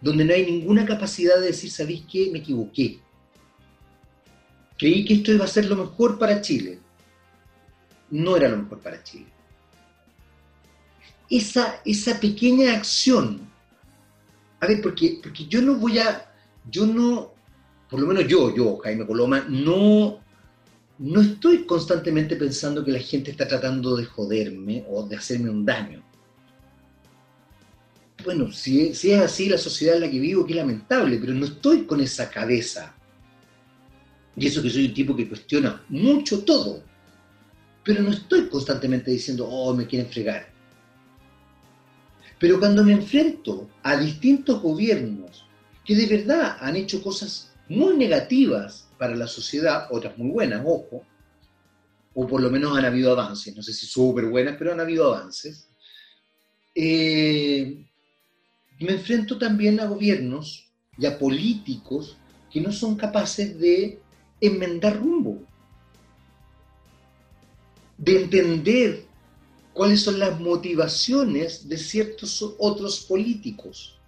donde 0.00 0.24
no 0.24 0.32
hay 0.32 0.46
ninguna 0.46 0.86
capacidad 0.86 1.36
de 1.40 1.46
decir, 1.46 1.70
¿sabéis 1.70 2.04
qué? 2.10 2.30
Me 2.32 2.38
equivoqué. 2.38 3.00
Creí 4.78 5.04
que 5.04 5.14
esto 5.14 5.32
iba 5.32 5.44
a 5.44 5.48
ser 5.48 5.66
lo 5.66 5.76
mejor 5.76 6.18
para 6.18 6.40
Chile. 6.40 6.78
No 8.10 8.36
era 8.36 8.48
lo 8.48 8.58
mejor 8.58 8.78
para 8.78 9.02
Chile. 9.02 9.26
Esa, 11.28 11.80
esa 11.84 12.18
pequeña 12.18 12.74
acción, 12.74 13.40
a 14.60 14.66
ver, 14.66 14.80
porque, 14.80 15.18
porque 15.22 15.46
yo 15.46 15.60
no 15.60 15.74
voy 15.74 15.98
a, 15.98 16.32
yo 16.70 16.86
no, 16.86 17.34
por 17.90 18.00
lo 18.00 18.06
menos 18.06 18.26
yo, 18.26 18.54
yo, 18.54 18.78
Jaime 18.78 19.06
Coloma, 19.06 19.44
no, 19.48 20.20
no 20.98 21.20
estoy 21.20 21.66
constantemente 21.66 22.36
pensando 22.36 22.84
que 22.84 22.92
la 22.92 23.00
gente 23.00 23.32
está 23.32 23.46
tratando 23.46 23.96
de 23.96 24.06
joderme 24.06 24.86
o 24.88 25.06
de 25.06 25.16
hacerme 25.16 25.50
un 25.50 25.66
daño 25.66 26.07
bueno, 28.24 28.52
si, 28.52 28.88
es 28.88 29.04
así 29.20 29.48
la 29.48 29.58
sociedad 29.58 29.96
en 29.96 30.02
la 30.02 30.10
que 30.10 30.18
vivo, 30.18 30.44
qué 30.44 30.54
lamentable, 30.54 31.18
pero 31.18 31.34
no 31.34 31.46
estoy 31.46 31.84
con 31.84 32.00
esa 32.00 32.30
cabeza. 32.30 32.94
Y 34.36 34.46
eso 34.46 34.62
que 34.62 34.70
soy 34.70 34.86
un 34.86 34.94
tipo 34.94 35.16
que 35.16 35.28
cuestiona 35.28 35.84
mucho 35.88 36.44
todo, 36.44 36.82
pero 37.84 38.02
no 38.02 38.10
estoy 38.10 38.48
constantemente 38.48 39.10
diciendo, 39.10 39.46
oh, 39.48 39.74
me 39.74 39.86
quieren 39.86 40.10
fregar. 40.10 40.48
Pero 42.38 42.58
cuando 42.58 42.84
me 42.84 42.92
enfrento 42.92 43.68
a 43.82 43.96
distintos 43.96 44.62
gobiernos 44.62 45.44
que 45.84 45.96
de 45.96 46.06
verdad 46.06 46.58
han 46.60 46.76
hecho 46.76 47.02
cosas 47.02 47.52
muy 47.68 47.96
negativas 47.96 48.88
para 48.98 49.16
la 49.16 49.26
sociedad, 49.26 49.88
otras 49.90 50.16
muy 50.18 50.30
buenas, 50.30 50.62
ojo, 50.64 51.04
o 52.14 52.26
por 52.26 52.40
lo 52.40 52.50
menos 52.50 52.76
han 52.76 52.84
habido 52.84 53.12
avances, 53.12 53.56
no 53.56 53.62
sé 53.62 53.72
si 53.72 53.86
súper 53.86 54.26
buenas, 54.26 54.56
pero 54.58 54.72
han 54.72 54.80
habido 54.80 55.14
avances, 55.14 55.68
eh, 56.74 57.87
me 58.84 58.92
enfrento 58.92 59.38
también 59.38 59.80
a 59.80 59.86
gobiernos 59.86 60.70
y 60.96 61.06
a 61.06 61.18
políticos 61.18 62.16
que 62.50 62.60
no 62.60 62.72
son 62.72 62.96
capaces 62.96 63.58
de 63.58 64.00
enmendar 64.40 64.98
rumbo, 64.98 65.42
de 67.96 68.22
entender 68.22 69.04
cuáles 69.72 70.00
son 70.00 70.18
las 70.18 70.38
motivaciones 70.40 71.68
de 71.68 71.76
ciertos 71.76 72.54
otros 72.58 73.00
políticos. 73.00 73.98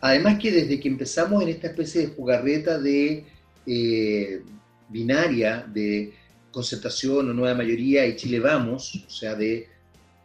Además 0.00 0.38
que 0.38 0.50
desde 0.50 0.80
que 0.80 0.88
empezamos 0.88 1.42
en 1.42 1.50
esta 1.50 1.68
especie 1.68 2.02
de 2.02 2.14
jugarreta 2.14 2.78
de 2.78 3.26
eh, 3.66 4.42
binaria, 4.88 5.66
de 5.72 6.14
concertación 6.50 7.28
o 7.28 7.34
nueva 7.34 7.56
mayoría 7.56 8.06
y 8.06 8.16
Chile 8.16 8.40
vamos, 8.40 9.04
o 9.06 9.10
sea, 9.10 9.34
de 9.34 9.68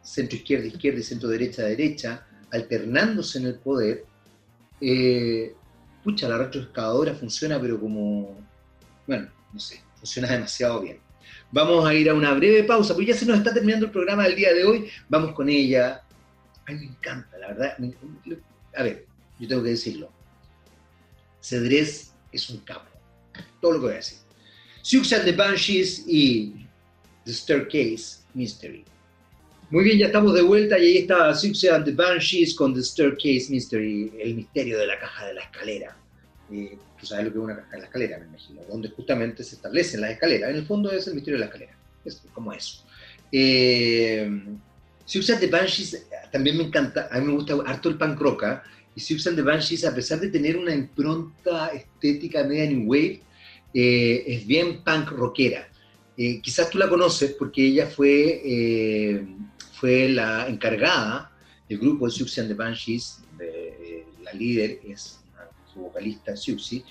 centro 0.02 0.36
izquierda, 0.36 0.66
izquierda 0.66 1.00
y 1.00 1.02
centro 1.02 1.28
derecha, 1.28 1.62
derecha, 1.64 2.26
alternándose 2.52 3.38
en 3.38 3.46
el 3.46 3.54
poder, 3.54 4.04
eh, 4.80 5.54
pucha, 6.02 6.28
la 6.28 6.38
retroexcavadora 6.38 7.14
funciona, 7.14 7.60
pero 7.60 7.78
como, 7.78 8.36
bueno, 9.06 9.28
no 9.52 9.60
sé, 9.60 9.82
funciona 9.96 10.28
demasiado 10.28 10.80
bien. 10.80 10.98
Vamos 11.52 11.84
a 11.84 11.94
ir 11.94 12.08
a 12.08 12.14
una 12.14 12.32
breve 12.34 12.62
pausa, 12.64 12.94
porque 12.94 13.10
ya 13.10 13.16
se 13.16 13.26
nos 13.26 13.38
está 13.38 13.52
terminando 13.52 13.86
el 13.86 13.92
programa 13.92 14.24
del 14.24 14.36
día 14.36 14.54
de 14.54 14.64
hoy. 14.64 14.88
Vamos 15.08 15.32
con 15.32 15.48
ella. 15.48 16.02
Ay, 16.64 16.76
me 16.76 16.84
encanta, 16.84 17.36
la 17.38 17.48
verdad. 17.48 17.76
a 18.76 18.82
ver, 18.82 19.06
yo 19.38 19.48
tengo 19.48 19.62
que 19.62 19.70
decirlo. 19.70 20.12
Cedrés 21.42 22.12
es 22.30 22.48
un 22.50 22.58
capo. 22.58 22.88
Todo 23.60 23.72
lo 23.72 23.78
que 23.78 23.84
voy 23.86 23.92
a 23.94 23.96
decir. 23.96 24.18
Success 24.82 25.24
de 25.24 25.32
Banshees 25.32 26.04
y 26.06 26.66
The 27.24 27.32
Staircase 27.32 28.20
Mystery. 28.34 28.84
Muy 29.70 29.84
bien, 29.84 29.98
ya 29.98 30.06
estamos 30.06 30.34
de 30.34 30.42
vuelta 30.42 30.76
y 30.78 30.84
ahí 30.84 30.96
está 30.98 31.32
Suxia 31.32 31.76
and 31.76 31.84
the 31.84 31.92
Banshees 31.92 32.54
con 32.54 32.74
The 32.74 32.82
Staircase 32.82 33.46
Mystery, 33.50 34.12
el 34.18 34.34
misterio 34.34 34.76
de 34.76 34.84
la 34.84 34.98
caja 34.98 35.26
de 35.26 35.34
la 35.34 35.42
escalera. 35.42 35.96
Eh, 36.50 36.76
tú 36.98 37.06
sabes 37.06 37.26
lo 37.26 37.32
que 37.32 37.38
es 37.38 37.44
una 37.44 37.56
caja 37.56 37.70
de 37.70 37.78
la 37.78 37.84
escalera, 37.84 38.18
me 38.18 38.26
imagino, 38.26 38.62
donde 38.68 38.88
justamente 38.88 39.44
se 39.44 39.54
establecen 39.54 40.00
las 40.00 40.10
escaleras. 40.10 40.50
En 40.50 40.56
el 40.56 40.66
fondo 40.66 40.90
es 40.90 41.06
el 41.06 41.14
misterio 41.14 41.36
de 41.36 41.40
la 41.40 41.46
escalera, 41.46 41.78
es 42.04 42.20
como 42.34 42.52
eso. 42.52 42.84
Eh, 43.30 44.24
and 44.26 45.40
the 45.40 45.46
Banshees 45.46 46.04
también 46.32 46.56
me 46.56 46.64
encanta, 46.64 47.08
a 47.08 47.20
mí 47.20 47.26
me 47.26 47.34
gusta 47.34 47.54
harto 47.64 47.90
el 47.90 47.96
punk 47.96 48.18
rock, 48.18 48.42
¿ah? 48.42 48.64
y 48.96 49.00
Siouxsie 49.00 49.28
and 49.28 49.38
the 49.38 49.44
Banshees, 49.44 49.84
a 49.84 49.94
pesar 49.94 50.18
de 50.18 50.30
tener 50.30 50.56
una 50.56 50.74
impronta 50.74 51.68
estética 51.68 52.42
media 52.42 52.68
new 52.68 52.88
wave, 52.88 53.20
eh, 53.72 54.24
es 54.26 54.44
bien 54.48 54.82
punk 54.82 55.10
rockera. 55.10 55.68
Eh, 56.16 56.40
quizás 56.42 56.68
tú 56.70 56.78
la 56.78 56.88
conoces 56.88 57.34
porque 57.38 57.66
ella 57.66 57.86
fue, 57.86 58.42
eh, 58.44 59.24
fue 59.80 60.10
la 60.10 60.46
encargada 60.46 61.32
del 61.66 61.78
grupo 61.78 62.04
de 62.04 62.12
Siouxsie 62.12 62.42
and 62.42 62.50
the 62.50 62.54
Banshees, 62.54 63.22
la 64.22 64.32
líder 64.34 64.78
es 64.84 65.24
su 65.72 65.80
vocalista 65.80 66.36
Siouxsie, 66.36 66.84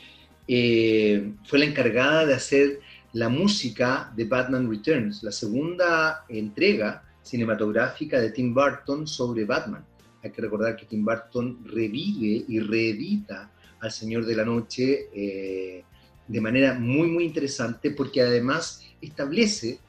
fue 1.45 1.59
la 1.59 1.65
encargada 1.65 2.25
de 2.25 2.33
hacer 2.33 2.79
la 3.13 3.29
música 3.29 4.11
de 4.15 4.25
Batman 4.25 4.67
Returns, 4.67 5.21
la 5.21 5.31
segunda 5.31 6.25
entrega 6.29 7.03
cinematográfica 7.21 8.19
de 8.19 8.31
Tim 8.31 8.55
Burton 8.55 9.05
sobre 9.05 9.45
Batman. 9.45 9.85
Hay 10.23 10.31
que 10.31 10.41
recordar 10.41 10.75
que 10.75 10.87
Tim 10.87 11.05
Burton 11.05 11.59
revive 11.65 12.43
y 12.47 12.59
reedita 12.59 13.51
al 13.79 13.91
Señor 13.91 14.25
de 14.25 14.35
la 14.35 14.45
Noche 14.45 15.09
eh, 15.13 15.83
de 16.27 16.41
manera 16.41 16.73
muy, 16.73 17.07
muy 17.07 17.23
interesante 17.23 17.91
porque 17.91 18.21
además 18.21 18.83
establece 18.99 19.79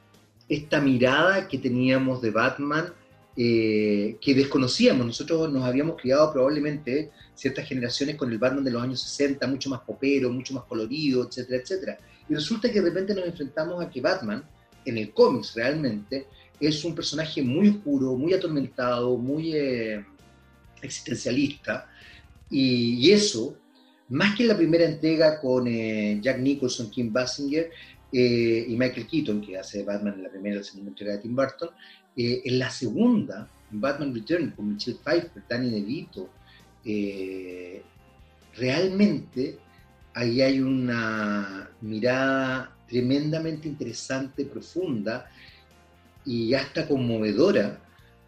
esta 0.51 0.81
mirada 0.81 1.47
que 1.47 1.57
teníamos 1.57 2.21
de 2.21 2.29
Batman 2.29 2.93
eh, 3.37 4.17
que 4.19 4.35
desconocíamos. 4.35 5.05
Nosotros 5.05 5.49
nos 5.49 5.63
habíamos 5.63 5.95
criado 5.95 6.33
probablemente 6.33 7.09
ciertas 7.33 7.65
generaciones 7.65 8.17
con 8.17 8.29
el 8.29 8.37
Batman 8.37 8.65
de 8.65 8.71
los 8.71 8.83
años 8.83 9.01
60, 9.01 9.47
mucho 9.47 9.69
más 9.69 9.79
popero, 9.79 10.29
mucho 10.29 10.53
más 10.53 10.65
colorido, 10.65 11.25
etcétera, 11.25 11.61
etcétera. 11.61 11.99
Y 12.27 12.33
resulta 12.33 12.69
que 12.69 12.81
de 12.81 12.89
repente 12.89 13.15
nos 13.15 13.25
enfrentamos 13.25 13.81
a 13.81 13.89
que 13.89 14.01
Batman, 14.01 14.43
en 14.83 14.97
el 14.97 15.13
cómics 15.13 15.55
realmente, 15.55 16.27
es 16.59 16.83
un 16.83 16.93
personaje 16.93 17.41
muy 17.41 17.69
oscuro, 17.69 18.17
muy 18.17 18.33
atormentado, 18.33 19.17
muy 19.17 19.53
eh, 19.55 20.05
existencialista. 20.81 21.89
Y, 22.49 23.09
eso, 23.09 23.55
más 24.09 24.35
que 24.35 24.43
en 24.43 24.49
la 24.49 24.57
primera 24.57 24.83
entrega 24.83 25.39
con 25.39 25.65
eh, 25.65 26.19
Jack 26.21 26.39
Nicholson, 26.39 26.89
Kim 26.89 27.13
Basinger 27.13 27.71
eh, 28.11 28.65
y 28.67 28.75
Michael 28.75 29.07
Keaton, 29.07 29.41
que 29.41 29.57
hace 29.57 29.83
Batman 29.83 30.15
en 30.15 30.23
la 30.23 30.29
primera 30.29 30.55
y 30.55 30.57
la 30.59 30.63
segunda 30.63 30.89
entrega 30.89 31.13
de 31.13 31.19
Tim 31.19 31.35
Burton, 31.35 31.69
en 32.15 32.59
la 32.59 32.69
segunda, 32.69 33.49
Batman 33.71 34.13
Return, 34.13 34.51
con 34.51 34.73
Michelle 34.73 34.97
Pfeiffer, 35.01 35.43
Danny 35.47 35.69
DeVito, 35.69 36.29
realmente 38.57 39.57
ahí 40.13 40.41
hay 40.41 40.59
una 40.59 41.69
mirada 41.79 42.75
tremendamente 42.87 43.69
interesante, 43.69 44.43
profunda, 44.45 45.29
y 46.25 46.53
hasta 46.53 46.87
conmovedora 46.87 47.81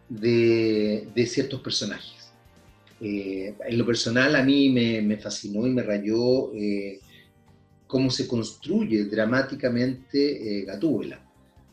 de, 0.08 1.26
ciertos 1.26 1.60
personajes. 1.60 2.32
Eh, 3.00 3.54
en 3.66 3.78
lo 3.78 3.84
personal 3.84 4.34
a 4.36 4.42
mí 4.42 4.70
me, 4.70 5.16
fascinó 5.18 5.66
y 5.66 5.70
me 5.70 5.82
rayó 5.82 6.54
eh, 6.54 7.00
cómo 7.94 8.10
se 8.10 8.26
construye 8.26 9.04
dramáticamente 9.04 10.18
eh, 10.18 10.64
Gatúbela, 10.64 11.20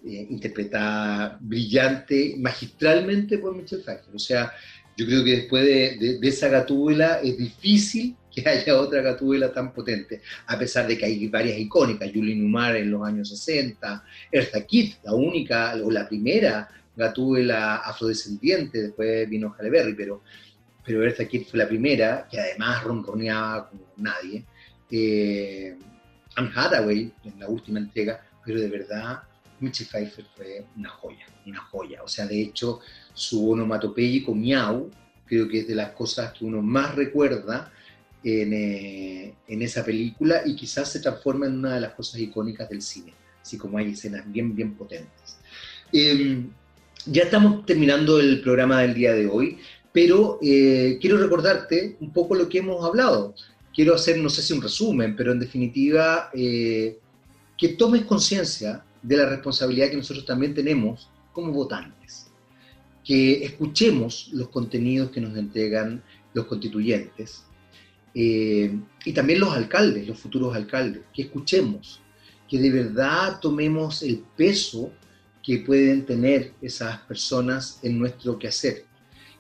eh, 0.06 0.28
interpretada 0.30 1.36
brillante, 1.42 2.36
magistralmente 2.38 3.40
por 3.40 3.56
Michelle 3.56 3.82
Pfeiffer. 3.82 4.14
O 4.14 4.20
sea, 4.20 4.52
yo 4.96 5.08
creo 5.08 5.24
que 5.24 5.32
después 5.32 5.66
de, 5.66 6.20
de 6.22 6.28
esa 6.28 6.48
Gatúbela 6.48 7.22
es 7.24 7.36
difícil 7.40 8.16
que 8.32 8.48
haya 8.48 8.80
otra 8.80 9.02
Gatúbela 9.02 9.52
tan 9.52 9.74
potente, 9.74 10.22
a 10.46 10.60
pesar 10.60 10.86
de 10.86 10.96
que 10.96 11.06
hay 11.06 11.28
varias 11.28 11.58
icónicas, 11.58 12.12
Julie 12.14 12.36
Newmar 12.36 12.76
en 12.76 12.92
los 12.92 13.04
años 13.04 13.28
60, 13.30 14.04
Eartha 14.32 14.64
Kitt, 14.64 14.98
la 15.04 15.16
única 15.16 15.74
o 15.84 15.90
la 15.90 16.08
primera 16.08 16.70
Gatúbela 16.96 17.78
afrodescendiente, 17.78 18.80
después 18.80 19.28
vino 19.28 19.56
Halle 19.58 19.72
Berry, 19.72 19.96
pero, 19.96 20.22
pero 20.86 21.04
Eartha 21.04 21.28
Kitt 21.28 21.50
fue 21.50 21.58
la 21.58 21.68
primera, 21.68 22.28
que 22.30 22.40
además 22.40 22.84
ronroneaba 22.84 23.70
como 23.72 23.88
nadie. 23.98 24.46
Eh, 24.92 25.78
Anne 26.36 26.52
Hathaway 26.56 27.12
en 27.24 27.40
la 27.40 27.48
última 27.48 27.80
entrega, 27.80 28.22
pero 28.46 28.60
de 28.60 28.70
verdad 28.70 29.24
Mitchie 29.60 29.86
Pfeiffer 29.86 30.26
fue 30.36 30.66
una 30.76 30.90
joya, 30.90 31.26
una 31.46 31.60
joya. 31.60 32.04
O 32.04 32.08
sea, 32.08 32.26
de 32.26 32.42
hecho, 32.42 32.80
su 33.14 33.52
onomatopéyico 33.52 34.34
miau, 34.34 34.90
creo 35.26 35.48
que 35.48 35.60
es 35.60 35.68
de 35.68 35.76
las 35.76 35.92
cosas 35.92 36.34
que 36.34 36.46
uno 36.46 36.62
más 36.62 36.96
recuerda 36.96 37.72
eh, 38.24 39.34
en, 39.48 39.62
esa 39.62 39.84
película 39.84 40.42
y 40.46 40.56
quizás 40.56 40.92
se 40.92 41.00
transforma 41.00 41.48
en 41.48 41.58
una 41.58 41.76
de 41.76 41.82
las 41.82 41.94
cosas 41.94 42.20
icónicas 42.20 42.70
del 42.70 42.82
cine, 42.82 43.14
así 43.42 43.58
como 43.58 43.78
hay 43.78 43.92
escenas 43.92 44.30
bien, 44.32 44.56
bien 44.56 44.76
potentes. 44.76 45.38
Em, 45.92 46.50
ya 47.06 47.24
estamos 47.24 47.66
terminando 47.66 48.20
el 48.20 48.42
programa 48.42 48.82
del 48.82 48.94
día 48.94 49.14
de 49.14 49.28
hoy, 49.28 49.58
pero 49.92 50.38
eh, 50.42 50.98
quiero 51.02 51.18
recordarte 51.18 51.98
un 52.00 52.12
poco 52.14 52.36
lo 52.36 52.48
que 52.48 52.60
hemos 52.60 52.86
hablado. 52.86 53.34
Quiero 53.74 53.96
hacer, 53.96 54.18
no 54.18 54.30
sé 54.30 54.42
si 54.42 54.54
un 54.54 54.62
resumen, 54.62 55.16
pero 55.16 55.32
en 55.32 55.40
definitiva, 55.40 56.30
eh, 56.34 57.00
que 57.58 57.70
tomes 57.70 58.04
conciencia 58.04 58.84
de 59.02 59.18
la 59.18 59.28
responsabilidad 59.28 59.90
que 59.90 59.98
nosotros 59.98 60.26
también 60.26 60.54
tenemos 60.54 61.10
como 61.32 61.52
votantes. 61.52 62.28
Que 63.04 63.44
escuchemos 63.44 64.30
los 64.34 64.50
contenidos 64.50 65.12
que 65.12 65.22
nos 65.22 65.36
entregan 65.38 66.04
los 66.34 66.46
constituyentes, 66.46 67.44
eh, 68.14 68.78
y 69.06 69.14
también 69.14 69.40
los 69.40 69.54
alcaldes, 69.54 70.08
los 70.08 70.20
futuros 70.20 70.56
alcaldes, 70.56 71.04
que 71.14 71.24
escuchemos, 71.24 72.02
que 72.50 72.60
de 72.60 72.70
verdad 72.70 73.40
tomemos 73.40 74.04
el 74.04 74.24
peso 74.36 74.92
que 75.42 75.60
pueden 75.60 76.06
tener 76.06 76.54
esas 76.62 77.00
personas 77.00 77.80
en 77.84 77.98
nuestro 77.98 78.38
quehacer. 78.38 78.86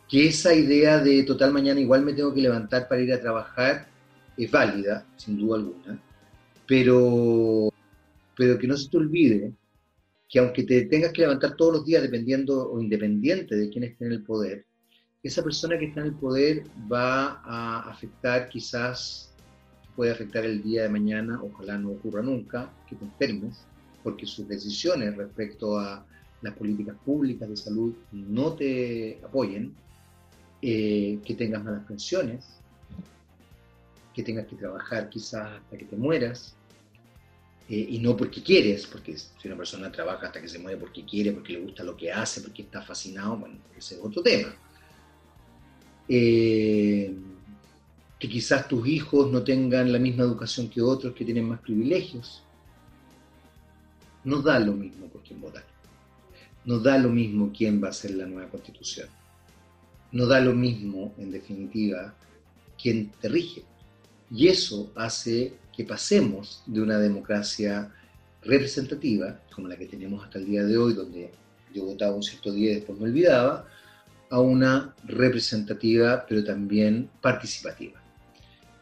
Que 0.09 0.27
esa 0.27 0.53
idea 0.53 0.99
de 0.99 1.23
total 1.23 1.51
mañana 1.51 1.79
igual 1.79 2.03
me 2.03 2.13
tengo 2.13 2.33
que 2.33 2.41
levantar 2.41 2.87
para 2.87 3.01
ir 3.01 3.13
a 3.13 3.21
trabajar 3.21 3.87
es 4.37 4.51
válida, 4.51 5.05
sin 5.17 5.37
duda 5.37 5.57
alguna, 5.57 6.01
pero, 6.67 7.69
pero 8.35 8.57
que 8.57 8.67
no 8.67 8.77
se 8.77 8.89
te 8.89 8.97
olvide 8.97 9.53
que 10.31 10.39
aunque 10.39 10.63
te 10.63 10.85
tengas 10.85 11.11
que 11.11 11.21
levantar 11.21 11.57
todos 11.57 11.73
los 11.73 11.85
días 11.85 12.01
dependiendo 12.01 12.71
o 12.71 12.81
independiente 12.81 13.55
de 13.55 13.69
quién 13.69 13.83
esté 13.83 14.05
en 14.05 14.13
el 14.13 14.23
poder, 14.23 14.65
esa 15.21 15.43
persona 15.43 15.77
que 15.77 15.85
está 15.85 15.99
en 15.99 16.07
el 16.07 16.13
poder 16.13 16.63
va 16.91 17.41
a 17.43 17.89
afectar 17.91 18.47
quizás, 18.47 19.33
puede 19.95 20.11
afectar 20.11 20.45
el 20.45 20.63
día 20.63 20.83
de 20.83 20.89
mañana, 20.89 21.39
ojalá 21.43 21.77
no 21.77 21.91
ocurra 21.91 22.21
nunca, 22.21 22.71
que 22.87 22.95
te 22.95 23.03
enfermes, 23.03 23.65
porque 24.03 24.25
sus 24.25 24.47
decisiones 24.47 25.17
respecto 25.17 25.77
a 25.77 26.05
las 26.41 26.53
políticas 26.55 26.95
públicas 27.05 27.49
de 27.49 27.57
salud 27.57 27.93
no 28.13 28.53
te 28.53 29.19
apoyen, 29.23 29.75
eh, 30.61 31.19
que 31.25 31.35
tengas 31.35 31.63
malas 31.63 31.85
pensiones, 31.85 32.60
que 34.13 34.23
tengas 34.23 34.47
que 34.47 34.55
trabajar 34.55 35.09
quizás 35.09 35.59
hasta 35.59 35.77
que 35.77 35.85
te 35.85 35.95
mueras, 35.95 36.55
eh, 37.69 37.87
y 37.89 37.99
no 37.99 38.17
porque 38.17 38.43
quieres, 38.43 38.85
porque 38.85 39.17
si 39.17 39.47
una 39.47 39.57
persona 39.57 39.91
trabaja 39.91 40.27
hasta 40.27 40.41
que 40.41 40.49
se 40.49 40.59
muere 40.59 40.77
porque 40.77 41.05
quiere, 41.05 41.31
porque 41.31 41.53
le 41.53 41.61
gusta 41.61 41.83
lo 41.83 41.95
que 41.95 42.11
hace, 42.11 42.41
porque 42.41 42.63
está 42.63 42.81
fascinado, 42.81 43.37
bueno, 43.37 43.57
ese 43.77 43.95
es 43.95 44.01
otro 44.03 44.21
tema 44.21 44.53
eh, 46.13 47.15
que 48.19 48.27
quizás 48.27 48.67
tus 48.67 48.85
hijos 48.85 49.31
no 49.31 49.43
tengan 49.43 49.93
la 49.93 49.97
misma 49.97 50.23
educación 50.23 50.69
que 50.69 50.81
otros 50.81 51.13
que 51.13 51.23
tienen 51.23 51.47
más 51.47 51.61
privilegios. 51.61 52.43
No 54.25 54.41
da 54.41 54.59
lo 54.59 54.73
mismo 54.73 55.07
por 55.07 55.23
quién 55.23 55.39
votar. 55.39 55.63
No 56.65 56.79
da 56.79 56.97
lo 56.97 57.09
mismo 57.09 57.53
quién 57.55 57.81
va 57.81 57.87
a 57.87 57.93
ser 57.93 58.11
la 58.11 58.25
nueva 58.25 58.49
constitución. 58.49 59.07
No 60.11 60.27
da 60.27 60.41
lo 60.41 60.53
mismo, 60.53 61.13
en 61.17 61.31
definitiva, 61.31 62.13
quién 62.79 63.09
te 63.21 63.29
rige. 63.29 63.63
Y 64.33 64.47
eso 64.47 64.91
hace 64.95 65.53
que 65.75 65.83
pasemos 65.83 66.63
de 66.65 66.81
una 66.81 66.97
democracia 66.97 67.91
representativa, 68.41 69.39
como 69.53 69.67
la 69.67 69.77
que 69.77 69.85
tenemos 69.85 70.23
hasta 70.23 70.39
el 70.39 70.45
día 70.45 70.63
de 70.63 70.77
hoy, 70.77 70.93
donde 70.93 71.31
yo 71.73 71.85
votaba 71.85 72.15
un 72.15 72.23
cierto 72.23 72.51
día 72.51 72.71
y 72.71 72.75
después 72.75 72.97
me 72.97 73.05
olvidaba, 73.05 73.67
a 74.29 74.39
una 74.39 74.95
representativa, 75.03 76.25
pero 76.27 76.43
también 76.43 77.09
participativa, 77.21 78.01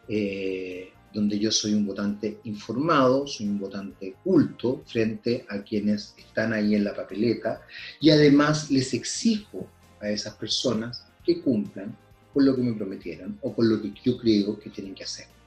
eh, 0.07 0.91
donde 1.11 1.39
yo 1.39 1.51
soy 1.51 1.73
un 1.73 1.87
votante 1.87 2.39
informado, 2.43 3.25
soy 3.25 3.47
un 3.47 3.59
votante 3.59 4.15
culto 4.23 4.83
frente 4.85 5.45
a 5.49 5.63
quienes 5.63 6.13
están 6.19 6.53
ahí 6.53 6.75
en 6.75 6.83
la 6.83 6.95
papeleta 6.95 7.61
y 7.99 8.11
además 8.11 8.69
les 8.69 8.93
exijo 8.93 9.67
a 9.99 10.09
esas 10.09 10.35
personas 10.35 11.07
que 11.25 11.41
cumplan 11.41 11.97
con 12.31 12.45
lo 12.45 12.55
que 12.55 12.61
me 12.61 12.73
prometieron 12.73 13.39
o 13.41 13.51
con 13.51 13.67
lo 13.67 13.81
que 13.81 13.91
yo 14.03 14.19
creo 14.19 14.59
que 14.59 14.69
tienen 14.69 14.93
que 14.93 15.03
hacer. 15.03 15.38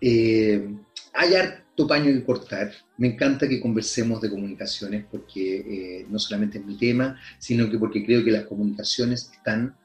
Eh, 0.00 0.76
hay 1.12 1.34
harto 1.34 1.86
paño 1.86 2.06
que 2.06 2.24
cortar. 2.24 2.72
Me 2.98 3.08
encanta 3.08 3.48
que 3.48 3.60
conversemos 3.60 4.20
de 4.20 4.30
comunicaciones 4.30 5.04
porque 5.10 6.00
eh, 6.00 6.06
no 6.08 6.18
solamente 6.18 6.58
es 6.58 6.64
mi 6.64 6.76
tema, 6.76 7.18
sino 7.38 7.70
que 7.70 7.78
porque 7.78 8.04
creo 8.04 8.24
que 8.24 8.30
las 8.30 8.44
comunicaciones 8.44 9.30
están 9.32 9.76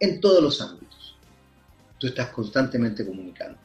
en 0.00 0.20
todos 0.20 0.42
los 0.42 0.60
ámbitos. 0.60 1.16
Tú 1.98 2.06
estás 2.06 2.28
constantemente 2.28 3.04
comunicando. 3.04 3.58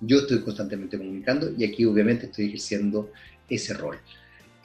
Yo 0.00 0.18
estoy 0.18 0.40
constantemente 0.40 0.98
comunicando 0.98 1.52
y 1.56 1.64
aquí 1.64 1.84
obviamente 1.84 2.26
estoy 2.26 2.46
ejerciendo 2.46 3.10
ese 3.48 3.74
rol. 3.74 3.98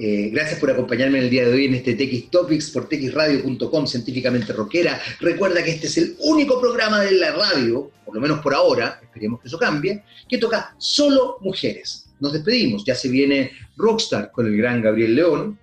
Eh, 0.02 0.30
gracias 0.32 0.62
por 0.62 0.72
acompañarme 0.72 1.18
en 1.18 1.26
el 1.26 1.30
día 1.30 1.46
de 1.46 1.54
hoy 1.54 1.66
en 1.66 1.74
este 1.74 1.94
TX 1.94 2.32
Topics 2.32 2.70
por 2.70 2.88
texradio.com, 2.88 3.86
científicamente 3.86 4.54
rockera. 4.54 4.98
Recuerda 5.20 5.62
que 5.62 5.72
este 5.72 5.88
es 5.88 5.98
el 5.98 6.16
único 6.20 6.62
programa 6.62 7.02
de 7.02 7.12
la 7.12 7.32
radio, 7.32 7.92
por 8.06 8.16
lo 8.16 8.22
menos 8.22 8.40
por 8.40 8.54
ahora, 8.54 8.98
esperemos 9.04 9.42
que 9.42 9.50
eso 9.50 9.60
cambie, 9.60 10.02
que 10.30 10.38
toca 10.38 10.74
solo 10.78 11.38
mujeres. 11.42 12.08
Nos 12.22 12.32
despedimos, 12.32 12.86
ya 12.86 12.96
se 12.96 13.10
viene 13.10 13.52
Rockstar 13.76 14.32
con 14.32 14.48
el 14.48 14.56
gran 14.56 14.82
Gabriel 14.82 15.16
León, 15.16 15.60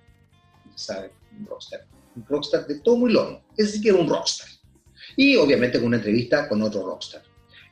sabe, 0.75 1.09
un 1.39 1.47
rockstar, 1.47 1.87
un 2.15 2.23
rockstar 2.27 2.67
de 2.67 2.75
todo 2.75 2.95
muy 2.97 3.11
lomo, 3.11 3.41
es 3.57 3.65
decir, 3.65 3.81
que 3.81 3.91
un 3.91 4.07
rockstar. 4.07 4.49
Y 5.15 5.35
obviamente 5.35 5.79
con 5.79 5.87
una 5.87 5.97
entrevista 5.97 6.47
con 6.47 6.61
otro 6.61 6.85
rockstar. 6.85 7.23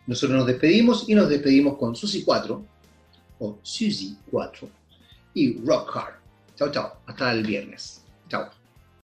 Nosotros 0.08 0.36
nos 0.36 0.48
despedimos 0.48 1.08
y 1.08 1.14
nos 1.14 1.30
despedimos 1.30 1.78
con 1.78 1.96
Susi 1.96 2.24
4, 2.24 2.66
o 3.38 3.60
Susie 3.62 4.16
4, 4.32 4.68
y 5.36 5.60
Rock 5.60 5.96
Hard. 5.96 6.25
Chao, 6.56 6.72
chao. 6.72 7.02
Hasta 7.06 7.32
el 7.32 7.44
viernes. 7.44 8.06
Chao. 8.30 8.65